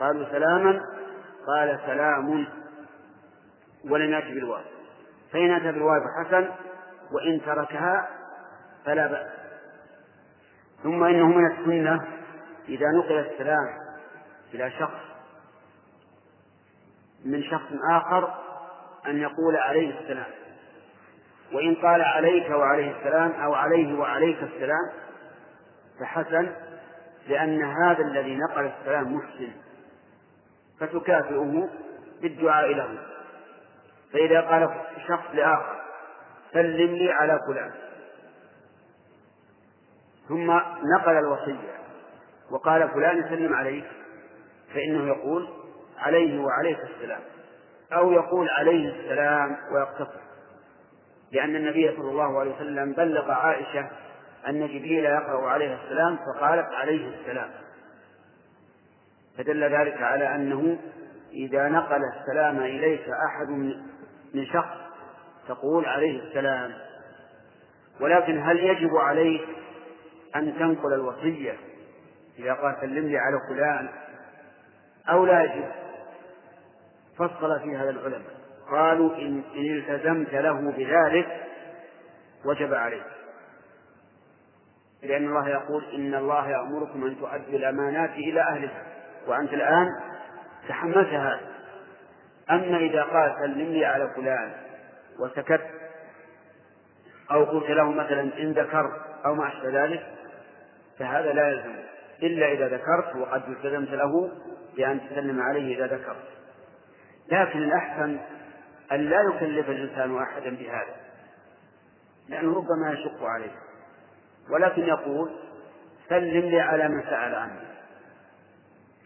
قالوا 0.00 0.26
سلاما 0.30 0.80
قال 1.46 1.80
سلام 1.86 2.46
ولم 3.90 4.12
يأتي 4.12 4.34
بالواو. 4.34 4.62
فإن 5.32 5.50
أتى 5.50 5.72
بالواو 5.72 6.00
فحسن 6.00 6.48
وإن 7.12 7.40
تركها 7.46 8.08
فلا 8.86 9.06
بأس. 9.06 9.26
ثم 10.82 11.04
إنه 11.04 11.26
من 11.26 11.46
السنة 11.46 12.04
إذا 12.68 12.86
نقل 12.98 13.18
السلام 13.18 13.68
إلى 14.54 14.70
شخص 14.70 15.00
من 17.24 17.42
شخص 17.42 17.72
آخر 17.90 18.34
أن 19.06 19.18
يقول 19.18 19.56
عليه 19.56 20.00
السلام. 20.00 20.26
وإن 21.52 21.74
قال 21.74 22.02
عليك 22.02 22.50
وعليه 22.50 22.96
السلام 22.96 23.30
أو 23.30 23.54
عليه 23.54 23.98
وعليك 23.98 24.42
السلام 24.42 24.92
فحسن 26.00 26.52
لأن 27.28 27.62
هذا 27.62 28.04
الذي 28.04 28.36
نقل 28.36 28.70
السلام 28.80 29.14
محسن 29.14 29.50
فتكافئه 30.80 31.68
بالدعاء 32.22 32.74
له. 32.74 32.98
فإذا 34.12 34.40
قال 34.40 34.70
شخص 35.08 35.34
لآخر 35.34 35.80
سلم 36.52 36.94
لي 36.94 37.12
على 37.12 37.40
فلان. 37.48 37.85
ثم 40.28 40.50
نقل 40.96 41.18
الوصية 41.18 41.76
وقال 42.50 42.88
فلان 42.88 43.28
سلم 43.28 43.54
عليك 43.54 43.84
فإنه 44.74 45.06
يقول 45.08 45.48
عليه 45.98 46.40
وعليك 46.40 46.78
السلام 46.78 47.20
أو 47.92 48.12
يقول 48.12 48.48
عليه 48.48 48.88
السلام 48.88 49.56
ويقتصر. 49.72 50.20
لأن 51.32 51.56
النبي 51.56 51.96
صلى 51.96 52.10
الله 52.10 52.40
عليه 52.40 52.54
وسلم 52.54 52.92
بلغ 52.92 53.30
عائشة 53.30 53.90
أن 54.48 54.66
جبريل 54.66 55.04
يقرأ 55.04 55.50
عليه 55.50 55.74
السلام 55.74 56.16
فقالت 56.16 56.72
عليه 56.72 57.08
السلام. 57.08 57.50
فدل 59.38 59.64
ذلك 59.64 60.02
على 60.02 60.34
أنه 60.34 60.78
إذا 61.32 61.68
نقل 61.68 62.00
السلام 62.16 62.58
إليك 62.58 63.08
أحد 63.08 63.48
من 64.34 64.46
شخص 64.46 64.76
تقول 65.48 65.86
عليه 65.86 66.20
السلام. 66.22 66.72
ولكن 68.00 68.38
هل 68.38 68.58
يجب 68.58 68.96
عليك 68.96 69.48
أن 70.38 70.58
تنقل 70.58 70.92
الوصية 70.92 71.54
إذا 72.38 72.52
قال 72.52 72.76
سلم 72.80 73.06
لي 73.06 73.18
على 73.18 73.36
فلان 73.48 73.88
أو 75.08 75.26
لا 75.26 75.42
يجب 75.42 75.68
فصل 77.18 77.60
في 77.60 77.76
هذا 77.76 77.90
العلماء. 77.90 78.36
قالوا 78.70 79.16
إن, 79.16 79.42
إن 79.54 79.76
التزمت 79.76 80.34
له 80.34 80.70
بذلك 80.70 81.46
وجب 82.44 82.74
عليك. 82.74 83.06
لأن 85.02 85.26
الله 85.26 85.48
يقول 85.48 85.84
إن 85.94 86.14
الله 86.14 86.48
يأمركم 86.48 87.04
أن 87.04 87.16
تؤدوا 87.18 87.58
الأمانات 87.58 88.10
إلى 88.10 88.40
أهلها. 88.40 88.82
وأنت 89.26 89.52
الآن 89.52 89.88
تحملت 90.68 91.08
هذا 91.08 91.40
أما 92.50 92.76
إذا 92.76 93.02
قال 93.02 93.34
سلم 93.38 93.72
لي 93.72 93.84
على 93.84 94.10
فلان 94.16 94.52
وسكت 95.18 95.60
أو 97.30 97.44
قلت 97.44 97.70
له 97.70 97.90
مثلا 97.90 98.20
إن 98.20 98.52
ذكرت 98.52 98.92
أو 99.24 99.34
ما 99.34 99.48
أشبه 99.48 99.84
ذلك 99.84 100.06
فهذا 100.98 101.32
لا 101.32 101.48
يلزم. 101.48 101.74
إلا 102.22 102.52
إذا 102.52 102.68
ذكرت 102.68 103.16
وقد 103.16 103.48
التزمت 103.48 103.90
له 103.90 104.30
بأن 104.76 105.00
تسلم 105.10 105.40
عليه 105.40 105.76
إذا 105.76 105.96
ذكرت. 105.96 106.28
لكن 107.32 107.58
الأحسن 107.58 108.18
أن 108.92 109.00
لا 109.00 109.16
يكلف 109.34 109.70
الإنسان 109.70 110.18
أحدا 110.22 110.50
بهذا. 110.50 110.96
لأنه 112.28 112.56
ربما 112.56 112.92
يشق 112.92 113.24
عليه. 113.24 113.52
ولكن 114.50 114.82
يقول 114.82 115.30
سلم 116.08 116.48
لي 116.50 116.60
على 116.60 116.88
من 116.88 117.02
سأل 117.02 117.34
عني 117.34 117.66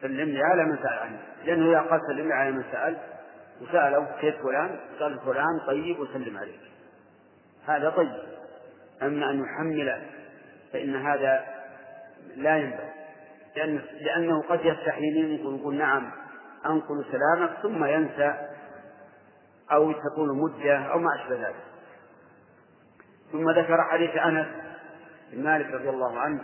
سلم 0.01 0.29
لي 0.29 0.43
على 0.43 0.65
من 0.65 0.77
سأل 0.77 0.99
عني 0.99 1.19
لأنه 1.45 1.71
إذا 1.71 1.81
قال 1.81 2.01
سلم 2.07 2.29
لي 2.29 2.35
على 2.35 2.51
من 2.51 2.65
سأل 2.73 2.97
وسأله 3.61 4.07
كيف 4.21 4.35
فلان 4.43 4.81
قال 5.01 5.21
فلان 5.21 5.61
طيب 5.67 6.01
وسلم 6.01 6.39
عليك. 6.39 6.61
هذا 7.67 7.91
طيب. 7.91 8.23
أما 9.03 9.31
أن 9.31 9.45
يحمل 9.45 10.03
فإن 10.73 10.97
هذا 10.97 11.60
لا 12.37 12.57
ينبغي. 12.57 12.91
لأن 13.57 13.81
لأنه 14.01 14.43
قد 14.43 14.61
يستحي 14.65 15.11
منك 15.11 15.45
ويقول 15.45 15.75
نعم 15.75 16.11
أنقل 16.67 17.05
سلامك 17.13 17.51
ثم 17.63 17.85
ينسى 17.85 18.35
أو 19.73 19.93
تكون 19.93 20.39
مدة 20.43 20.79
أو 20.79 20.99
ما 20.99 21.09
أشبه 21.15 21.35
ذلك. 21.35 21.65
ثم 23.33 23.51
ذكر 23.51 23.83
حديث 23.83 24.17
أنس 24.17 24.47
بن 25.33 25.45
مالك 25.45 25.75
رضي 25.75 25.91
الله 25.91 26.19
عنه 26.19 26.41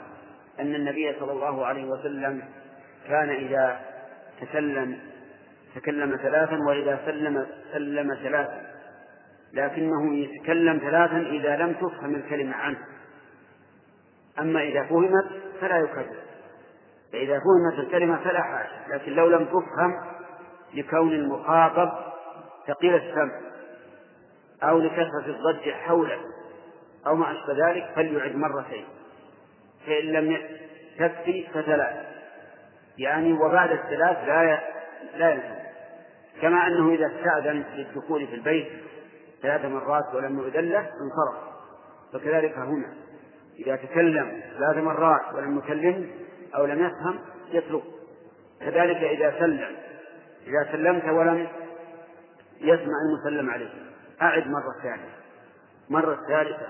أن 0.60 0.74
النبي 0.74 1.16
صلى 1.20 1.32
الله 1.32 1.66
عليه 1.66 1.84
وسلم 1.84 2.42
كان 3.08 3.30
إذا 3.30 3.80
تكلم 4.40 4.98
تكلم 5.74 6.16
ثلاثا 6.16 6.58
وإذا 6.68 7.00
سلم 7.06 7.46
سلم 7.72 8.14
ثلاثا 8.14 8.66
لكنه 9.52 10.16
يتكلم 10.16 10.78
ثلاثا 10.78 11.18
إذا 11.18 11.56
لم 11.56 11.72
تفهم 11.72 12.14
الكلمة 12.14 12.56
عنه. 12.56 12.78
أما 14.38 14.62
إذا 14.62 14.82
فهمت 14.82 15.26
فلا 15.60 15.78
يكرر. 15.78 16.16
فإذا 17.12 17.40
فهمت 17.40 17.78
الكلمة 17.78 18.24
فلا 18.24 18.42
حاجة 18.42 18.88
لكن 18.88 19.12
لو 19.12 19.28
لم 19.28 19.44
تفهم 19.44 20.04
لكون 20.74 21.12
المخاطب 21.12 21.92
ثقيل 22.66 22.94
السمع 22.94 23.40
أو 24.62 24.78
لكثرة 24.78 25.26
الضج 25.26 25.70
حوله 25.70 26.18
أو 27.06 27.16
ما 27.16 27.32
أشبه 27.32 27.68
ذلك 27.68 27.92
فليعد 27.94 28.36
مرتين. 28.36 28.84
فإن 29.86 30.04
لم 30.04 30.38
تكفي 30.98 31.46
فثلاث. 31.54 32.06
يعني 32.98 33.32
وبعد 33.32 33.70
الثلاث 33.70 34.28
لا 34.28 34.60
لا 35.16 35.30
يلزم 35.30 35.66
كما 36.42 36.66
أنه 36.66 36.94
إذا 36.94 37.06
استأذن 37.06 37.64
للدخول 37.74 38.26
في 38.26 38.34
البيت 38.34 38.68
ثلاث 39.42 39.64
مرات 39.64 40.14
ولم 40.14 40.38
يؤذن 40.38 40.64
له 40.70 40.78
انصرف. 40.80 41.42
فكذلك 42.12 42.58
هنا. 42.58 43.05
إذا 43.58 43.76
تكلم 43.76 44.42
ثلاث 44.58 44.84
مرات 44.84 45.34
ولم 45.34 45.58
يكلم 45.58 46.10
أو 46.54 46.66
لم 46.66 46.86
يفهم 46.86 47.18
يترك. 47.50 47.82
كذلك 48.60 48.96
إذا 48.96 49.38
سلم. 49.38 49.76
إذا 50.46 50.72
سلمت 50.72 51.04
ولم 51.04 51.48
يسمع 52.60 52.94
المسلم 53.08 53.50
عليه. 53.50 53.68
أعد 54.22 54.46
مرة 54.46 54.82
ثانية. 54.82 55.16
مرة 55.90 56.18
ثالثة. 56.28 56.66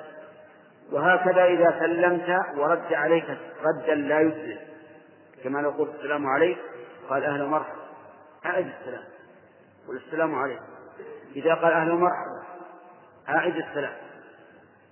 وهكذا 0.93 1.45
إذا 1.45 1.79
سلمت 1.81 2.57
ورد 2.57 2.93
عليك 2.93 3.39
ردا 3.63 3.95
لا 3.95 4.21
يسلم 4.21 4.59
كما 5.45 5.59
لو 5.59 5.71
قلت 5.71 5.95
السلام 5.95 6.27
عليك 6.27 6.59
قال 7.09 7.25
أهلا 7.25 7.45
ومرحبا. 7.45 7.87
أعد 8.47 8.73
السلام. 8.81 9.05
قل 9.89 9.97
السلام 9.97 10.35
عليكم. 10.35 10.65
إذا 11.37 11.55
قال 11.55 11.73
أهلا 11.73 11.93
ومرحبا 11.95 12.43
أعد 13.29 13.57
السلام. 13.57 13.95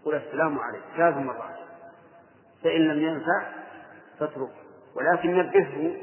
قل 0.05 0.15
السلام 0.15 0.59
عليكم. 0.59 0.85
ثلاث 0.97 1.17
مرات. 1.17 1.64
فإن 2.65 2.81
لم 2.81 3.03
ينفع 3.03 3.53
فاترك. 4.19 4.51
ولكن 4.97 5.35
نبهه 5.35 5.97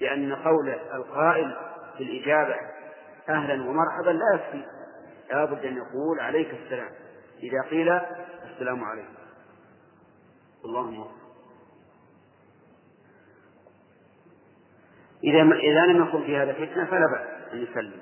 لأن 0.00 0.34
قول 0.34 0.68
القائل 0.68 1.56
في 1.96 2.02
الإجابة 2.02 2.54
أهلا 3.28 3.54
ومرحبا 3.54 4.10
لا 4.10 4.34
يكفي. 4.34 4.64
لا 5.30 5.44
بد 5.44 5.64
أن 5.64 5.76
يقول 5.76 6.20
عليك 6.20 6.50
السلام. 6.50 6.90
إذا 7.42 7.70
قيل 7.70 7.88
السلام 8.52 8.84
عليكم. 8.84 9.14
اللهم 10.64 11.06
إذا 15.24 15.42
إذا 15.42 15.86
لم 15.86 16.08
يكن 16.08 16.22
في 16.24 16.36
هذا 16.36 16.52
فتنة 16.52 16.84
فلا 16.84 17.06
بأس 17.06 17.52
أن 17.52 17.58
يسلم. 17.58 18.00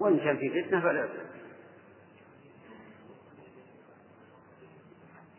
وإن 0.00 0.18
كان 0.18 0.36
في 0.36 0.62
فتنة 0.62 0.80
فلا 0.80 1.00
بأس. 1.00 1.35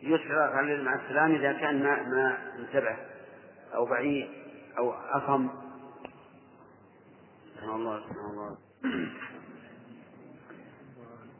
يشرع 0.02 0.56
على 0.56 0.82
مع 0.82 0.94
السلام 0.94 1.34
إذا 1.34 1.52
كان 1.52 1.82
ما 1.82 2.02
ما 2.02 2.36
انتبه 2.58 2.96
أو 3.74 3.84
بعيد 3.84 4.28
أو 4.78 4.92
أصم 4.92 5.48
سبحان 7.54 7.70
الله 7.70 8.00
سبحان 8.00 8.30
الله. 8.30 8.56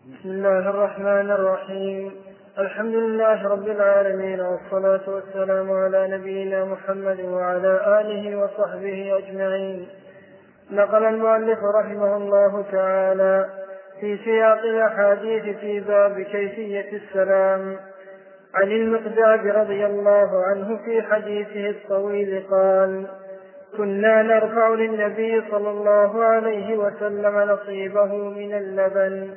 بسم 0.07 0.31
الله 0.31 0.71
الرحمن 0.71 1.31
الرحيم. 1.31 2.13
الحمد 2.59 2.95
لله 2.95 3.49
رب 3.49 3.69
العالمين 3.69 4.41
والصلاة 4.41 5.11
والسلام 5.11 5.71
على 5.71 6.09
نبينا 6.19 6.65
محمد 6.65 7.21
وعلى 7.21 8.01
آله 8.01 8.37
وصحبه 8.37 9.19
أجمعين. 9.19 9.89
نقل 10.71 11.05
المؤلف 11.05 11.59
رحمه 11.81 12.17
الله 12.17 12.63
تعالى 12.73 13.51
في 14.01 14.19
سياق 14.25 14.59
الأحاديث 14.59 15.59
في 15.59 15.81
باب 15.81 16.21
كيفية 16.21 16.97
السلام. 16.97 17.77
عن 18.55 18.73
المقداد 18.73 19.47
رضي 19.47 19.87
الله 19.87 20.45
عنه 20.45 20.79
في 20.85 21.03
حديثه 21.03 21.71
الطويل 21.71 22.43
قال 22.51 23.07
كنا 23.77 24.23
نرفع 24.23 24.69
للنبي 24.69 25.43
صلى 25.51 25.71
الله 25.71 26.25
عليه 26.25 26.77
وسلم 26.77 27.39
نصيبه 27.39 28.15
من 28.15 28.55
اللبن 28.55 29.31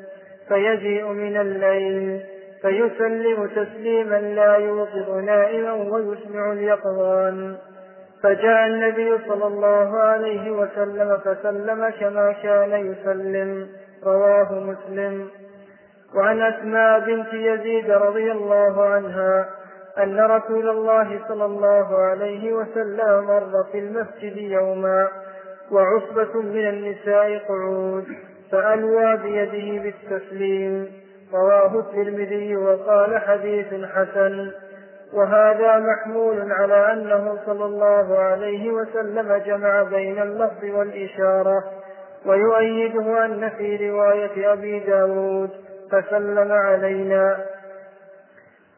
فيجيء 0.47 1.07
من 1.07 1.37
الليل 1.37 2.21
فيسلم 2.61 3.47
تسليما 3.47 4.21
لا 4.21 4.55
يوقظ 4.55 5.09
نائما 5.09 5.73
ويسمع 5.73 6.51
اليقظان. 6.51 7.55
فجاء 8.23 8.67
النبي 8.67 9.17
صلى 9.27 9.47
الله 9.47 9.97
عليه 9.97 10.51
وسلم 10.51 11.17
فسلم 11.17 11.89
كما 11.99 12.31
كان 12.43 12.91
يسلم 12.91 13.67
رواه 14.03 14.53
مسلم. 14.53 15.27
وعن 16.15 16.41
أسماء 16.41 16.99
بنت 16.99 17.33
يزيد 17.33 17.91
رضي 17.91 18.31
الله 18.31 18.85
عنها 18.85 19.49
أن 19.97 20.19
رسول 20.19 20.69
الله 20.69 21.19
صلى 21.27 21.45
الله 21.45 21.97
عليه 21.97 22.53
وسلم 22.53 23.23
مر 23.27 23.63
في 23.71 23.79
المسجد 23.79 24.37
يوما 24.37 25.07
وعصبة 25.71 26.41
من 26.41 26.67
النساء 26.69 27.37
قعود 27.47 28.05
فألوى 28.51 29.17
بيده 29.17 29.83
بالتسليم. 29.83 30.91
رواه 31.33 31.79
الترمذي 31.79 32.55
وقال 32.55 33.17
حديث 33.21 33.67
حسن. 33.85 34.51
وهذا 35.13 35.79
محمول 35.79 36.51
على 36.51 36.93
أنه 36.93 37.37
صلى 37.45 37.65
الله 37.65 38.19
عليه 38.19 38.71
وسلم 38.71 39.41
جمع 39.45 39.83
بين 39.83 40.21
اللفظ 40.21 40.63
والإشارة 40.63 41.63
ويؤيده 42.25 43.25
أن 43.25 43.49
في 43.49 43.89
رواية 43.89 44.53
أبي 44.53 44.79
داود. 44.79 45.49
فسلم 45.91 46.51
علينا. 46.51 47.45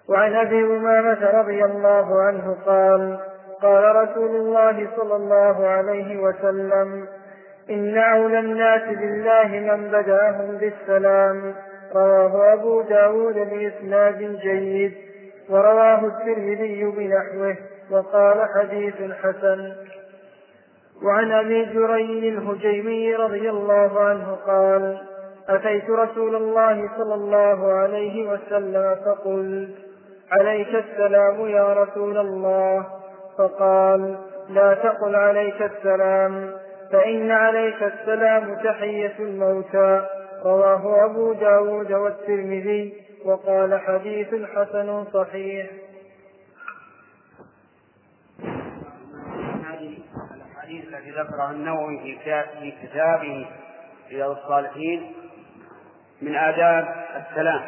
وعن 0.09 0.35
أبي 0.35 0.63
أمامة 0.63 1.31
رضي 1.33 1.65
الله 1.65 2.21
عنه 2.21 2.57
قال 2.65 3.19
قال 3.61 3.95
رسول 3.95 4.35
الله 4.35 4.87
صلى 4.97 5.15
الله 5.15 5.67
عليه 5.67 6.21
وسلم 6.21 7.07
إن 7.69 7.97
أولى 7.97 8.39
الناس 8.39 8.81
بالله 8.81 9.47
من 9.47 9.87
بدأهم 9.87 10.57
بالسلام. 10.57 11.53
رواه 11.95 12.53
أبو 12.53 12.81
داود 12.81 13.35
بإسناد 13.35 14.39
جيد 14.41 14.93
ورواه 15.49 16.05
الترمذي 16.05 16.83
بنحوه 16.83 17.55
وقال 17.91 18.47
حديث 18.55 19.11
حسن. 19.23 19.73
وعن 21.03 21.31
أبي 21.31 21.65
جري 21.65 22.29
الهجيمي 22.29 23.15
رضي 23.15 23.49
الله 23.49 23.99
عنه 23.99 24.37
قال 24.47 25.12
أتيت 25.49 25.89
رسول 25.89 26.35
الله 26.35 26.89
صلى 26.97 27.13
الله 27.13 27.73
عليه 27.73 28.29
وسلم 28.29 28.95
فقلت 29.05 29.75
عليك 30.31 30.75
السلام 30.75 31.47
يا 31.47 31.73
رسول 31.73 32.17
الله؟ 32.17 32.85
فقال 33.37 34.17
لا 34.49 34.73
تقل 34.73 35.15
عليك 35.15 35.61
السلام 35.61 36.51
فإن 36.91 37.31
عليك 37.31 37.83
السلام 37.83 38.55
تحية 38.63 39.15
الموتى. 39.19 40.05
رواه 40.45 41.05
أبو 41.05 41.33
داود 41.33 41.91
والترمذي 41.91 42.93
وقال 43.25 43.79
حديث 43.79 44.35
حسن 44.55 45.05
صحيح. 45.13 45.67
هذه 49.63 49.97
الأحاديث 50.35 50.83
التي 50.87 51.11
ذكرها 51.11 51.51
النووي 51.51 52.19
في 52.59 52.73
كتابه 52.87 53.47
رياض 54.11 54.31
الصالحين 54.31 55.22
من 56.23 56.35
آداب 56.35 57.05
السلام. 57.15 57.61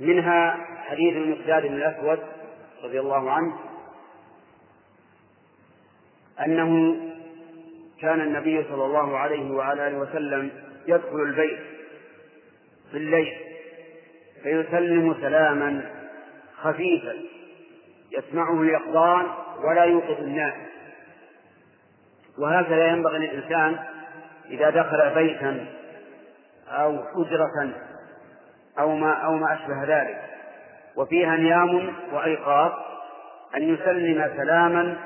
منها 0.00 0.66
حديث 0.88 1.16
المقداد 1.16 1.62
بن 1.66 1.74
الأسود 1.74 2.18
رضي 2.84 3.00
الله 3.00 3.30
عنه 3.30 3.58
أنه 6.46 6.96
كان 8.00 8.20
النبي 8.20 8.64
صلى 8.64 8.84
الله 8.84 9.18
عليه 9.18 9.50
وعلى 9.50 9.88
آله 9.88 9.98
وسلم 9.98 10.50
يدخل 10.86 11.22
البيت 11.22 11.58
في 12.90 12.96
الليل 12.96 13.34
فيسلم 14.42 15.14
سلاما 15.20 15.90
خفيفا 16.56 17.14
يسمعه 18.12 18.62
اليقظان 18.62 19.26
ولا 19.64 19.84
يوقظ 19.84 20.20
الناس. 20.20 20.54
وهكذا 22.38 22.88
ينبغي 22.88 23.18
للإنسان 23.18 23.78
إذا 24.50 24.70
دخل 24.70 25.14
بيتا 25.14 25.66
أو 26.70 26.98
حجرة 27.14 27.72
أو 28.78 28.96
ما 28.96 29.12
أو 29.12 29.34
ما 29.34 29.54
أشبه 29.54 29.84
ذلك. 29.84 30.22
وفيها 30.96 31.36
نيام 31.36 31.94
وأيقاظ 32.12 32.72
أن 33.56 33.62
يسلم 33.62 34.30
سلاما 34.36 34.96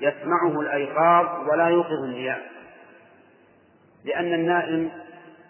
يسمعه 0.00 0.60
الأيقاظ 0.60 1.48
ولا 1.48 1.68
يوقظ 1.68 2.02
النيام. 2.04 2.40
لأن 4.04 4.34
النائم 4.34 4.90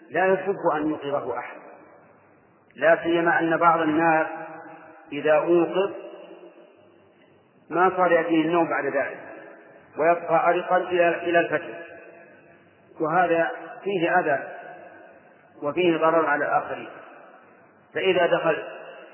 لا 0.09 0.25
يحب 0.25 0.55
أن 0.75 0.89
يوقظه 0.89 1.37
أحد. 1.39 1.57
لا 2.75 3.03
سيما 3.03 3.39
أن 3.39 3.57
بعض 3.57 3.79
الناس 3.79 4.27
إذا 5.11 5.33
أوقظ 5.33 5.91
ما 7.69 7.91
صار 7.97 8.11
يأتيه 8.11 8.41
النوم 8.41 8.69
بعد 8.69 8.85
ذلك 8.85 9.19
ويبقى 9.97 10.49
أرقا 10.49 10.77
إلى 10.77 11.23
إلى 11.23 11.39
الفجر. 11.39 11.75
وهذا 12.99 13.51
فيه 13.83 14.19
أذى 14.19 14.60
وفيه 15.61 15.97
ضرر 15.97 16.25
على 16.25 16.45
الآخرين. 16.45 16.89
فإذا 17.93 18.25
دخل 18.25 18.63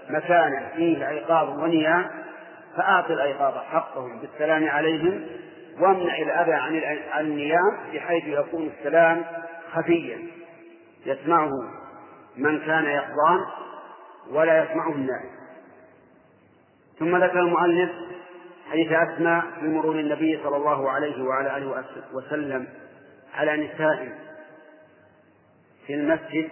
مكانا 0.09 0.69
فيه 0.75 1.09
أيقاظ 1.09 1.49
ونيام 1.59 2.05
فأعط 2.77 3.11
الأيقاظ 3.11 3.57
حقهم 3.57 4.19
بالسلام 4.19 4.69
عليهم 4.69 5.25
وامنع 5.79 6.17
الأذى 6.17 6.53
عن 7.11 7.25
النيام 7.25 7.77
بحيث 7.93 8.23
يكون 8.27 8.71
السلام 8.77 9.23
خفيا. 9.73 10.19
يسمعه 11.05 11.49
من 12.37 12.59
كان 12.59 12.85
يقظان 12.85 13.39
ولا 14.31 14.63
يسمعه 14.63 14.91
النائم 14.91 15.29
ثم 16.99 17.17
ذكر 17.17 17.39
المؤلف 17.39 17.91
حديث 18.71 18.91
أسماء 18.91 19.43
في 19.59 19.67
مرور 19.67 19.95
النبي 19.95 20.39
صلى 20.43 20.55
الله 20.55 20.91
عليه 20.91 21.23
وعلى 21.23 21.57
آله 21.57 21.83
وسلم 22.13 22.67
على 23.35 23.57
نساء 23.57 24.26
في 25.88 25.93
المسجد 25.93 26.49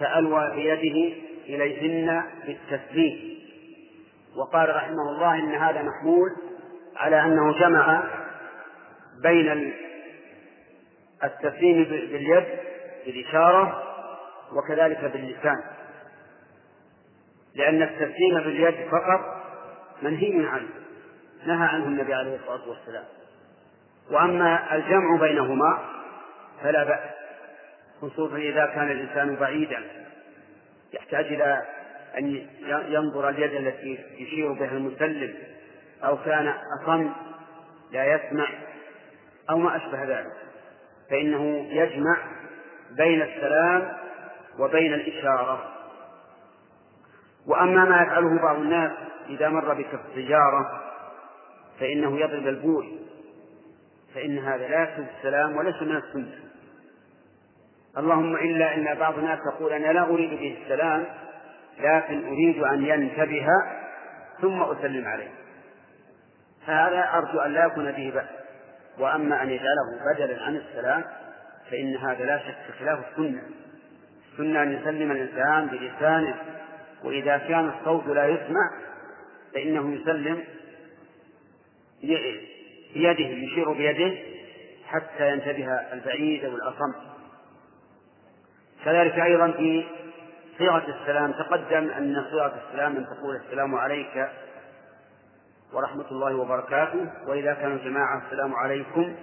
فألوى 0.00 0.50
بيده 0.54 1.16
إليهن 1.46 2.24
بالتسليم 2.46 3.34
وقال 4.36 4.76
رحمه 4.76 5.10
الله 5.10 5.34
إن 5.34 5.54
هذا 5.54 5.82
محمول 5.82 6.30
على 6.96 7.24
أنه 7.24 7.58
جمع 7.58 8.04
بين 9.22 9.72
التسليم 11.24 11.84
باليد 11.84 12.44
بالإشارة 13.06 13.82
وكذلك 14.52 15.04
باللسان. 15.04 15.56
لأن 17.54 17.82
التسليم 17.82 18.34
باليد 18.34 18.88
فقط 18.88 19.20
منهي 20.02 20.46
عنه 20.46 20.68
نهى 21.46 21.68
عنه 21.68 21.84
النبي 21.84 22.14
عليه 22.14 22.36
الصلاة 22.36 22.68
والسلام. 22.68 23.04
وأما 24.10 24.74
الجمع 24.76 25.16
بينهما 25.20 25.78
فلا 26.62 26.84
بأس. 26.84 27.23
خصوصا 28.02 28.36
إذا 28.36 28.66
كان 28.66 28.90
الإنسان 28.90 29.36
بعيدا 29.36 29.82
يحتاج 30.92 31.24
إلى 31.24 31.62
أن 32.18 32.46
ينظر 32.88 33.28
اليد 33.28 33.52
التي 33.52 33.98
يشير 34.18 34.52
بها 34.52 34.72
المسلم 34.72 35.34
أو 36.04 36.16
كان 36.16 36.54
أصم 36.82 37.12
لا 37.92 38.14
يسمع 38.14 38.46
أو 39.50 39.58
ما 39.58 39.76
أشبه 39.76 40.04
ذلك. 40.04 40.32
فإنه 41.10 41.66
يجمع 41.70 42.16
بين 42.96 43.22
السلام 43.22 43.92
وبين 44.58 44.94
الإشارة. 44.94 45.70
وأما 47.46 47.84
ما 47.84 48.02
يفعله 48.02 48.42
بعض 48.42 48.56
الناس 48.56 48.92
إذا 49.28 49.48
مر 49.48 49.74
بك 49.74 49.88
السيارة 49.94 50.80
فإنه 51.80 52.20
يضرب 52.20 52.46
البول 52.48 52.98
فإن 54.14 54.38
هذا 54.38 54.68
لا 54.68 54.82
يكتب 54.82 55.06
السلام 55.18 55.56
وليس 55.56 55.82
من 55.82 55.96
السنة. 55.96 56.38
اللهم 57.98 58.36
إلا 58.36 58.74
أن 58.74 58.98
بعض 58.98 59.18
الناس 59.18 59.38
يقول 59.54 59.72
أنا 59.72 59.92
لا 59.92 60.02
أريد 60.02 60.30
به 60.30 60.58
السلام 60.62 61.04
لكن 61.78 62.26
أريد 62.26 62.58
أن 62.62 62.84
ينتبه 62.86 63.46
ثم 64.40 64.62
أسلم 64.62 65.08
عليه. 65.08 65.30
فهذا 66.66 67.10
أرجو 67.14 67.38
أن 67.38 67.52
لا 67.52 67.64
يكون 67.64 67.92
به 67.92 68.12
بأس. 68.14 68.28
وأما 68.98 69.42
أن 69.42 69.50
يجعله 69.50 70.14
بدلا 70.14 70.42
عن 70.42 70.56
السلام 70.56 71.04
فإن 71.70 71.96
هذا 71.96 72.24
لا 72.24 72.38
شك 72.38 72.74
خلاف 72.78 72.98
السنة. 73.10 73.42
السنة 74.32 74.62
أن 74.62 74.72
يسلم 74.72 75.10
الإنسان 75.10 75.66
بلسانه 75.66 76.34
وإذا 77.04 77.38
كان 77.38 77.68
الصوت 77.68 78.06
لا 78.06 78.26
يسمع 78.26 78.70
فإنه 79.54 79.94
يسلم 79.94 80.44
بيده 82.94 83.24
يشير 83.24 83.72
بيده 83.72 84.14
حتى 84.86 85.32
ينتبه 85.32 85.66
البعيد 85.92 86.44
أو 86.44 86.54
الأصم 86.54 87.13
كذلك 88.84 89.18
أيضا 89.18 89.50
في 89.50 89.84
صيغة 90.58 90.84
السلام 91.00 91.32
تقدم 91.32 91.90
أن 91.90 92.24
صيغة 92.30 92.54
السلام 92.68 92.96
أن 92.96 93.06
تقول 93.06 93.36
السلام 93.36 93.74
عليك 93.74 94.28
ورحمة 95.72 96.10
الله 96.10 96.36
وبركاته 96.36 97.10
وإذا 97.26 97.54
كانوا 97.54 97.78
جماعة 97.78 98.22
السلام 98.26 98.54
عليكم 98.54 99.16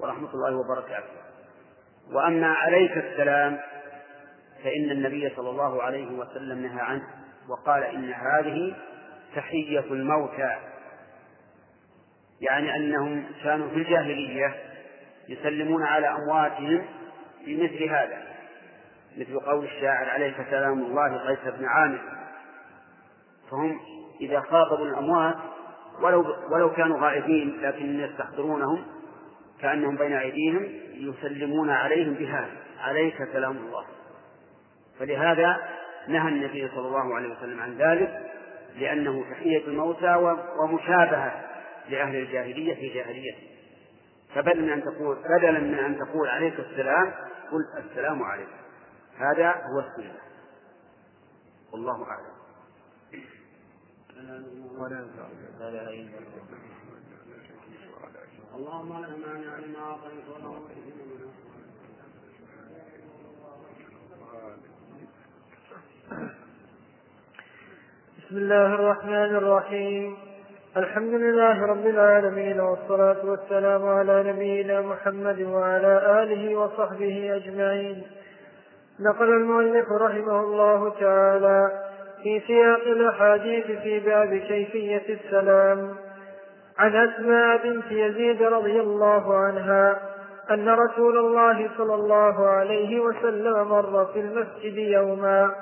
ورحمة 0.00 0.34
الله 0.34 0.56
وبركاته. 0.56 1.16
وأما 2.12 2.52
عليك 2.52 2.96
السلام 2.96 3.58
فإن 4.64 4.90
النبي 4.90 5.32
صلى 5.36 5.50
الله 5.50 5.82
عليه 5.82 6.06
وسلم 6.06 6.62
نهى 6.62 6.80
عنه 6.80 7.02
وقال 7.48 7.82
إن 7.82 8.12
هذه 8.12 8.74
تحية 9.36 9.84
الموتى 9.90 10.56
يعني 12.40 12.76
أنهم 12.76 13.24
كانوا 13.44 13.68
في 13.68 13.76
الجاهلية 13.76 14.54
يسلمون 15.28 15.82
على 15.82 16.08
أمواتهم 16.08 16.86
بمثل 17.46 17.84
هذا. 17.84 18.35
مثل 19.16 19.40
قول 19.40 19.64
الشاعر 19.64 20.10
عليك 20.10 20.34
سلام 20.50 20.82
الله 20.82 21.16
قيس 21.16 21.54
بن 21.58 21.64
عامر. 21.64 22.00
فهم 23.50 23.80
إذا 24.20 24.40
خاطبوا 24.40 24.86
الأموات 24.86 25.36
ولو 26.02 26.36
ولو 26.50 26.72
كانوا 26.72 26.98
غائبين 27.00 27.60
لكن 27.62 28.00
يستحضرونهم 28.00 28.84
كأنهم 29.60 29.96
بين 29.96 30.12
أيديهم 30.12 30.68
يسلمون 30.94 31.70
عليهم 31.70 32.14
بهذا 32.14 32.56
عليك 32.80 33.16
سلام 33.32 33.56
الله. 33.56 33.84
فلهذا 34.98 35.56
نهى 36.08 36.28
النبي 36.28 36.68
صلى 36.68 36.86
الله 36.86 37.14
عليه 37.14 37.28
وسلم 37.28 37.60
عن 37.60 37.76
ذلك 37.78 38.30
لأنه 38.78 39.24
تحية 39.30 39.66
الموتى 39.66 40.36
ومشابهة 40.58 41.44
لأهل 41.88 42.16
الجاهلية 42.16 42.74
في 42.74 42.88
جاهليته. 42.88 43.46
فبدل 44.34 44.62
من 44.62 44.70
أن 44.70 44.82
تقول 44.82 45.16
بدلا 45.38 45.58
من 45.58 45.78
أن 45.78 45.98
تقول 45.98 46.28
عليك 46.28 46.60
السلام 46.60 47.12
قل 47.52 47.84
السلام 47.84 48.22
عليكم. 48.22 48.65
هذا 49.18 49.50
هو 49.50 49.80
السنة. 49.80 50.18
والله 51.72 52.06
أعلم. 52.10 52.36
اللهم 58.54 59.02
لا 59.02 59.08
مانع 59.08 59.56
لما 59.56 59.78
أعطيت 59.78 60.28
ولا 60.28 60.58
بسم 68.18 68.36
الله 68.36 68.74
الرحمن 68.74 69.36
الرحيم. 69.36 70.16
الحمد 70.76 71.14
لله 71.14 71.66
رب 71.66 71.86
العالمين 71.86 72.60
والصلاة 72.60 73.26
والسلام 73.26 73.86
على 73.88 74.32
نبينا 74.32 74.80
محمد 74.80 75.40
وعلى 75.40 76.22
آله 76.22 76.56
وصحبه 76.56 77.36
أجمعين. 77.36 78.15
نقل 79.00 79.28
المؤلف 79.28 79.92
رحمه 79.92 80.40
الله 80.40 80.90
تعالى 81.00 81.70
في 82.22 82.40
سياق 82.46 82.80
الأحاديث 82.80 83.66
في 83.66 84.00
باب 84.00 84.36
كيفية 84.36 85.02
السلام 85.08 85.94
عن 86.78 86.96
أسماء 86.96 87.62
بنت 87.64 87.90
يزيد 87.90 88.42
رضي 88.42 88.80
الله 88.80 89.36
عنها 89.36 90.00
أن 90.50 90.68
رسول 90.68 91.18
الله 91.18 91.70
صلى 91.78 91.94
الله 91.94 92.48
عليه 92.48 93.00
وسلم 93.00 93.68
مر 93.68 94.06
في 94.12 94.20
المسجد 94.20 94.76
يوما 94.76 95.54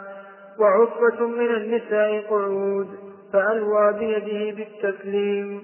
وعصبة 0.58 1.26
من 1.26 1.54
النساء 1.54 2.20
قعود 2.30 2.88
فألوى 3.32 3.92
بيده 3.92 4.56
بالتسليم. 4.56 5.62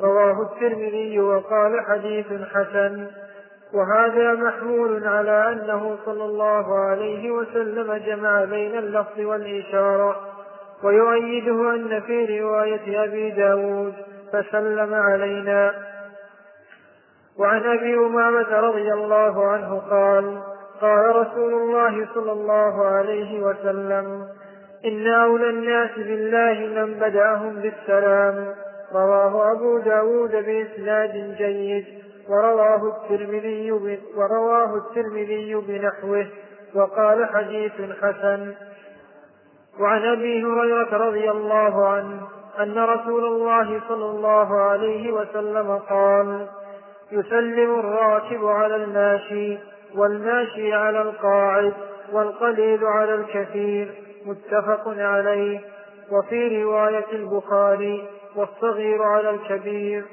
رواه 0.00 0.42
الترمذي 0.42 1.20
وقال 1.20 1.80
حديث 1.80 2.26
حسن. 2.26 3.06
وهذا 3.74 4.32
محمول 4.32 5.06
على 5.06 5.52
أنه 5.52 5.96
صلى 6.04 6.24
الله 6.24 6.78
عليه 6.78 7.30
وسلم 7.30 7.92
جمع 7.92 8.44
بين 8.44 8.78
اللفظ 8.78 9.20
والإشارة 9.20 10.20
ويؤيده 10.84 11.74
أن 11.74 12.00
في 12.00 12.40
رواية 12.40 13.04
أبي 13.04 13.30
داود 13.30 13.94
فسلم 14.32 14.94
علينا. 14.94 15.74
وعن 17.38 17.78
أبي 17.78 17.94
أمامة 17.94 18.60
رضي 18.60 18.92
الله 18.92 19.46
عنه 19.46 19.78
قال 19.90 20.38
قال 20.80 21.16
رسول 21.16 21.54
الله 21.54 22.08
صلى 22.14 22.32
الله 22.32 22.86
عليه 22.86 23.42
وسلم 23.42 24.26
إن 24.84 25.06
أولى 25.06 25.50
الناس 25.50 25.90
بالله 25.96 26.82
من 26.82 26.94
بدأهم 26.94 27.54
بالسلام. 27.54 28.54
رواه 28.94 29.52
أبو 29.52 29.78
داود 29.78 30.30
بإسناد 30.30 31.34
جيد. 31.38 32.01
ورواه 32.28 32.96
الترمذي 32.96 33.72
ورواه 34.16 34.76
الترمذي 34.76 35.54
بنحوه 35.54 36.26
وقال 36.74 37.26
حديث 37.34 37.72
حسن. 38.02 38.54
وعن 39.80 40.02
أبي 40.02 40.44
هريرة 40.44 40.96
رضي 40.96 41.30
الله 41.30 41.88
عنه 41.88 42.20
أن 42.60 42.78
رسول 42.78 43.24
الله 43.24 43.80
صلى 43.88 44.04
الله 44.04 44.60
عليه 44.60 45.12
وسلم 45.12 45.78
قال 45.78 46.46
يسلم 47.12 47.78
الراكب 47.80 48.46
على 48.46 48.76
الماشي 48.76 49.58
والماشي 49.94 50.74
على 50.74 51.02
القاعد 51.02 51.72
والقليل 52.12 52.84
على 52.84 53.14
الكثير 53.14 53.94
متفق 54.26 54.88
عليه. 54.88 55.60
وفي 56.10 56.62
رواية 56.62 57.12
البخاري 57.12 58.08
والصغير 58.36 59.02
على 59.02 59.30
الكبير. 59.30 60.04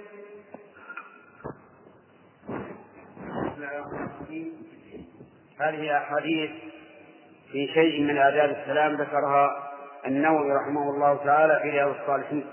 هذه 5.60 5.98
أحاديث 5.98 6.52
في 7.52 7.68
شيء 7.73 8.02
من 8.02 8.18
آداب 8.18 8.49
السلام 8.49 8.94
ذكرها 8.94 9.72
النووي 10.06 10.52
رحمه 10.53 10.90
الله 10.90 11.15
تعالى 11.26 11.60
في 11.64 11.69
رياض 11.69 11.95
الصالحين 12.02 12.45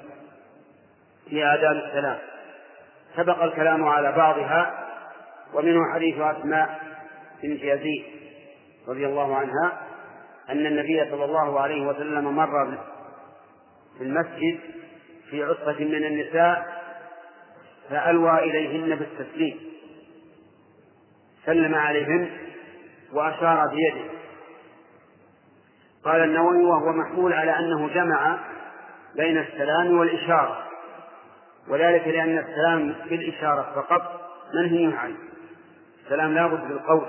في 1.28 1.44
آداب 1.44 1.76
السلام. 1.76 2.18
سبق 3.16 3.42
الكلام 3.42 3.84
على 3.84 4.12
بعضها 4.12 4.86
ومنه 5.54 5.94
حديث 5.94 6.18
أسماء 6.18 6.80
بنت 7.42 7.62
يزيد 7.62 8.04
رضي 8.88 9.06
الله 9.06 9.36
عنها 9.36 9.72
أن 10.50 10.66
النبي 10.66 11.10
صلى 11.10 11.24
الله 11.24 11.60
عليه 11.60 11.86
وسلم 11.86 12.36
مر 12.36 12.78
في 13.98 14.04
المسجد 14.04 14.58
في 15.30 15.42
عصبة 15.44 15.84
من 15.84 16.04
النساء 16.04 16.66
فألوى 17.90 18.38
إليهن 18.38 18.96
بالتسليم. 18.96 19.75
سلم 21.46 21.74
عليهن 21.74 22.30
وأشار 23.12 23.66
بيده. 23.68 24.10
قال 26.04 26.20
النووي 26.22 26.64
وهو 26.64 26.92
محمول 26.92 27.32
على 27.32 27.58
أنه 27.58 27.88
جمع 27.88 28.38
بين 29.16 29.38
السلام 29.38 29.98
والإشارة 29.98 30.62
وذلك 31.68 32.08
لأن 32.08 32.38
السلام 32.38 32.94
بالإشارة 33.10 33.72
فقط 33.74 34.30
منهي 34.54 34.96
عنه. 34.96 35.16
السلام 36.04 36.34
لا 36.34 36.46
بد 36.46 36.68
بالقول. 36.68 37.06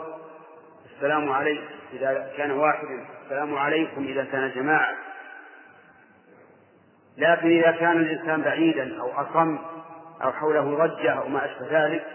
السلام 0.95 1.31
عليك 1.31 1.61
إذا 1.93 2.31
كان 2.37 2.51
واحدا 2.51 3.05
السلام 3.23 3.57
عليكم 3.57 4.03
إذا 4.03 4.23
كان 4.23 4.51
جماعة. 4.55 4.95
لكن 7.17 7.47
إذا 7.47 7.71
كان 7.71 7.97
الإنسان 7.97 8.41
بعيدا 8.41 9.01
أو 9.01 9.11
أصم 9.11 9.59
أو 10.23 10.31
حوله 10.31 10.85
ضجة 10.85 11.11
أو 11.11 11.27
ما 11.27 11.45
أشبه 11.45 11.67
ذلك 11.71 12.05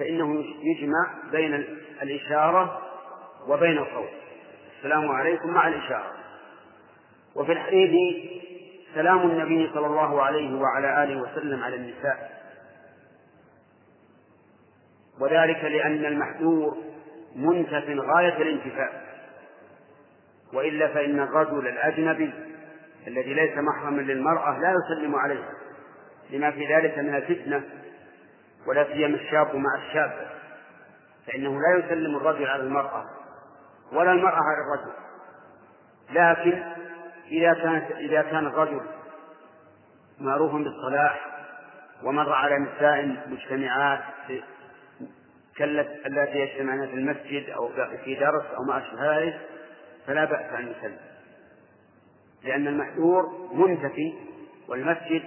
فإنه 0.00 0.44
يجمع 0.62 1.14
بين 1.32 1.54
الإشارة 2.02 2.80
وبين 3.48 3.78
الصوت 3.78 4.10
السلام 4.76 5.08
عليكم 5.08 5.50
مع 5.50 5.68
الإشارة. 5.68 6.12
وفي 7.34 7.52
الحديث 7.52 8.30
سلام 8.94 9.30
النبي 9.30 9.70
صلى 9.74 9.86
الله 9.86 10.22
عليه 10.22 10.60
وعلى 10.60 11.04
آله 11.04 11.22
وسلم 11.22 11.62
على 11.62 11.76
النساء. 11.76 12.40
وذلك 15.20 15.64
لأن 15.64 16.04
المحذور 16.04 16.76
منتف 17.36 17.84
غاية 17.88 18.42
الانتفاء 18.42 19.10
وإلا 20.52 20.88
فإن 20.88 21.20
الرجل 21.20 21.68
الأجنبي 21.68 22.32
الذي 23.06 23.34
ليس 23.34 23.58
محرما 23.58 24.02
للمرأة 24.02 24.58
لا 24.58 24.74
يسلم 24.74 25.14
عليها 25.14 25.52
لما 26.30 26.50
في 26.50 26.74
ذلك 26.74 26.98
من 26.98 27.14
الفتنة 27.14 27.62
ولا 28.66 28.84
سيما 28.84 29.16
الشاب 29.16 29.56
مع 29.56 29.74
الشاب 29.86 30.30
فإنه 31.26 31.60
لا 31.60 31.84
يسلم 31.84 32.16
الرجل 32.16 32.46
على 32.46 32.62
المرأة 32.62 33.04
ولا 33.92 34.12
المرأة 34.12 34.40
على 34.40 34.58
الرجل. 34.64 34.92
لكن 36.10 36.62
إذا 37.30 37.54
كانت 37.54 37.90
إذا 37.90 38.22
كان 38.22 38.46
الرجل 38.46 38.80
معروف 40.20 40.52
بالصلاح 40.52 41.26
ومر 42.02 42.32
على 42.32 42.58
نساء 42.58 43.26
مجتمعات 43.26 44.00
كالتي 45.56 46.38
يجتمعن 46.38 46.86
في 46.86 46.94
المسجد 46.94 47.50
أو 47.50 47.68
في 48.04 48.14
درس 48.14 48.44
أو 48.56 48.64
ما 48.64 48.78
أشبه 48.78 49.18
ذلك 49.18 49.40
فلا 50.06 50.24
بأس 50.24 50.52
أن 50.52 50.68
يسلم. 50.68 50.96
لأن 52.44 52.66
المحذور 52.66 53.48
منتفي 53.52 54.14
والمسجد 54.68 55.22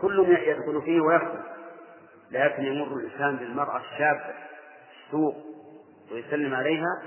كل 0.00 0.26
يدخل 0.28 0.82
فيه 0.84 1.00
ويخرج. 1.00 1.53
لكن 2.34 2.62
يمر 2.62 2.96
الإنسان 2.96 3.36
بالمرأة 3.36 3.80
الشابة 3.80 4.20
في 4.20 5.06
السوق 5.06 5.36
ويسلم 6.12 6.54
عليها 6.54 7.02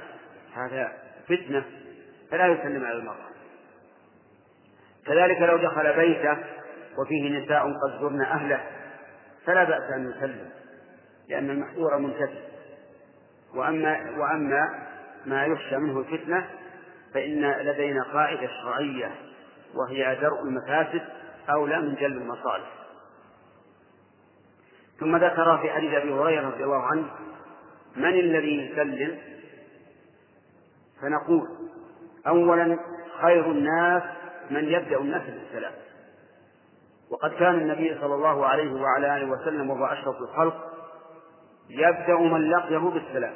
هذا 0.55 0.93
فتنة 1.25 1.65
فلا 2.31 2.47
يسلم 2.47 2.85
على 2.85 2.97
المرأة. 2.97 3.27
كذلك 5.05 5.41
لو 5.41 5.57
دخل 5.57 5.93
بيته 5.93 6.37
وفيه 6.97 7.39
نساء 7.39 7.63
قد 7.63 8.01
زرن 8.01 8.21
أهله 8.21 8.63
فلا 9.45 9.63
بأس 9.63 9.91
أن 9.91 10.11
يسلم 10.11 10.49
لأن 11.29 11.49
المحذور 11.49 11.97
منتفي. 11.97 12.39
وأما 13.55 14.11
وأما 14.17 14.87
ما 15.25 15.45
يخشى 15.45 15.77
منه 15.77 15.99
الفتنة 15.99 16.47
فإن 17.13 17.51
لدينا 17.51 18.03
قاعدة 18.03 18.49
شرعية 18.63 19.11
وهي 19.75 20.15
درء 20.15 20.43
المفاسد 20.43 21.01
أولى 21.49 21.79
من 21.79 21.95
جلب 21.95 22.17
المصالح. 22.17 22.86
ثم 24.99 25.15
ذكر 25.15 25.57
في 25.57 25.69
حديث 25.69 25.94
أبي 25.94 26.14
هريرة 26.14 26.49
رضي 26.49 26.64
الله 26.64 26.84
عنه 26.84 27.06
من 27.95 28.19
الذي 28.19 28.72
يسلم؟ 28.72 29.18
فنقول 31.02 31.48
أولا 32.28 32.80
خير 33.22 33.52
الناس 33.52 34.03
من 34.52 34.64
يبدأ 34.64 34.98
الناس 34.98 35.22
بالسلام. 35.22 35.74
وقد 37.10 37.32
كان 37.32 37.56
النبي 37.56 37.98
صلى 38.02 38.15
الله 38.15 38.45
عليه 38.45 38.82
وعلى 38.82 39.18
آله 39.18 39.32
وسلم 39.32 39.69
وهو 39.69 39.86
أشرف 39.86 40.15
الخلق 40.22 40.74
يبدأ 41.69 42.18
من 42.19 42.49
لقيه 42.52 42.78
بالسلام. 42.78 43.34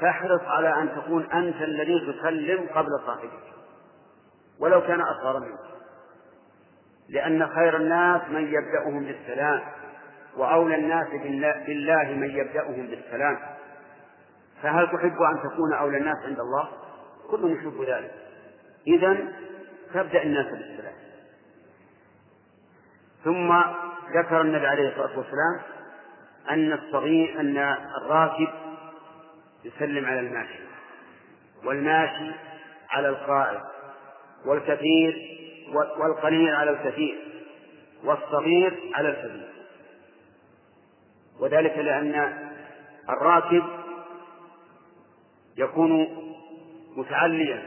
فاحرص 0.00 0.42
على 0.42 0.82
أن 0.82 0.88
تكون 0.96 1.22
أنت 1.32 1.62
الذي 1.62 2.12
تسلم 2.12 2.66
قبل 2.74 3.00
صاحبك 3.06 3.42
ولو 4.60 4.80
كان 4.80 5.00
أصغر 5.00 5.40
منك. 5.40 5.58
لأن 7.08 7.48
خير 7.48 7.76
الناس 7.76 8.22
من 8.28 8.52
يبدأهم 8.54 9.04
بالسلام. 9.04 9.60
وأولى 10.38 10.74
الناس 10.74 11.08
بالله 11.66 12.04
من 12.04 12.30
يبدأهم 12.30 12.86
بالسلام. 12.86 13.38
فهل 14.62 14.86
تحب 14.86 15.22
أن 15.22 15.50
تكون 15.50 15.74
أولى 15.74 15.98
الناس 15.98 16.16
عند 16.24 16.40
الله؟ 16.40 16.68
كل 17.30 17.52
يحب 17.52 17.82
ذلك. 17.82 18.14
إذا 18.86 19.16
تبدأ 19.94 20.22
الناس 20.22 20.46
بالسلام. 20.46 20.94
ثم 23.24 23.52
ذكر 24.18 24.40
النبي 24.40 24.66
عليه 24.66 24.88
الصلاة 24.88 25.18
والسلام 25.18 25.60
أن 26.50 26.72
الصغير 26.72 27.40
أن 27.40 27.58
الراكب 28.02 28.48
يسلم 29.64 30.06
على 30.06 30.20
الماشي 30.20 30.58
والماشي 31.64 32.32
على 32.90 33.08
القائد 33.08 33.60
والكثير 34.46 35.38
والقليل 35.98 36.54
على 36.54 36.70
الكثير 36.70 37.18
والصغير 38.04 38.80
على 38.94 39.08
الكبير. 39.08 39.57
وذلك 41.40 41.78
لأن 41.78 42.38
الراكب 43.08 43.64
يكون 45.56 46.06
متعليا 46.96 47.62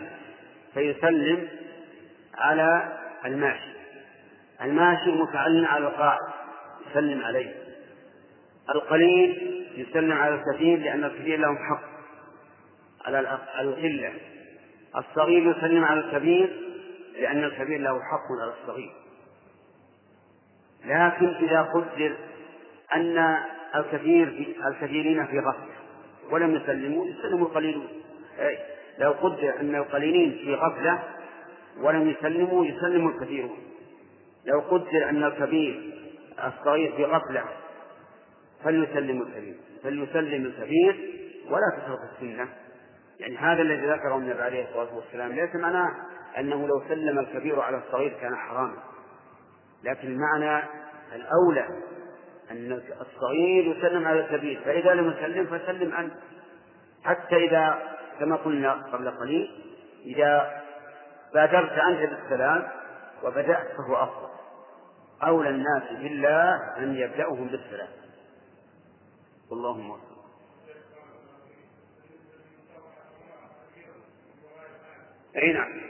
فيسلم 0.73 1.47
على 2.37 2.97
الماشي. 3.25 3.71
الماشي 4.61 5.11
متعلم 5.11 5.65
على 5.65 5.87
القائد 5.87 6.19
يسلم 6.91 7.23
عليه. 7.23 7.53
القليل 8.75 9.61
يسلم 9.75 10.11
على 10.11 10.35
الكثير 10.35 10.79
لأن 10.79 11.03
الكثير 11.03 11.39
لهم 11.39 11.57
حق 11.57 11.83
على 13.05 13.39
القلة. 13.61 14.13
الصغير 14.97 15.57
يسلم 15.57 15.83
على 15.83 15.99
الكبير 15.99 16.53
لأن 17.19 17.43
الكبير 17.43 17.79
له 17.79 17.99
حق 17.99 18.41
على 18.41 18.53
الصغير. 18.61 18.93
لكن 20.85 21.27
إذا 21.27 21.61
قدر 21.61 22.17
أن 22.95 23.37
الكثير 23.75 24.55
الكثيرين 24.67 25.25
في 25.25 25.39
غفلة 25.39 25.75
ولم 26.31 26.55
يسلموا 26.55 27.07
يسلموا 27.07 27.47
القليلون 27.47 27.87
لو 28.99 29.11
قدر 29.11 29.59
أن 29.59 29.75
القليلين 29.75 30.31
في 30.31 30.55
غفلة 30.55 31.03
ولم 31.79 32.09
يسلموا 32.09 32.65
يسلم 32.65 33.07
الكثيرون. 33.07 33.57
لو 34.45 34.59
قدر 34.59 35.09
أن 35.09 35.23
الكبير 35.23 35.93
الصغير 36.43 36.95
في 36.95 37.05
غفلة 37.05 37.43
فليسلم 38.63 39.21
الكبير. 39.21 39.55
فليسلم 39.83 40.45
الكبير 40.45 40.99
ولا 41.49 41.77
تترك 41.77 41.99
السنة. 42.13 42.49
يعني 43.19 43.37
هذا 43.37 43.61
الذي 43.61 43.87
ذكره 43.87 44.17
النبي 44.17 44.41
عليه 44.41 44.65
الصلاة 44.69 44.95
والسلام. 44.95 45.31
ليس 45.31 45.55
معناه 45.55 45.89
أنه 46.37 46.67
لو 46.67 46.81
سلم 46.89 47.19
الكبير 47.19 47.59
على 47.59 47.77
الصغير 47.77 48.13
كان 48.21 48.35
حراما. 48.35 48.77
لكن 49.83 50.07
المعنى 50.07 50.63
الأولى 51.15 51.67
أن 52.51 52.81
الصغير 53.01 53.77
يسلم 53.77 54.07
على 54.07 54.19
الكبير 54.19 54.61
فإذا 54.65 54.93
لم 54.93 55.11
يسلم 55.11 55.45
فسلم 55.45 55.93
أنت. 55.93 56.13
حتى 57.03 57.35
إذا 57.35 57.79
كما 58.19 58.35
قلنا 58.35 58.73
قبل 58.73 59.11
قليل 59.11 59.51
إذا 60.05 60.61
بادرت 61.33 61.71
أنت 61.71 62.09
بالسلام 62.09 62.67
وبدأت 63.23 63.67
فهو 63.77 63.95
أفضل. 63.95 64.29
أولى 65.23 65.49
الناس 65.49 65.83
بالله 65.91 66.77
أن 66.77 66.95
يبدأهم 66.95 67.47
بالسلام. 67.47 67.89
اللهم 69.51 69.97
أي 75.35 75.53
نعم. 75.53 75.81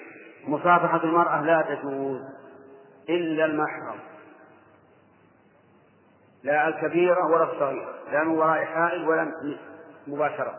مصافحة 0.48 1.04
المرأة 1.04 1.42
لا 1.42 1.62
تجوز 1.62 2.22
إلا 3.10 3.46
المحرم. 3.46 4.00
لا 6.44 6.68
الكبيرة 6.68 7.26
ولا 7.26 7.44
الصغيرة 7.44 7.96
لا 8.12 8.24
من 8.24 8.38
وراء 8.38 8.66
حائل 8.66 9.08
ولا 9.08 9.32
مباشرة. 10.08 10.56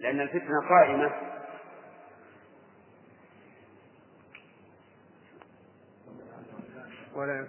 لأن 0.00 0.20
الفتنة 0.20 0.68
قائمة. 0.68 1.12
ولا 7.14 7.46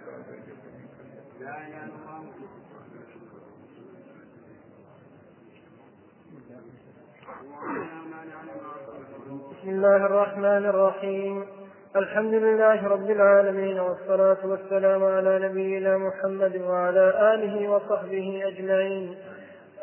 بسم 9.50 9.68
الله 9.68 9.96
الرحمن 9.96 10.66
الرحيم. 10.66 11.61
الحمد 11.96 12.34
لله 12.34 12.88
رب 12.88 13.10
العالمين 13.10 13.80
والصلاة 13.80 14.36
والسلام 14.44 15.04
على 15.04 15.38
نبينا 15.38 15.98
محمد 15.98 16.56
وعلى 16.56 17.34
آله 17.34 17.70
وصحبه 17.70 18.42
أجمعين. 18.46 19.16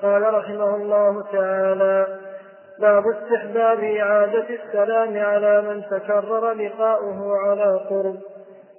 قال 0.02 0.34
رحمه 0.34 0.76
الله 0.76 1.23
تعالى 1.31 2.07
باب 2.80 3.03
استحباب 3.07 3.84
إعادة 3.84 4.45
السلام 4.49 5.18
على 5.18 5.61
من 5.61 5.84
تكرر 5.91 6.52
لقاؤه 6.52 7.38
على 7.38 7.80
قرب 7.90 8.15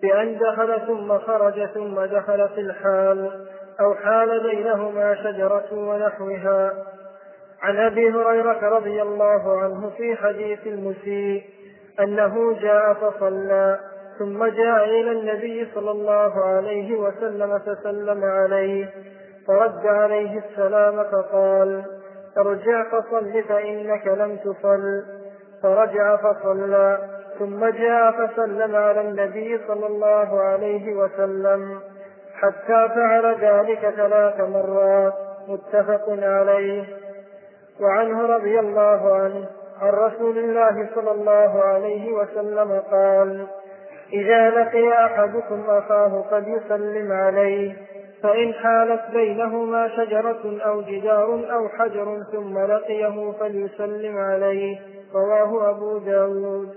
بأن 0.03 0.39
دخل 0.39 0.87
ثم 0.87 1.19
خرج 1.19 1.67
ثم 1.67 2.01
دخل 2.01 2.49
في 2.49 2.61
الحال 2.61 3.47
أو 3.81 3.95
حال 3.95 4.43
بينهما 4.43 5.15
شجرة 5.15 5.73
ونحوها. 5.73 6.73
عن 7.63 7.77
أبي 7.77 8.11
هريرة 8.11 8.69
رضي 8.69 9.03
الله 9.03 9.61
عنه 9.63 9.91
في 9.97 10.17
حديث 10.17 10.67
المسيء 10.67 11.60
أنه 12.01 12.61
جاء 12.61 12.95
فصلى 12.95 13.79
ثم 14.19 14.45
جاء 14.45 14.85
إلى 14.85 15.13
النبي 15.13 15.69
صلى 15.75 15.91
الله 15.91 16.45
عليه 16.45 16.99
وسلم 16.99 17.59
فسلم 17.59 18.25
عليه 18.25 18.89
فرد 19.47 19.87
عليه 19.87 20.39
السلام 20.39 21.05
فقال 21.05 21.85
أرجع 22.39 22.85
فصل 22.91 23.43
فإنك 23.49 24.07
لم 24.07 24.37
تصل. 24.37 25.05
فرجع 25.63 26.17
فصلى 26.17 26.99
ثم 27.39 27.67
جاء 27.67 28.27
فسلم 28.27 28.77
على 28.77 29.01
النبي 29.01 29.61
صلى 29.69 29.87
الله 29.87 30.41
عليه 30.41 30.95
وسلم 30.95 31.81
حتى 32.35 32.89
فعل 32.95 33.37
ذلك 33.41 33.95
ثلاث 33.97 34.41
مرات 34.41 35.15
متفق 35.49 36.05
عليه. 36.09 36.85
وعنه 37.81 38.23
رضي 38.37 38.61
الله 38.61 39.15
عنه. 39.15 39.47
عن 39.81 39.89
رسول 39.89 40.39
الله 40.39 40.89
صلى 40.95 41.11
الله 41.11 41.63
عليه 41.63 42.13
وسلم 42.13 42.83
قال 42.91 43.47
إذا 44.13 44.51
لقي 44.51 45.05
أحدكم 45.05 45.65
أخاه 45.69 46.25
فليسلم 46.31 47.13
عليه 47.13 47.77
فإن 48.23 48.55
حالت 48.55 49.11
بينهما 49.11 49.89
شجرة 49.89 50.61
أو 50.67 50.81
جدار 50.83 51.53
أو 51.53 51.69
حجر 51.69 52.23
ثم 52.33 52.59
لقيه 52.59 53.33
فليسلم 53.41 54.19
عليه. 54.19 54.79
رواه 55.15 55.71
أبو 55.71 55.99
داود. 55.99 56.75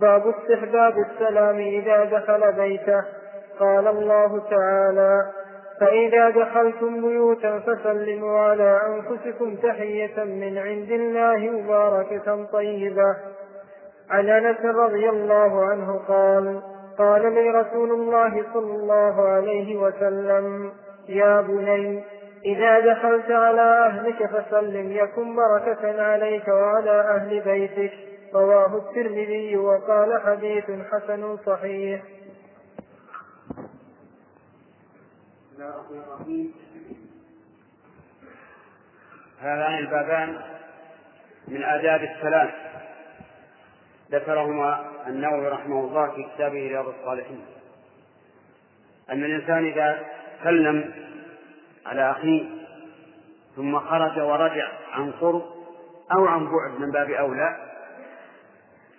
باب 0.00 0.22
استحباب 0.26 0.94
السلام 0.98 1.58
إذا 1.58 2.04
دخل 2.04 2.52
بيته. 2.52 3.04
قال 3.60 3.88
الله 3.88 4.42
تعالى 4.50 5.32
فإذا 5.82 6.30
دخلتم 6.30 7.08
بيوتا 7.08 7.58
فسلموا 7.58 8.38
على 8.38 8.80
أنفسكم 8.86 9.56
تحية 9.56 10.24
من 10.24 10.58
عند 10.58 10.90
الله 10.90 11.36
مباركة 11.36 12.44
طيبة. 12.44 13.16
عن 14.10 14.28
أنس 14.28 14.64
رضي 14.64 15.08
الله 15.10 15.64
عنه 15.64 16.00
قال 16.08 16.62
قال 16.98 17.34
لي 17.34 17.50
رسول 17.50 17.90
الله 17.90 18.44
صلى 18.54 18.74
الله 18.74 19.28
عليه 19.28 19.76
وسلم 19.76 20.72
يا 21.08 21.40
بني 21.40 22.04
إذا 22.44 22.80
دخلت 22.80 23.30
على 23.30 23.86
أهلك 23.86 24.26
فسلم 24.26 24.92
يكن 24.92 25.36
بركة 25.36 26.02
عليك 26.02 26.48
وعلى 26.48 27.00
أهل 27.00 27.40
بيتك. 27.40 27.92
رواه 28.34 28.76
الترمذي 28.76 29.56
وقال 29.56 30.20
حديث 30.20 30.64
حسن 30.64 31.36
صحيح. 31.36 32.02
هذان 39.40 39.78
البابان 39.78 40.40
من 41.48 41.64
آداب 41.64 42.02
السلام. 42.02 42.50
ذكرهما 44.10 44.90
النووي 45.06 45.48
رحمه 45.48 45.80
الله 45.80 46.10
في 46.10 46.22
كتابه 46.34 46.68
رياض 46.68 46.88
الصالحين. 46.88 47.44
أن 49.10 49.24
الإنسان 49.24 49.64
إذا 49.64 50.06
سلم 50.44 50.94
على 51.86 52.10
أخيه 52.10 52.48
ثم 53.56 53.78
خرج 53.78 54.20
ورجع 54.20 54.68
عن 54.92 55.12
قرب 55.12 55.42
أو 56.12 56.26
عن 56.26 56.44
بعد 56.44 56.80
من 56.80 56.90
باب 56.90 57.10
أولى 57.10 57.72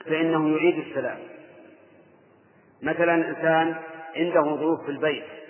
فإنه 0.06 0.58
يعيد 0.58 0.78
السلام. 0.88 1.18
مثلا 2.82 3.16
إنسان 3.16 3.76
عنده 4.16 4.42
ضيوف 4.42 4.86
في 4.86 4.92
البيت 4.92 5.43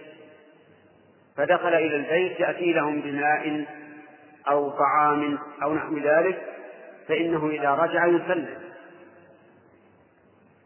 فدخل 1.38 1.74
إلى 1.74 1.96
البيت 1.96 2.40
يأتي 2.40 2.74
لهم 2.74 3.02
بماء 3.02 3.66
أو 4.50 4.70
طعام 4.70 5.40
أو 5.64 5.74
نحو 5.74 5.98
ذلك 5.98 6.42
فإنه 7.08 7.50
إذا 7.50 7.70
رجع 7.70 8.06
يسلم 8.06 8.60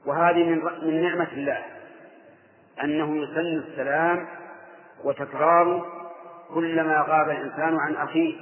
وهذه 0.06 0.44
من 0.44 0.61
من 0.81 1.03
نعمة 1.03 1.31
الله 1.31 1.64
أنه 2.84 3.18
يسن 3.23 3.64
السلام 3.68 4.27
وتكراره 5.03 5.85
كلما 6.53 7.06
غاب 7.07 7.30
الإنسان 7.30 7.77
عن 7.80 7.95
أخيه 7.95 8.35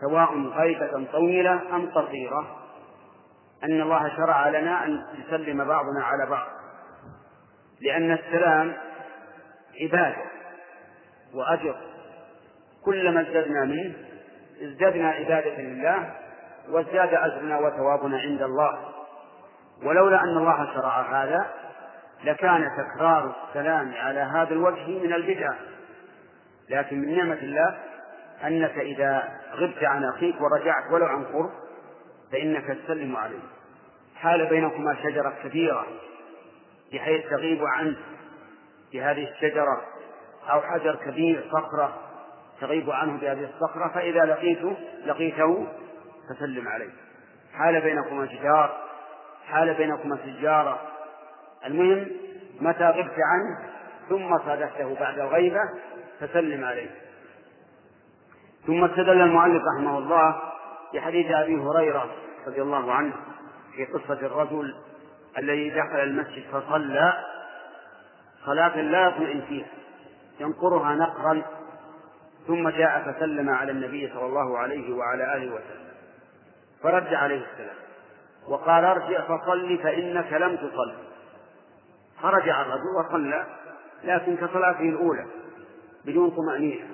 سواء 0.00 0.38
غيبة 0.38 1.06
طويلة 1.12 1.76
أم 1.76 1.86
قصيرة 1.90 2.56
أن 3.64 3.80
الله 3.80 4.16
شرع 4.16 4.48
لنا 4.48 4.84
أن 4.84 5.04
يسلم 5.26 5.64
بعضنا 5.64 6.04
على 6.04 6.26
بعض 6.26 6.46
لأن 7.80 8.12
السلام 8.12 8.72
عبادة. 9.82 10.33
وأجر. 11.34 11.76
كلما 12.84 13.20
ازددنا 13.20 13.64
منه 13.64 13.94
ازددنا 14.62 15.10
عبادة 15.10 15.60
لله 15.60 16.14
وازداد 16.70 17.14
أجرنا 17.14 17.58
وثوابنا 17.58 18.18
عند 18.18 18.42
الله. 18.42 18.78
ولولا 19.82 20.22
أن 20.22 20.36
الله 20.36 20.74
شرع 20.74 21.22
هذا 21.22 21.46
لكان 22.24 22.68
تكرار 22.76 23.34
السلام 23.48 23.92
على 23.94 24.20
هذا 24.20 24.52
الوجه 24.52 24.88
من 24.88 25.12
البدع. 25.12 25.52
لكن 26.70 27.00
من 27.00 27.16
نعمة 27.16 27.38
الله 27.42 27.78
أنك 28.44 28.78
إذا 28.78 29.28
غبت 29.54 29.84
عن 29.84 30.04
أخيك 30.04 30.36
ورجعت 30.40 30.92
ولو 30.92 31.06
عن 31.06 31.24
قرب 31.24 31.50
فإنك 32.32 32.64
تسلم 32.64 33.16
عليه. 33.16 33.42
حال 34.16 34.46
بينكما 34.46 34.96
شجرة 35.02 35.34
كبيرة 35.44 35.86
بحيث 36.92 37.30
تغيب 37.30 37.64
عنه 37.64 37.96
بهذه 38.92 39.28
الشجرة. 39.30 39.82
أو 40.50 40.60
حجر 40.60 40.96
كبير 40.96 41.44
صخرة 41.52 41.94
تغيب 42.60 42.90
عنه 42.90 43.20
بهذه 43.20 43.50
الصخرة 43.54 43.88
فإذا 43.94 44.24
لقيته 44.24 44.76
لقيته 45.06 45.66
فسلم 46.28 46.68
عليه. 46.68 46.90
حال 47.54 47.80
بينكما 47.80 48.26
جدار 48.26 48.76
حال 49.46 49.74
بينكما 49.74 50.18
سجارة. 50.24 50.80
المهم 51.66 52.06
متى 52.60 52.84
غبت 52.84 53.16
عنه 53.18 53.70
ثم 54.08 54.38
صادفته 54.38 54.96
بعد 55.00 55.18
الغيبة 55.18 55.60
فسلم 56.20 56.64
عليه. 56.64 56.90
ثم 58.66 58.84
استدل 58.84 59.20
المؤلف 59.20 59.62
رحمه 59.76 59.98
الله 59.98 60.42
بحديث 60.94 61.30
أبي 61.30 61.56
هريرة 61.56 62.10
رضي 62.46 62.62
الله 62.62 62.92
عنه 62.92 63.12
في 63.76 63.84
قصة 63.84 64.26
الرجل 64.26 64.74
الذي 65.38 65.70
دخل 65.70 66.00
المسجد 66.00 66.44
فصلى. 66.52 67.24
صلاة 68.46 68.80
لا 68.80 69.08
يطمئن 69.08 69.42
فيها. 69.48 69.66
ينقرها 70.40 70.94
نقرا 70.94 71.42
ثم 72.46 72.68
جاء 72.68 73.12
فسلم 73.12 73.50
على 73.50 73.72
النبي 73.72 74.12
صلى 74.14 74.26
الله 74.26 74.58
عليه 74.58 74.94
وعلى 74.94 75.36
آله 75.36 75.54
وسلم 75.54 75.94
فرد 76.82 77.14
عليه 77.14 77.44
السلام 77.52 77.76
وقال 78.48 78.84
ارجع 78.84 79.20
فصل 79.20 79.78
فإنك 79.78 80.32
لم 80.32 80.56
تصل. 80.56 80.94
فرجع 82.22 82.62
الرجل 82.62 82.96
وصلى 82.98 83.46
لكن 84.04 84.36
كصلاته 84.36 84.88
الأولى 84.88 85.26
بدون 86.04 86.30
طمأنينة 86.30 86.86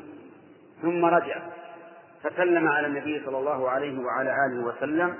ثم 0.82 1.04
رجع 1.04 1.42
فسلم 2.22 2.68
على 2.68 2.86
النبي 2.86 3.22
صلى 3.24 3.38
الله 3.38 3.70
عليه 3.70 4.04
وعلى 4.04 4.34
آله 4.46 4.64
وسلم 4.64 5.16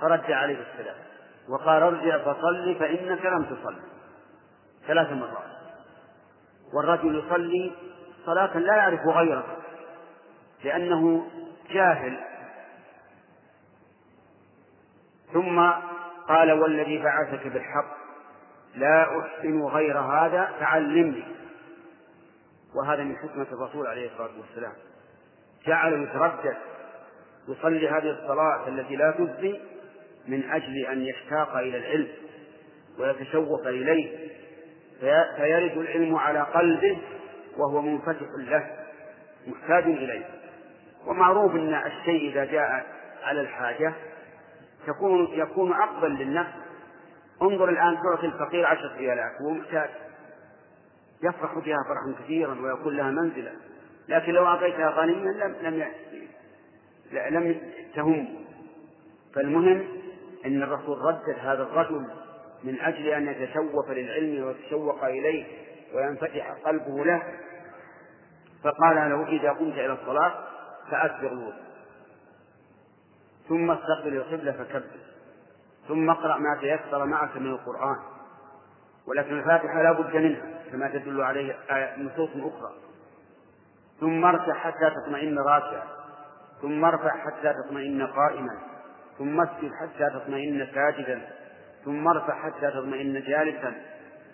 فرد 0.00 0.32
عليه 0.32 0.58
السلام 0.72 0.96
وقال 1.48 1.82
ارجع 1.82 2.18
فصل 2.18 2.74
فإنك 2.80 3.26
لم 3.26 3.44
تصل. 3.44 3.76
ثلاث 4.86 5.12
مرات. 5.12 5.51
والرجل 6.72 7.18
يصلي 7.18 7.72
صلاة 8.26 8.58
لا 8.58 8.76
يعرف 8.76 9.06
غيرها 9.06 9.56
لأنه 10.64 11.26
جاهل. 11.70 12.20
ثم 15.32 15.70
قال 16.28 16.52
والذي 16.52 17.02
بعثك 17.02 17.46
بالحق 17.46 17.96
لا 18.74 19.20
أحسن 19.20 19.62
غير 19.62 19.98
هذا 19.98 20.50
فعلمني. 20.60 21.24
وهذا 22.74 23.02
من 23.02 23.16
حكمة 23.16 23.46
الرسول 23.52 23.86
عليه 23.86 24.10
الصلاة 24.12 24.30
والسلام. 24.40 24.72
جعل 25.66 26.02
يتردد 26.02 26.56
يصلي 27.48 27.88
هذه 27.88 28.10
الصلاة 28.10 28.68
التي 28.68 28.96
لا 28.96 29.10
تجزي 29.10 29.60
من 30.28 30.50
أجل 30.50 30.86
أن 30.86 31.02
يشتاق 31.02 31.56
إلى 31.56 31.78
العلم 31.78 32.08
ويتشوق 32.98 33.66
إليه. 33.66 34.32
فيرد 35.36 35.78
العلم 35.78 36.16
على 36.16 36.40
قلبه 36.40 36.98
وهو 37.56 37.82
منفتح 37.82 38.26
له 38.38 38.70
محتاج 39.46 39.84
إليه. 39.84 40.24
ومعروف 41.06 41.54
أن 41.54 41.74
الشيء 41.74 42.30
إذا 42.30 42.44
جاء 42.44 42.86
على 43.22 43.40
الحاجة 43.40 43.94
تكون 44.86 45.28
يكون 45.32 45.72
أقبل 45.72 46.10
للنفس. 46.14 46.52
انظر 47.42 47.68
الآن 47.68 47.98
تعطي 48.02 48.26
الفقير 48.26 48.66
عشرة 48.66 48.96
ريالات 48.96 49.32
وهو 49.40 49.50
محتاج. 49.50 49.90
يفرح 51.22 51.54
بها 51.54 51.76
فرحا 51.88 52.24
كثيرا 52.24 52.60
ويكون 52.60 52.96
لها 52.96 53.10
منزلة. 53.10 53.52
لكن 54.08 54.32
لو 54.32 54.46
أعطيتها 54.46 54.90
غنيا 54.90 55.32
لم 55.32 55.54
لم 55.62 55.84
لم 57.12 57.60
تهم 57.94 58.28
فالمهم 59.34 59.84
أن 60.46 60.62
الرسول 60.62 60.98
ردد 60.98 61.38
هذا 61.40 61.62
الرجل 61.62 62.06
من 62.64 62.80
أجل 62.80 63.08
أن 63.08 63.28
يتشوف 63.28 63.90
للعلم 63.90 64.44
ويتشوق 64.44 65.04
إليه 65.04 65.46
وينفتح 65.94 66.52
قلبه 66.64 67.04
له. 67.04 67.22
فقال 68.64 68.96
له 68.96 69.28
إذا 69.28 69.50
قمت 69.50 69.74
إلى 69.74 69.92
الصلاة 69.92 70.34
فأكبر 70.90 71.32
الوضوء 71.32 71.62
ثم 73.48 73.70
استقبل 73.70 74.16
القبلة 74.16 74.52
فكبر. 74.52 75.00
ثم 75.88 76.10
اقرأ 76.10 76.38
ما 76.38 76.58
تيسر 76.60 77.04
معك 77.04 77.36
من 77.36 77.46
القرآن. 77.46 77.96
ولكن 79.06 79.38
الفاتحة 79.38 79.82
لا 79.82 79.92
بد 79.92 80.16
منها 80.16 80.62
كما 80.72 80.88
تدل 80.88 81.22
عليه 81.22 81.56
نصوص 81.98 82.30
أخرى. 82.30 82.72
ثم 84.00 84.24
اركع 84.24 84.54
حتى 84.54 84.90
تطمئن 84.90 85.38
راكعا. 85.38 85.86
ثم 86.62 86.84
ارفع 86.84 87.16
حتى 87.16 87.54
تطمئن 87.54 88.06
قائما. 88.06 88.58
ثم 89.18 89.40
اسجد 89.40 89.70
حتى 89.72 90.10
تطمئن 90.14 90.66
ساجدا. 90.74 91.28
ثم 91.84 92.08
ارفع 92.08 92.42
حتى 92.42 92.70
تطمئن 92.70 93.22
جالسا 93.22 93.74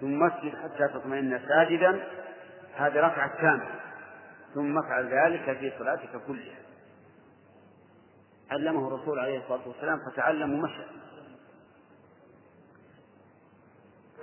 ثم 0.00 0.22
اسجد 0.22 0.52
حتى 0.56 0.88
تطمئن 0.88 1.40
ساجدا. 1.48 2.00
هذه 2.76 3.00
ركعة 3.00 3.40
كاملة 3.40 3.80
ثم 4.54 4.78
افعل 4.78 5.06
ذلك 5.06 5.58
في 5.58 5.72
صلاتك 5.78 6.10
كلها. 6.26 6.58
علمه 8.50 8.88
الرسول 8.88 9.18
عليه 9.18 9.38
الصلاة 9.38 9.68
والسلام 9.68 9.98
فتعلم 10.10 10.52
ومشى. 10.52 10.82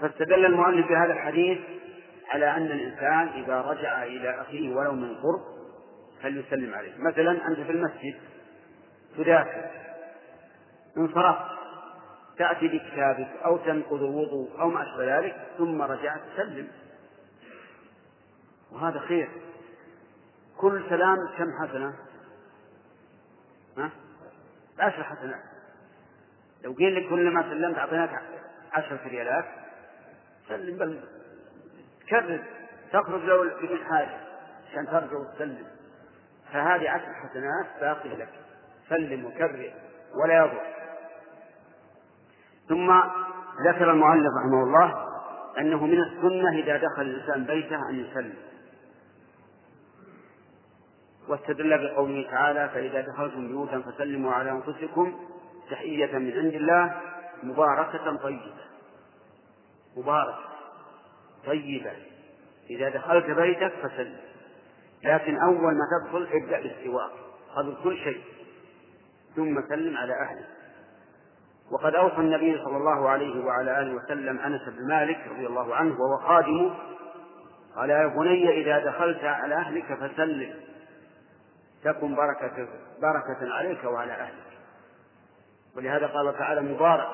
فاستدل 0.01 0.45
المؤلف 0.45 0.87
بهذا 0.87 1.13
الحديث 1.13 1.59
على 2.29 2.51
أن 2.57 2.65
الإنسان 2.65 3.43
إذا 3.43 3.61
رجع 3.61 4.03
إلى 4.03 4.41
أخيه 4.41 4.75
ولو 4.75 4.91
من 4.91 5.15
قرب 5.15 5.41
فليسلم 6.21 6.73
عليه. 6.73 6.97
مثلا 6.97 7.47
أنت 7.47 7.59
في 7.59 7.71
المسجد 7.71 8.15
تدافع 9.17 9.71
انصرفت. 10.97 11.54
تأتي 12.37 12.67
بكتابك 12.67 13.29
أو 13.45 13.57
تنقض 13.57 14.03
الوضوء 14.03 14.61
أو 14.61 14.69
ما 14.69 14.83
أشبه 14.83 15.17
ذلك 15.17 15.47
ثم 15.57 15.81
رجعت 15.81 16.21
تسلم. 16.33 16.67
وهذا 18.71 18.99
خير. 18.99 19.29
كل 20.57 20.83
سلام 20.89 21.17
كم 21.37 21.67
حسنة؟ 21.67 21.93
ها؟ 23.77 23.91
عشر 24.79 25.03
حسنات. 25.03 25.43
لو 26.63 26.73
قيل 26.73 26.95
لك 26.95 27.09
كلما 27.09 27.41
سلمت 27.41 27.77
أعطيناك 27.77 28.21
عشرة 28.73 28.99
ريالات 29.07 29.45
سلم 30.47 30.77
بل 30.77 31.03
كرر. 32.09 32.43
تخرج 32.93 33.21
لو 33.21 33.43
بدون 33.43 33.85
حاجة 33.85 34.17
عشان 34.71 34.87
ترجع 34.87 35.17
وتسلم. 35.17 35.67
فهذه 36.53 36.89
عشر 36.89 37.13
حسنات 37.13 37.65
باقية 37.81 38.15
لك. 38.15 38.29
سلم 38.89 39.25
وكرر 39.25 39.73
ولا 40.23 40.37
يضر. 40.37 40.74
ثم 42.69 42.91
ذكر 43.67 43.91
المؤلف 43.91 44.31
رحمه 44.39 44.63
الله 44.63 45.05
أنه 45.59 45.85
من 45.85 46.01
السنة 46.01 46.59
إذا 46.59 46.77
دخل 46.77 47.01
الإنسان 47.01 47.43
بيته 47.43 47.89
أن 47.89 47.99
يسلم 47.99 48.33
واستدل 51.27 51.77
بقوله 51.77 52.27
تعالى 52.31 52.69
فإذا 52.69 53.01
دخلتم 53.01 53.47
بيوتا 53.47 53.81
فسلموا 53.81 54.33
على 54.33 54.51
أنفسكم 54.51 55.19
تحية 55.71 56.17
من 56.17 56.31
عند 56.31 56.53
الله 56.53 57.01
مباركة 57.43 58.15
طيبة. 58.15 58.53
مباركة 59.97 60.39
طيبة. 61.45 61.91
إذا 62.69 62.89
دخلت 62.89 63.25
بيتك 63.25 63.73
فسلم. 63.83 64.17
لكن 65.03 65.37
أول 65.37 65.73
ما 65.73 65.85
تدخل 66.01 66.27
ابدأ 66.33 66.61
بالسواك 66.61 67.11
قبل 67.55 67.77
كل 67.83 67.97
شيء. 67.97 68.21
ثم 69.35 69.61
سلم 69.69 69.97
على 69.97 70.13
أهله 70.13 70.54
وقد 71.71 71.95
أوصى 71.95 72.17
النبي 72.17 72.57
صلى 72.63 72.77
الله 72.77 73.09
عليه 73.09 73.45
وعلى 73.45 73.81
آله 73.81 73.95
وسلم 73.95 74.39
أنس 74.39 74.61
بن 74.67 74.87
مالك 74.87 75.27
رضي 75.27 75.47
الله 75.47 75.75
عنه 75.75 76.01
وهو 76.01 76.17
خادمه 76.17 76.75
قال 77.75 77.89
يا 77.89 78.07
بني 78.07 78.61
إذا 78.61 78.79
دخلت 78.79 79.23
على 79.23 79.55
أهلك 79.55 79.93
فسلم 79.93 80.53
تكن 81.83 82.15
بركة 82.15 82.67
بركة 83.01 83.53
عليك 83.53 83.83
وعلى 83.83 84.13
أهلك. 84.13 84.57
ولهذا 85.75 86.07
قال 86.07 86.37
تعالى 86.37 86.61
مبارك 86.61 87.07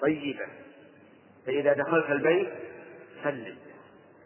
طيبة. 0.00 0.46
فإذا 1.46 1.72
دخلت 1.72 2.10
البيت 2.10 2.52
سلم. 3.24 3.56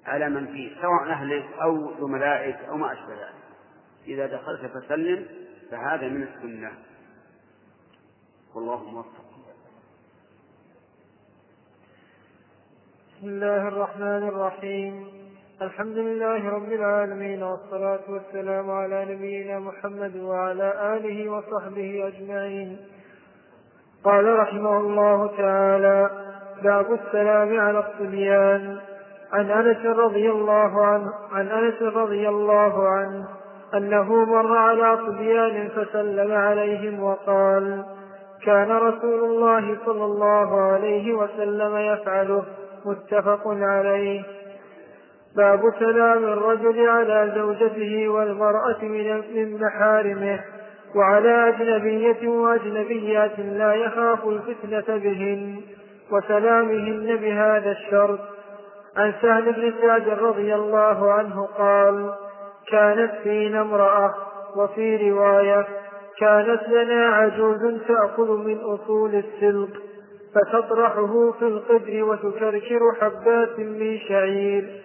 على 0.06 0.28
من 0.28 0.46
فيه 0.46 0.82
سواء 0.82 1.02
أهلك 1.02 1.44
أو 1.62 1.94
زملائك 2.00 2.56
أو 2.56 2.76
ما 2.76 2.92
أشبه 2.92 3.14
ذلك. 3.14 3.34
إذا 4.06 4.26
دخلت 4.26 4.66
فسلم 4.66 5.26
فهذا 5.70 6.08
من 6.08 6.22
السنة. 6.22 6.72
والله 8.54 8.84
موفق. 8.84 9.27
بسم 13.18 13.28
الله 13.28 13.68
الرحمن 13.68 14.28
الرحيم. 14.28 15.06
الحمد 15.62 15.96
لله 15.98 16.50
رب 16.50 16.72
العالمين 16.72 17.42
والصلاة 17.42 18.00
والسلام 18.08 18.70
على 18.70 19.04
نبينا 19.04 19.58
محمد 19.58 20.16
وعلى 20.16 20.96
آله 20.96 21.28
وصحبه 21.28 22.06
أجمعين. 22.06 22.76
قال 24.04 24.38
رحمه 24.38 24.78
الله 24.78 25.30
تعالى 25.38 26.10
باب 26.62 26.86
السلام 26.92 27.60
على 27.60 27.78
الصبيان. 27.78 28.78
عن 29.32 29.50
أنس 29.50 29.86
رضي 29.86 30.30
الله 30.30 30.86
عنه 30.86 31.12
عن 31.32 31.48
أنس 31.48 31.82
رضي 31.82 32.28
الله 32.28 32.88
عنه 32.88 33.28
أنه 33.74 34.24
مر 34.24 34.56
على 34.56 34.98
صبيان 35.06 35.68
فسلم 35.68 36.32
عليهم 36.32 37.02
وقال 37.02 37.84
كان 38.44 38.70
رسول 38.70 39.24
الله 39.24 39.76
صلى 39.86 40.04
الله 40.04 40.60
عليه 40.60 41.14
وسلم 41.14 41.76
يفعله. 41.76 42.44
متفق 42.88 43.42
عليه. 43.46 44.22
باب 45.36 45.60
سلام 45.78 46.24
الرجل 46.24 46.88
على 46.88 47.32
زوجته 47.36 48.08
والمرأة 48.08 48.82
من 48.82 49.60
محارمه 49.60 50.40
وعلى 50.96 51.48
أجنبية 51.48 52.28
وأجنبيات 52.28 53.38
لا 53.38 53.74
يخاف 53.74 54.28
الفتنة 54.28 54.96
بهن 54.96 55.60
وسلامهن 56.12 57.16
بهذا 57.16 57.70
الشرط. 57.70 58.18
عن 58.96 59.12
سهل 59.22 59.52
بن 59.52 59.72
سعد 59.82 60.08
رضي 60.08 60.54
الله 60.54 61.12
عنه 61.12 61.48
قال 61.58 62.14
كانت 62.70 63.12
فينا 63.22 63.60
امرأة 63.60 64.14
وفي 64.56 65.10
رواية 65.10 65.66
كانت 66.18 66.68
لنا 66.68 67.06
عجوز 67.06 67.80
تأخذ 67.88 68.36
من 68.36 68.58
أصول 68.58 69.14
السلق. 69.14 69.87
فتطرحه 70.34 71.32
في 71.38 71.42
القدر 71.42 72.04
وتكركر 72.04 72.80
حبات 73.00 73.58
من 73.58 73.98
شعير 73.98 74.82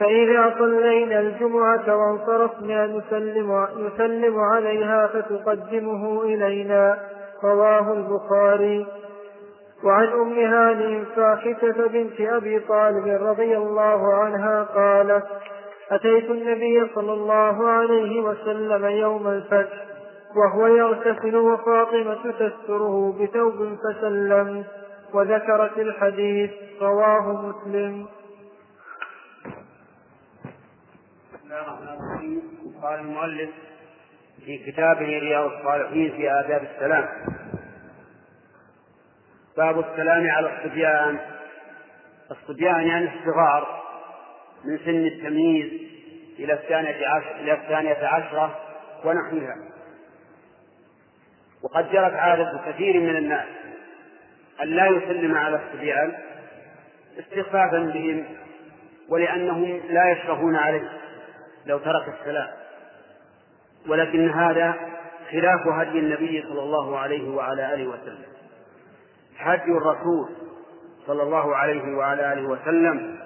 فإذا 0.00 0.54
صلينا 0.58 1.20
الجمعة 1.20 1.96
وانصرفنا 1.96 2.86
نسلم, 2.86 3.66
نسلم 3.78 4.38
عليها 4.38 5.06
فتقدمه 5.06 6.22
إلينا 6.22 6.98
رواه 7.44 7.92
البخاري 7.92 8.86
وعن 9.84 10.08
أم 10.08 10.38
هانئ 10.38 11.04
فاخته 11.16 11.86
بنت 11.86 12.20
أبي 12.20 12.60
طالب 12.60 13.06
رضي 13.22 13.56
الله 13.56 14.14
عنها 14.14 14.62
قالت 14.62 15.24
أتيت 15.90 16.30
النبي 16.30 16.86
صلى 16.94 17.12
الله 17.12 17.68
عليه 17.68 18.20
وسلم 18.20 18.84
يوم 18.84 19.28
الفتح 19.28 19.84
وهو 20.36 20.66
يغتسل 20.66 21.36
وفاطمة 21.36 22.32
تستره 22.38 23.14
بثوب 23.20 23.76
فسلمت 23.84 24.66
وذكرت 25.14 25.78
الحديث 25.78 26.50
رواه 26.80 27.42
مسلم. 27.42 28.08
قال 32.82 33.00
المؤلف 33.00 33.50
في 34.46 34.58
كتابه 34.58 35.06
رياض 35.06 35.50
الصالحين 35.50 36.12
في 36.12 36.30
آداب 36.30 36.62
السلام. 36.62 37.08
باب 39.56 39.78
السلام 39.78 40.30
على 40.30 40.56
الصبيان. 40.56 41.18
الصبيان 42.30 42.80
يعني 42.80 43.10
الصغار 43.14 43.82
من 44.64 44.78
سن 44.78 45.06
التمييز 45.06 45.72
إلى 46.38 46.52
الثانية 46.52 47.08
عشر 47.08 47.36
إلى 47.36 47.52
الثانية 47.52 48.06
عشرة 48.06 48.60
ونحوها. 49.04 49.56
وقد 51.62 51.92
جرت 51.92 52.14
عادة 52.14 52.60
كثير 52.66 53.00
من 53.00 53.16
الناس. 53.16 53.48
أن 54.62 54.68
لا 54.68 54.86
يسلم 54.86 55.34
على 55.34 55.60
الصبيان 55.64 56.12
استخفافا 57.18 57.78
بهم 57.78 58.24
ولأنهم 59.08 59.80
لا 59.88 60.10
يشرفون 60.10 60.56
عليه 60.56 60.88
لو 61.66 61.78
ترك 61.78 62.14
السلام. 62.20 62.48
ولكن 63.88 64.30
هذا 64.30 64.74
خلاف 65.30 65.66
هدي 65.66 65.98
النبي 65.98 66.42
صلى 66.42 66.62
الله 66.62 66.98
عليه 66.98 67.30
وعلى 67.30 67.74
آله 67.74 67.86
وسلم. 67.86 68.30
هدي 69.38 69.70
الرسول 69.70 70.28
صلى 71.06 71.22
الله 71.22 71.56
عليه 71.56 71.96
وعلى 71.96 72.32
آله 72.32 72.42
وسلم 72.42 73.18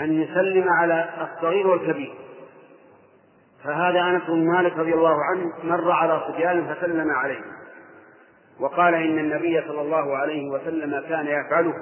أن 0.00 0.22
يسلم 0.22 0.68
على 0.68 1.08
الصغير 1.20 1.66
والكبير. 1.66 2.14
فهذا 3.64 4.00
أنس 4.00 4.22
بن 4.28 4.46
مالك 4.46 4.78
رضي 4.78 4.94
الله 4.94 5.16
عنه 5.24 5.52
مر 5.64 5.92
على 5.92 6.22
صبيان 6.28 6.74
فسلم 6.74 7.10
عليه. 7.10 7.40
وقال 8.62 8.94
إن 8.94 9.18
النبي 9.18 9.62
صلى 9.68 9.80
الله 9.80 10.16
عليه 10.16 10.50
وسلم 10.50 11.00
كان 11.08 11.26
يفعله 11.26 11.74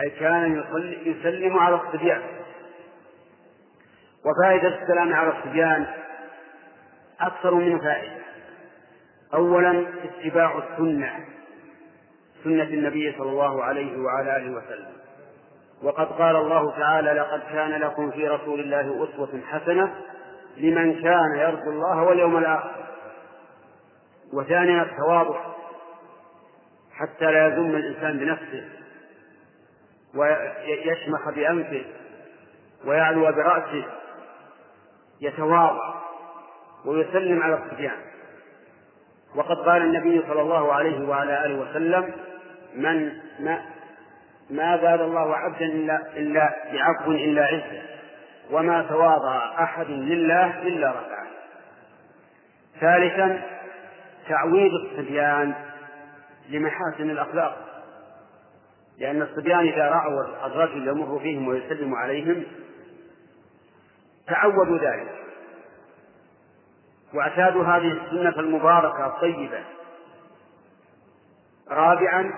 أي 0.00 0.10
كان 0.10 0.64
يسلم 1.06 1.58
على 1.58 1.74
الصبيان. 1.74 2.22
وفائدة 4.24 4.82
السلام 4.82 5.14
على 5.14 5.32
الصبيان 5.38 5.86
أكثر 7.20 7.54
من 7.54 7.78
فائدة. 7.78 8.24
أولا 9.34 9.86
اتباع 10.04 10.58
السنة 10.58 11.12
سنة 12.44 12.62
النبي 12.62 13.14
صلى 13.18 13.30
الله 13.30 13.64
عليه 13.64 13.98
وعلى 13.98 14.36
آله 14.36 14.56
وسلم. 14.56 14.92
وقد 15.82 16.06
قال 16.06 16.36
الله 16.36 16.78
تعالى 16.78 17.12
لقد 17.12 17.42
كان 17.52 17.70
لكم 17.70 18.10
في 18.10 18.28
رسول 18.28 18.60
الله 18.60 19.04
أسوة 19.04 19.40
حسنة 19.48 19.94
لمن 20.56 21.02
كان 21.02 21.36
يرجو 21.36 21.70
الله 21.70 22.02
واليوم 22.02 22.36
الآخر. 22.36 22.84
وثانيا 24.32 24.82
التواضع. 24.82 25.53
حتى 26.96 27.24
لا 27.24 27.46
يذم 27.46 27.76
الإنسان 27.76 28.18
بنفسه 28.18 28.64
ويشمخ 30.14 31.30
بأنفه 31.34 31.84
ويعلو 32.84 33.32
برأسه 33.32 33.84
يتواضع 35.20 35.94
ويسلم 36.84 37.42
على 37.42 37.54
الصبيان. 37.54 37.96
وقد 39.34 39.56
قال 39.56 39.82
النبي 39.82 40.22
صلى 40.28 40.40
الله 40.40 40.72
عليه 40.72 41.08
وعلى 41.08 41.44
آله 41.46 41.60
وسلم 41.60 42.12
من 42.74 43.12
ما 43.40 43.62
ما 44.50 44.76
زاد 44.76 45.00
الله 45.00 45.36
عبدا 45.36 45.64
إلا 45.66 46.02
إلا 46.16 46.54
بعفو 46.72 47.10
إلا 47.10 47.44
عزة 47.44 47.82
وما 48.50 48.82
تواضع 48.82 49.64
أحد 49.64 49.86
لله 49.90 50.62
إلا 50.62 50.90
رفعه. 50.90 51.26
ثالثا 52.80 53.42
تعويض 54.28 54.70
الصبيان 54.72 55.54
لمحاسن 56.48 57.10
الأخلاق. 57.10 57.56
لأن 58.98 59.22
الصبيان 59.22 59.68
إذا 59.68 59.88
رأوا 59.88 60.46
الرجل 60.46 60.88
يمر 60.88 61.18
فيهم 61.18 61.48
ويسلم 61.48 61.94
عليهم 61.94 62.44
تعودوا 64.26 64.78
ذلك. 64.78 65.14
واعتادوا 67.14 67.64
هذه 67.64 67.92
السنة 67.92 68.40
المباركة 68.40 69.06
الطيبة. 69.06 69.64
رابعا 71.70 72.34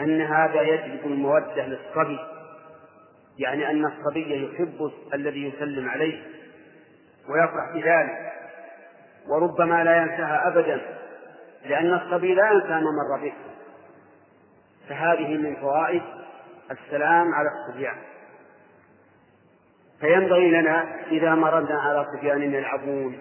أن 0.00 0.20
هذا 0.20 0.62
يجلب 0.62 1.06
المودة 1.06 1.66
للصبي. 1.66 2.18
يعني 3.38 3.70
أن 3.70 3.86
الصبي 3.86 4.44
يحب 4.44 4.92
الذي 5.14 5.48
يسلم 5.48 5.88
عليه 5.88 6.22
ويفرح 7.28 7.70
بذلك. 7.74 8.32
وربما 9.28 9.84
لا 9.84 9.96
ينساها 9.96 10.48
أبدا. 10.48 10.80
لأن 11.64 11.94
الصبي 11.94 12.34
لا 12.34 12.52
ينسى 12.52 12.68
ما 12.68 12.90
مر 12.90 13.22
به 13.22 13.32
فهذه 14.88 15.36
من 15.36 15.56
فوائد 15.56 16.02
السلام 16.70 17.34
على 17.34 17.48
الصبيان. 17.48 17.96
فينبغي 20.00 20.50
لنا 20.50 21.06
إذا 21.06 21.34
مررنا 21.34 21.80
على 21.80 22.06
صبيان 22.16 22.42
يلعبون 22.42 23.18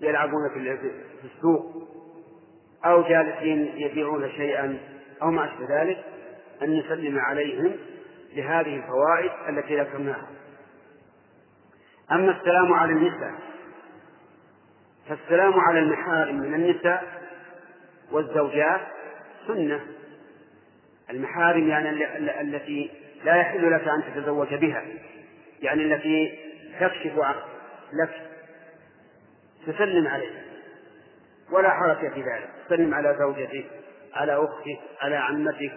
يلعبون 0.00 0.48
في 0.54 0.90
السوق 1.24 1.88
أو 2.84 3.02
جالسين 3.02 3.72
يبيعون 3.76 4.30
شيئا 4.30 4.78
أو 5.22 5.30
ما 5.30 5.44
أشبه 5.44 5.82
ذلك 5.82 6.04
أن 6.62 6.78
نسلم 6.78 7.18
عليهم 7.18 7.72
لهذه 8.34 8.76
الفوائد 8.76 9.30
التي 9.48 9.80
ذكرناها. 9.80 10.26
أما 12.12 12.38
السلام 12.38 12.72
على 12.72 12.92
النساء 12.92 13.34
فالسلام 15.08 15.60
على 15.60 15.78
المحارم 15.78 16.36
من 16.36 16.54
النساء 16.54 17.21
والزوجات 18.12 18.80
سنة. 19.46 19.80
المحارم 21.10 21.68
يعني 21.68 21.90
التي 22.40 22.90
لا 23.24 23.36
يحل 23.36 23.72
لك 23.72 23.88
أن 23.88 24.02
تتزوج 24.14 24.54
بها. 24.54 24.84
يعني 25.62 25.82
التي 25.82 26.38
تكشف 26.80 27.12
لك. 27.92 28.10
تسلم 29.66 30.08
عليه 30.08 30.42
ولا 31.50 31.70
حرج 31.70 32.12
في 32.12 32.20
ذلك. 32.20 32.48
تسلم 32.66 32.94
على 32.94 33.16
زوجتك 33.18 33.66
على 34.14 34.36
أختك 34.36 34.80
على 35.00 35.16
عمتك 35.16 35.72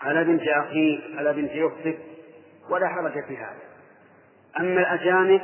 على 0.00 0.24
بنت 0.24 0.42
أخيك 0.42 1.00
على 1.16 1.32
بنت 1.32 1.50
أختك. 1.54 1.98
ولا 2.70 2.88
حرج 2.88 3.24
في 3.24 3.36
هذا. 3.36 3.68
أما 4.60 4.80
الأجانب 4.80 5.40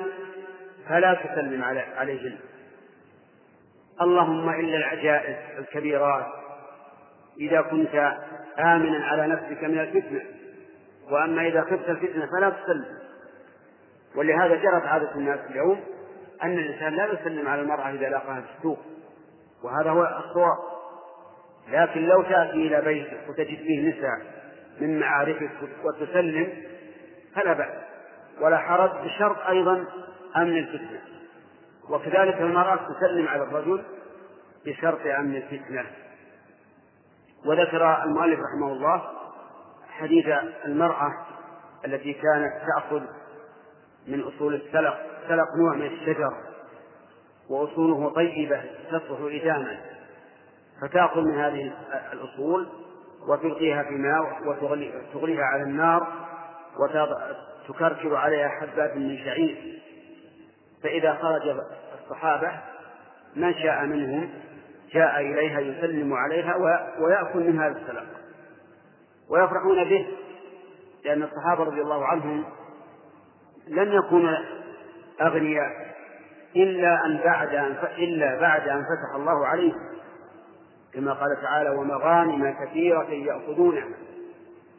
فلا 0.88 1.14
تسلم 1.14 1.62
عليهن. 1.96 2.38
اللهم 4.02 4.48
إلا 4.48 4.76
العجائز 4.76 5.36
الكبيرات 5.58 6.26
إذا 7.40 7.60
كنت 7.60 8.16
آمنا 8.58 9.06
على 9.06 9.26
نفسك 9.26 9.64
من 9.64 9.78
الفتنة 9.78 10.20
وأما 11.10 11.46
إذا 11.46 11.60
خفت 11.60 11.88
الفتنة 11.88 12.26
فلا 12.26 12.50
تسلم 12.50 12.98
ولهذا 14.16 14.54
جرت 14.54 14.86
عادة 14.86 15.14
الناس 15.14 15.40
اليوم 15.50 15.80
أن 16.42 16.58
الإنسان 16.58 16.94
لا 16.94 17.12
يسلم 17.12 17.48
على 17.48 17.62
المرأة 17.62 17.90
إذا 17.90 18.08
لاقاها 18.08 18.40
في 18.40 18.58
السوق 18.58 18.78
وهذا 19.64 19.90
هو 19.90 20.22
الصواب 20.24 20.58
لكن 21.72 22.00
لو 22.00 22.22
تأتي 22.22 22.52
إلى 22.52 22.80
بيتك 22.80 23.20
وتجد 23.28 23.58
فيه 23.58 23.88
نساء 23.88 24.20
من 24.80 25.00
معارفك 25.00 25.50
وتسلم 25.84 26.52
فلا 27.34 27.52
بأس 27.52 27.74
ولا 28.40 28.58
حرج 28.58 28.90
بشرط 29.04 29.36
أيضا 29.48 29.84
أمن 30.36 30.58
الفتنة. 30.58 31.00
وكذلك 31.90 32.40
المرأة 32.40 32.76
تسلم 32.76 33.28
على 33.28 33.42
الرجل 33.42 33.84
بشرط 34.66 35.00
أمن 35.18 35.36
الفتنة 35.36 35.86
وذكر 37.46 38.02
المؤلف 38.04 38.40
رحمه 38.40 38.72
الله 38.72 39.02
حديث 39.90 40.26
المرأة 40.64 41.12
التي 41.84 42.12
كانت 42.12 42.52
تأخذ 42.66 43.02
من 44.08 44.20
أصول 44.22 44.54
السلق. 44.54 45.00
السلق 45.22 45.46
نوع 45.58 45.74
من 45.74 45.86
الشجر 45.86 46.34
وأصوله 47.48 48.14
طيبة 48.14 48.62
تصلح 48.90 49.42
إداما 49.42 49.80
فتأخذ 50.80 51.20
من 51.20 51.38
هذه 51.38 51.72
الأصول 52.12 52.68
وتلقيها 53.28 53.82
في 53.82 53.94
ماء 53.94 54.48
وتغليها 55.14 55.44
على 55.44 55.62
النار 55.62 56.06
وتكركب 56.80 58.14
عليها 58.14 58.48
حبات 58.48 58.96
من 58.96 59.18
شعير. 59.18 59.82
فإذا 60.84 61.14
خرج 61.14 61.56
الصحابة 62.02 62.52
من 63.36 63.54
شاء 63.54 63.84
منهم 63.84 64.30
جاء 64.92 65.20
إليها 65.20 65.60
يسلم 65.60 66.12
عليها 66.12 66.56
ويأكل 67.00 67.38
من 67.38 67.60
هذا 67.60 67.78
السلام 67.78 68.06
ويفرحون 69.30 69.84
به 69.84 70.06
لأن 71.04 71.22
الصحابة 71.22 71.64
رضي 71.64 71.80
الله 71.80 72.06
عنهم 72.06 72.44
لم 73.68 73.92
يكونوا 73.92 74.36
أغنياء 75.20 75.94
إلا 76.56 77.06
أن 77.06 77.20
بعد 77.24 77.54
أن 77.54 77.76
إلا 77.98 78.40
بعد 78.40 78.68
أن 78.68 78.82
فتح 78.82 79.14
الله 79.14 79.46
عليهم. 79.46 79.94
كما 80.94 81.12
قال 81.12 81.42
تعالى 81.42 81.70
ومغانم 81.70 82.54
كثيرة 82.64 83.10
يأخذونها 83.10 83.88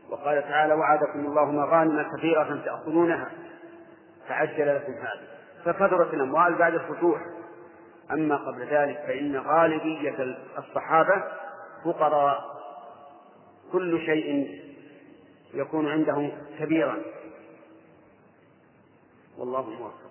وقال 0.09 0.41
تعالى 0.41 0.73
وعدكم 0.73 1.19
الله 1.19 1.51
مغانم 1.51 2.05
كثيرة 2.17 2.61
تأخذونها 2.65 3.29
فعجل 4.27 4.75
لكم 4.75 4.93
هذا. 4.93 5.34
فكثرت 5.65 6.13
الأموال 6.13 6.55
بعد 6.55 6.73
الفتوح. 6.73 7.21
أما 8.11 8.35
قبل 8.35 8.67
ذلك 8.67 8.97
فإن 9.07 9.37
غالبية 9.37 10.37
الصحابة 10.57 11.23
فقراء. 11.85 12.55
كل 13.71 14.05
شيء 14.05 14.61
يكون 15.53 15.91
عندهم 15.91 16.31
كبيرا. 16.59 16.97
والله 19.37 19.69
موفق. 19.69 20.05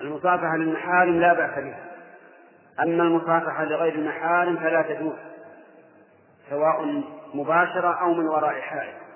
المصافحة 0.00 0.56
للمحارم 0.56 1.20
لا 1.20 1.32
بأس 1.32 1.64
بها. 1.64 1.88
أما 2.80 3.02
المصافحة 3.02 3.64
لغير 3.64 3.94
المحارم 3.94 4.56
فلا 4.56 4.82
تجوز 4.82 5.16
سواء 6.50 7.02
مباشرة 7.34 8.00
أو 8.00 8.14
من 8.14 8.28
وراء 8.28 8.60
حائط. 8.60 9.07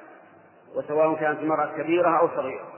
وسواء 0.76 1.14
كانت 1.14 1.38
المرأة 1.38 1.76
كبيرة 1.76 2.20
أو 2.20 2.28
صغيرة. 2.28 2.68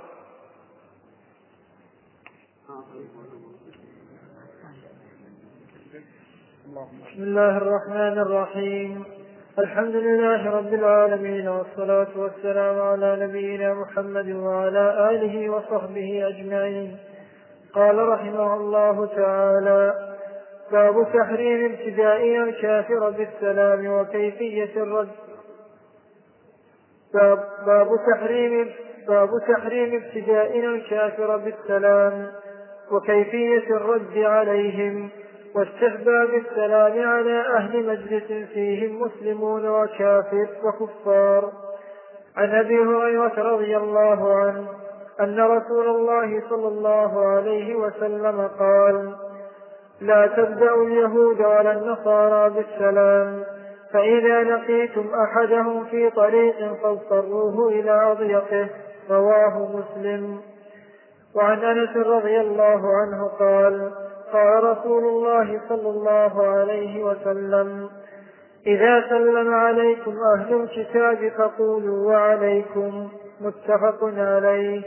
بسم 7.13 7.23
الله 7.23 7.57
الرحمن 7.57 8.19
الرحيم. 8.19 9.05
الحمد 9.59 9.95
لله 9.95 10.51
رب 10.51 10.75
العالمين 10.75 11.49
والصلاة 11.49 12.09
والسلام 12.17 12.81
على 12.81 13.27
نبينا 13.27 13.75
محمد 13.75 14.31
وعلى 14.31 15.11
آله 15.11 15.51
وصحبه 15.51 16.29
أجمعين. 16.29 16.97
قال 17.73 18.09
رحمه 18.09 18.55
الله 18.55 19.07
تعالى 19.07 20.15
باب 20.73 21.07
تحريم 21.15 21.73
ابتداء 21.73 22.37
الكافر 22.43 23.11
بالسلام 23.11 23.87
وكيفية 23.87 24.83
الرد. 24.83 25.09
باب, 27.15 27.89
تحريم 28.13 28.71
باب 29.09 29.29
تحريم 29.49 30.03
ابتدائنا 30.03 30.69
الكافر 30.69 31.37
بالسلام 31.37 32.27
وكيفية 32.93 33.77
الرد 33.77 34.19
عليهم 34.19 35.09
واستحباب 35.55 36.29
السلام 36.35 37.09
على 37.09 37.41
أهل 37.41 37.87
مجلس 37.87 38.49
فيهم 38.53 39.03
مسلمون 39.03 39.69
وكافر 39.69 40.49
وكفار. 40.65 41.53
عن 42.37 42.51
أبي 42.51 42.79
هريرة 42.79 43.35
رضي 43.39 43.77
الله 43.77 44.37
عنه 44.37 44.69
أن 45.21 45.41
رسول 45.41 45.87
الله 45.89 46.43
صلى 46.51 46.69
الله 46.69 47.27
عليه 47.27 47.75
وسلم 47.75 48.49
قال 48.59 49.15
لا 50.01 50.27
تبدأوا 50.27 50.87
اليهود 50.87 51.41
ولا 51.41 51.73
النصارى 51.73 52.51
بالسلام 52.51 53.45
فإذا 53.95 54.43
لقيتم 54.43 55.05
أحدهم 55.15 55.85
في 55.85 56.11
طريق 56.11 56.75
فاضطروه 56.83 57.69
إلى 57.69 58.13
أضيقه 58.13 58.69
رواه 59.11 59.69
مسلم. 59.77 60.41
وعن 61.37 61.59
أنس 61.59 61.97
رضي 61.97 62.41
الله 62.41 62.97
عنه 62.97 63.29
قال 63.39 63.93
قال 64.33 64.65
رسول 64.65 65.05
الله 65.05 65.61
صلى 65.69 65.89
الله 65.91 66.47
عليه 66.47 67.05
وسلم 67.05 67.89
إذا 68.67 69.09
سلم 69.09 69.55
عليكم 69.55 70.15
أهل 70.37 70.55
الكتاب 70.55 71.33
فقولوا 71.39 72.13
وعليكم 72.13 73.09
متفق 73.41 73.99
عليه. 74.17 74.83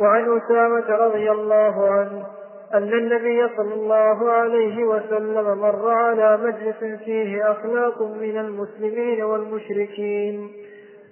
وعن 0.00 0.38
أسامة 0.38 0.96
رضي 0.96 1.30
الله 1.30 1.90
عنه 1.90 2.39
أن 2.74 2.92
النبي 2.92 3.56
صلى 3.56 3.74
الله 3.74 4.30
عليه 4.32 4.84
وسلم 4.84 5.58
مر 5.58 5.90
على 5.90 6.36
مجلس 6.36 7.00
فيه 7.04 7.52
أخلاق 7.52 8.02
من 8.02 8.38
المسلمين 8.38 9.22
والمشركين. 9.22 10.52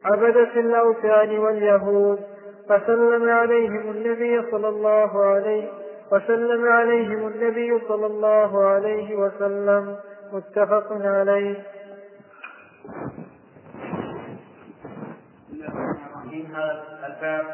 عبدة 0.04 0.60
الأوثان 0.60 1.38
واليهود. 1.38 2.18
فسلم 2.68 3.28
عليهم 3.30 3.90
النبي 3.90 4.50
صلى 4.50 4.68
الله 4.68 5.24
عليه 5.24 5.68
وسلم 6.12 6.68
عليهم 6.68 7.26
النبي 7.26 7.80
صلى 7.88 8.06
الله 8.06 8.64
عليه 8.64 9.16
وسلم. 9.16 9.96
متفق 10.32 10.92
عليه. 10.92 11.62
هذا 16.54 17.06
الباب 17.06 17.46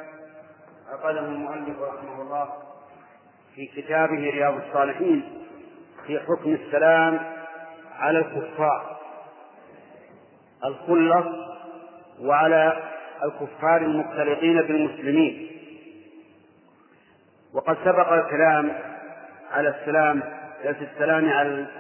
عقده 0.93 1.21
المؤلف 1.21 1.83
رحمه 1.83 2.23
الله. 2.23 2.74
في 3.55 3.67
كتابه 3.67 4.31
رياض 4.31 4.55
الصالحين 4.55 5.23
في 6.07 6.21
حكم 6.21 6.53
السلام 6.53 7.21
على 7.99 8.19
الكفار. 8.19 8.97
الخلص 10.65 11.27
وعلى 12.21 12.83
الكفار 13.25 13.77
المختلطين 13.77 14.63
بالمسلمين. 14.63 15.51
وقد 17.55 17.77
سبق 17.85 18.13
الكلام 18.13 18.73
على 19.53 19.69
السلام 19.69 20.21
في 20.63 20.89
السلام 20.93 21.29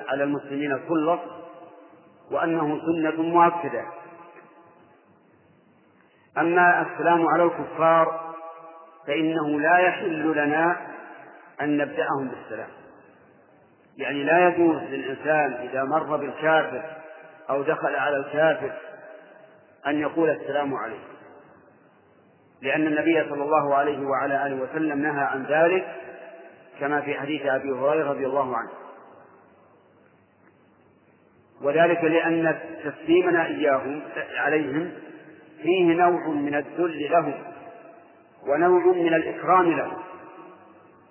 على 0.08 0.24
المسلمين 0.24 0.72
الخلص 0.72 1.20
وأنه 2.30 2.80
سنة 2.80 3.22
مؤكدة. 3.22 3.84
أما 6.38 6.86
السلام 6.92 7.26
على 7.26 7.42
الكفار 7.42 8.34
فإنه 9.06 9.60
لا 9.60 9.78
يحل 9.78 10.32
لنا 10.32 10.93
أن 11.60 11.76
نبدأهم 11.76 12.28
بالسلام. 12.28 12.68
يعني 13.96 14.24
لا 14.24 14.48
يجوز 14.48 14.82
للإنسان 14.82 15.52
إذا 15.52 15.84
مر 15.84 16.16
بالكافر 16.16 16.82
أو 17.50 17.62
دخل 17.62 17.94
على 17.96 18.16
الكافر 18.16 18.72
أن 19.86 20.00
يقول 20.00 20.30
السلام 20.30 20.74
عليكم. 20.74 21.14
لأن 22.62 22.86
النبي 22.86 23.28
صلى 23.28 23.42
الله 23.42 23.74
عليه 23.74 24.06
وعلى 24.06 24.46
آله 24.46 24.62
وسلم 24.62 25.02
نهى 25.02 25.24
عن 25.24 25.44
ذلك 25.44 25.86
كما 26.80 27.00
في 27.00 27.14
حديث 27.14 27.46
أبي 27.46 27.70
هريرة 27.70 28.10
رضي 28.10 28.26
الله 28.26 28.56
عنه. 28.56 28.70
وذلك 31.62 32.04
لأن 32.04 32.58
تسليمنا 32.84 33.46
إياهم 33.46 34.02
عليهم 34.36 34.92
فيه 35.62 35.94
نوع 35.94 36.28
من 36.28 36.54
الذل 36.54 37.10
لهم 37.10 37.34
ونوع 38.46 38.84
من 38.86 39.14
الإكرام 39.14 39.70
لهم. 39.70 40.02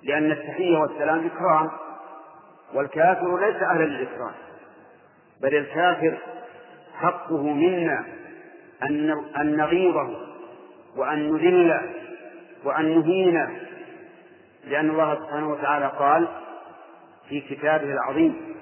لأن 0.03 0.31
التحية 0.31 0.77
والسلام 0.77 1.25
إكرام 1.25 1.69
والكافر 2.73 3.39
ليس 3.39 3.55
أهلا 3.63 3.83
للإكرام 3.83 4.31
بل 5.41 5.55
الكافر 5.55 6.17
حقه 6.99 7.41
منا 7.43 8.05
أن 9.37 9.57
نغيظه 9.57 10.09
وأن 10.97 11.33
نذله 11.33 11.81
وأن 12.63 12.99
نهينه 12.99 13.49
لأن 14.67 14.89
الله 14.89 15.15
سبحانه 15.15 15.51
وتعالى 15.51 15.85
قال 15.99 16.27
في 17.29 17.41
كتابه 17.41 17.91
العظيم 17.93 18.55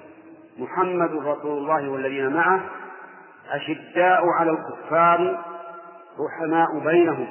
محمد 0.58 1.10
رسول 1.10 1.58
الله 1.58 1.88
والذين 1.88 2.28
معه 2.32 2.60
أشداء 3.50 4.22
على 4.38 4.50
الكفار 4.50 5.44
رحماء 6.26 6.78
بينهم. 6.84 7.26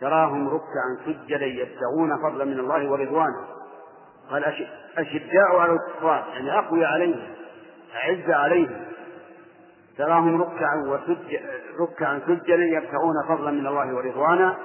تراهم 0.00 0.48
ركعا 0.48 0.98
سجدا 1.04 1.46
يبتغون 1.46 2.22
فضلا 2.22 2.44
من 2.44 2.60
الله 2.60 2.90
ورضوانه. 2.90 3.46
قال 4.30 4.44
أشداء 4.98 5.56
على 5.56 5.72
الكفار 5.72 6.26
يعني 6.32 6.58
أقوياء 6.58 6.90
عليهم 6.90 7.34
أعز 7.94 8.30
عليهم. 8.30 8.84
تراهم 9.98 10.42
ركعا 10.42 10.84
وسج 10.86 11.36
ركعا 11.80 12.20
سجدا 12.26 12.64
يبتغون 12.64 13.14
فضلا 13.28 13.50
من 13.50 13.66
الله 13.66 13.94
ورضوانا 13.94 14.56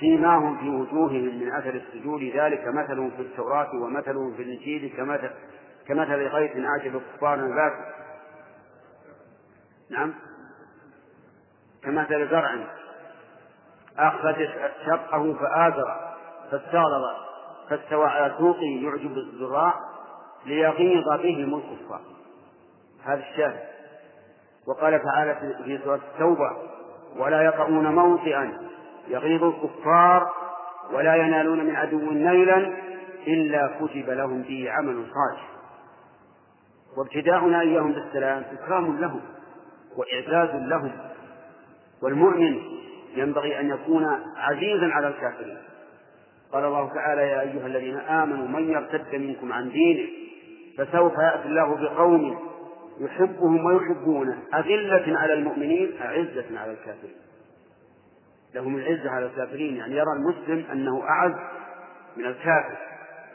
فيما 0.00 0.36
هم 0.36 0.58
في 0.58 0.68
وجوههم 0.70 1.40
من 1.40 1.52
أثر 1.52 1.74
السجود. 1.74 2.22
ذلك 2.22 2.68
مثلهم 2.68 3.10
في 3.10 3.22
التوراة 3.22 3.70
ومثلهم 3.74 4.34
في 4.34 4.42
الإنجيل 4.42 4.92
كمثل 4.96 5.30
كمثل 5.88 6.26
غيث 6.26 6.56
أعجب 6.56 6.96
الكفار 6.96 7.34
الباب 7.34 7.72
نعم. 9.90 10.14
كمثل 11.82 12.30
زرع. 12.30 12.78
أخرج 13.98 14.48
شقه 14.86 15.34
فآزر 15.34 15.96
فاستغلظ 16.50 17.04
فاستوى 17.70 18.06
على 18.06 18.34
سوقه 18.38 18.80
يعجب 18.82 19.16
الزراع 19.16 19.74
ليغيظ 20.46 21.04
بهم 21.22 21.54
الكفار. 21.54 22.00
هذا 23.04 23.22
الشاهد. 23.30 23.60
وقال 24.68 25.02
تعالى 25.02 25.34
في 25.64 25.78
سورة 25.84 26.00
التوبة 26.14 26.56
ولا 27.16 27.42
يطعون 27.42 27.94
موطئا 27.94 28.58
يغيظ 29.08 29.44
الكفار 29.44 30.30
ولا 30.92 31.14
ينالون 31.16 31.64
من 31.64 31.76
عدو 31.76 32.10
نيلا 32.10 32.76
إلا 33.26 33.70
كتب 33.80 34.10
لهم 34.10 34.42
به 34.42 34.70
عمل 34.70 34.94
صالح. 34.94 35.48
وابتداؤنا 36.96 37.60
إياهم 37.60 37.92
بالسلام 37.92 38.44
إكرام 38.52 38.98
لهم 38.98 39.20
وإعزاز 39.96 40.50
لهم 40.54 40.92
والمؤمن 42.02 42.60
ينبغي 43.18 43.60
أن 43.60 43.70
يكون 43.70 44.04
عزيزا 44.36 44.86
على 44.92 45.08
الكافرين. 45.08 45.58
قال 46.52 46.64
الله 46.64 46.94
تعالى 46.94 47.22
يا 47.22 47.40
أيها 47.40 47.66
الذين 47.66 47.96
آمنوا 47.96 48.48
من 48.48 48.70
يرتد 48.70 49.14
منكم 49.14 49.52
عن 49.52 49.70
دينه 49.70 50.08
فسوف 50.78 51.12
يأتي 51.12 51.48
الله 51.48 51.76
بقوم 51.76 52.38
يحبهم 53.00 53.64
ويحبونه. 53.64 54.38
أذلة 54.54 55.18
على 55.18 55.32
المؤمنين 55.32 55.90
أعزة 56.02 56.58
على 56.58 56.72
الكافرين. 56.72 57.16
لهم 58.54 58.76
العزة 58.76 59.10
على 59.10 59.26
الكافرين 59.26 59.76
يعني 59.76 59.96
يرى 59.96 60.12
المسلم 60.16 60.64
أنه 60.72 61.02
أعز 61.02 61.34
من 62.16 62.24
الكافر 62.24 62.76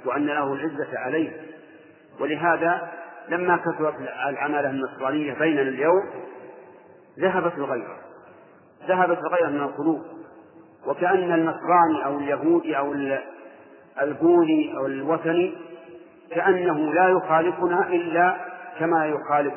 وأن 0.05 0.25
له 0.25 0.53
العزة 0.53 0.99
عليه. 0.99 1.41
ولهذا 2.19 2.91
لما 3.29 3.57
كثرت 3.57 3.95
العمالة 4.29 4.69
النصرانية 4.69 5.33
بيننا 5.33 5.61
اليوم 5.61 6.03
ذهبت 7.19 7.53
الغيرة. 7.57 8.02
ذهبت 8.87 9.17
الغيرة 9.17 9.49
من 9.49 9.61
القلوب. 9.61 10.01
وكأن 10.87 11.33
النصراني 11.33 12.05
أو 12.05 12.17
اليهودي 12.17 12.77
أو 12.77 12.93
البوذي 14.01 14.73
أو 14.77 14.85
الوثني 14.85 15.53
كأنه 16.31 16.93
لا 16.93 17.09
يخالفنا 17.09 17.87
إلا 17.87 18.37
كما 18.79 19.05
يخالف 19.05 19.53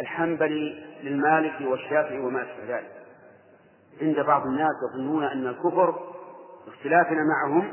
الحنبلي 0.00 0.84
للمالكي 1.02 1.66
والشافعي 1.66 2.18
وما 2.18 2.42
أشبه 2.42 2.76
ذلك. 2.76 2.92
عند 4.02 4.26
بعض 4.26 4.46
الناس 4.46 4.72
يظنون 4.90 5.24
أن 5.24 5.46
الكفر 5.46 5.94
اختلافنا 6.68 7.20
معهم 7.24 7.70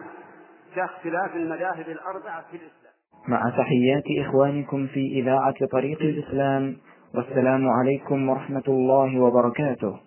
كاختلاف 0.76 1.36
المذاهب 1.36 1.90
الأربعة 1.90 2.42
في 2.52 2.58
الإسلام. 2.58 2.94
مع 3.28 3.50
تحيات 3.50 4.28
إخوانكم 4.28 4.88
في 4.88 5.00
إذاعة 5.00 5.66
طريق 5.72 6.02
الإسلام 6.02 6.78
والسلام 7.16 7.70
عليكم 7.70 8.30
ورحمة 8.30 8.64
الله 8.68 9.20
وبركاته. 9.20 10.00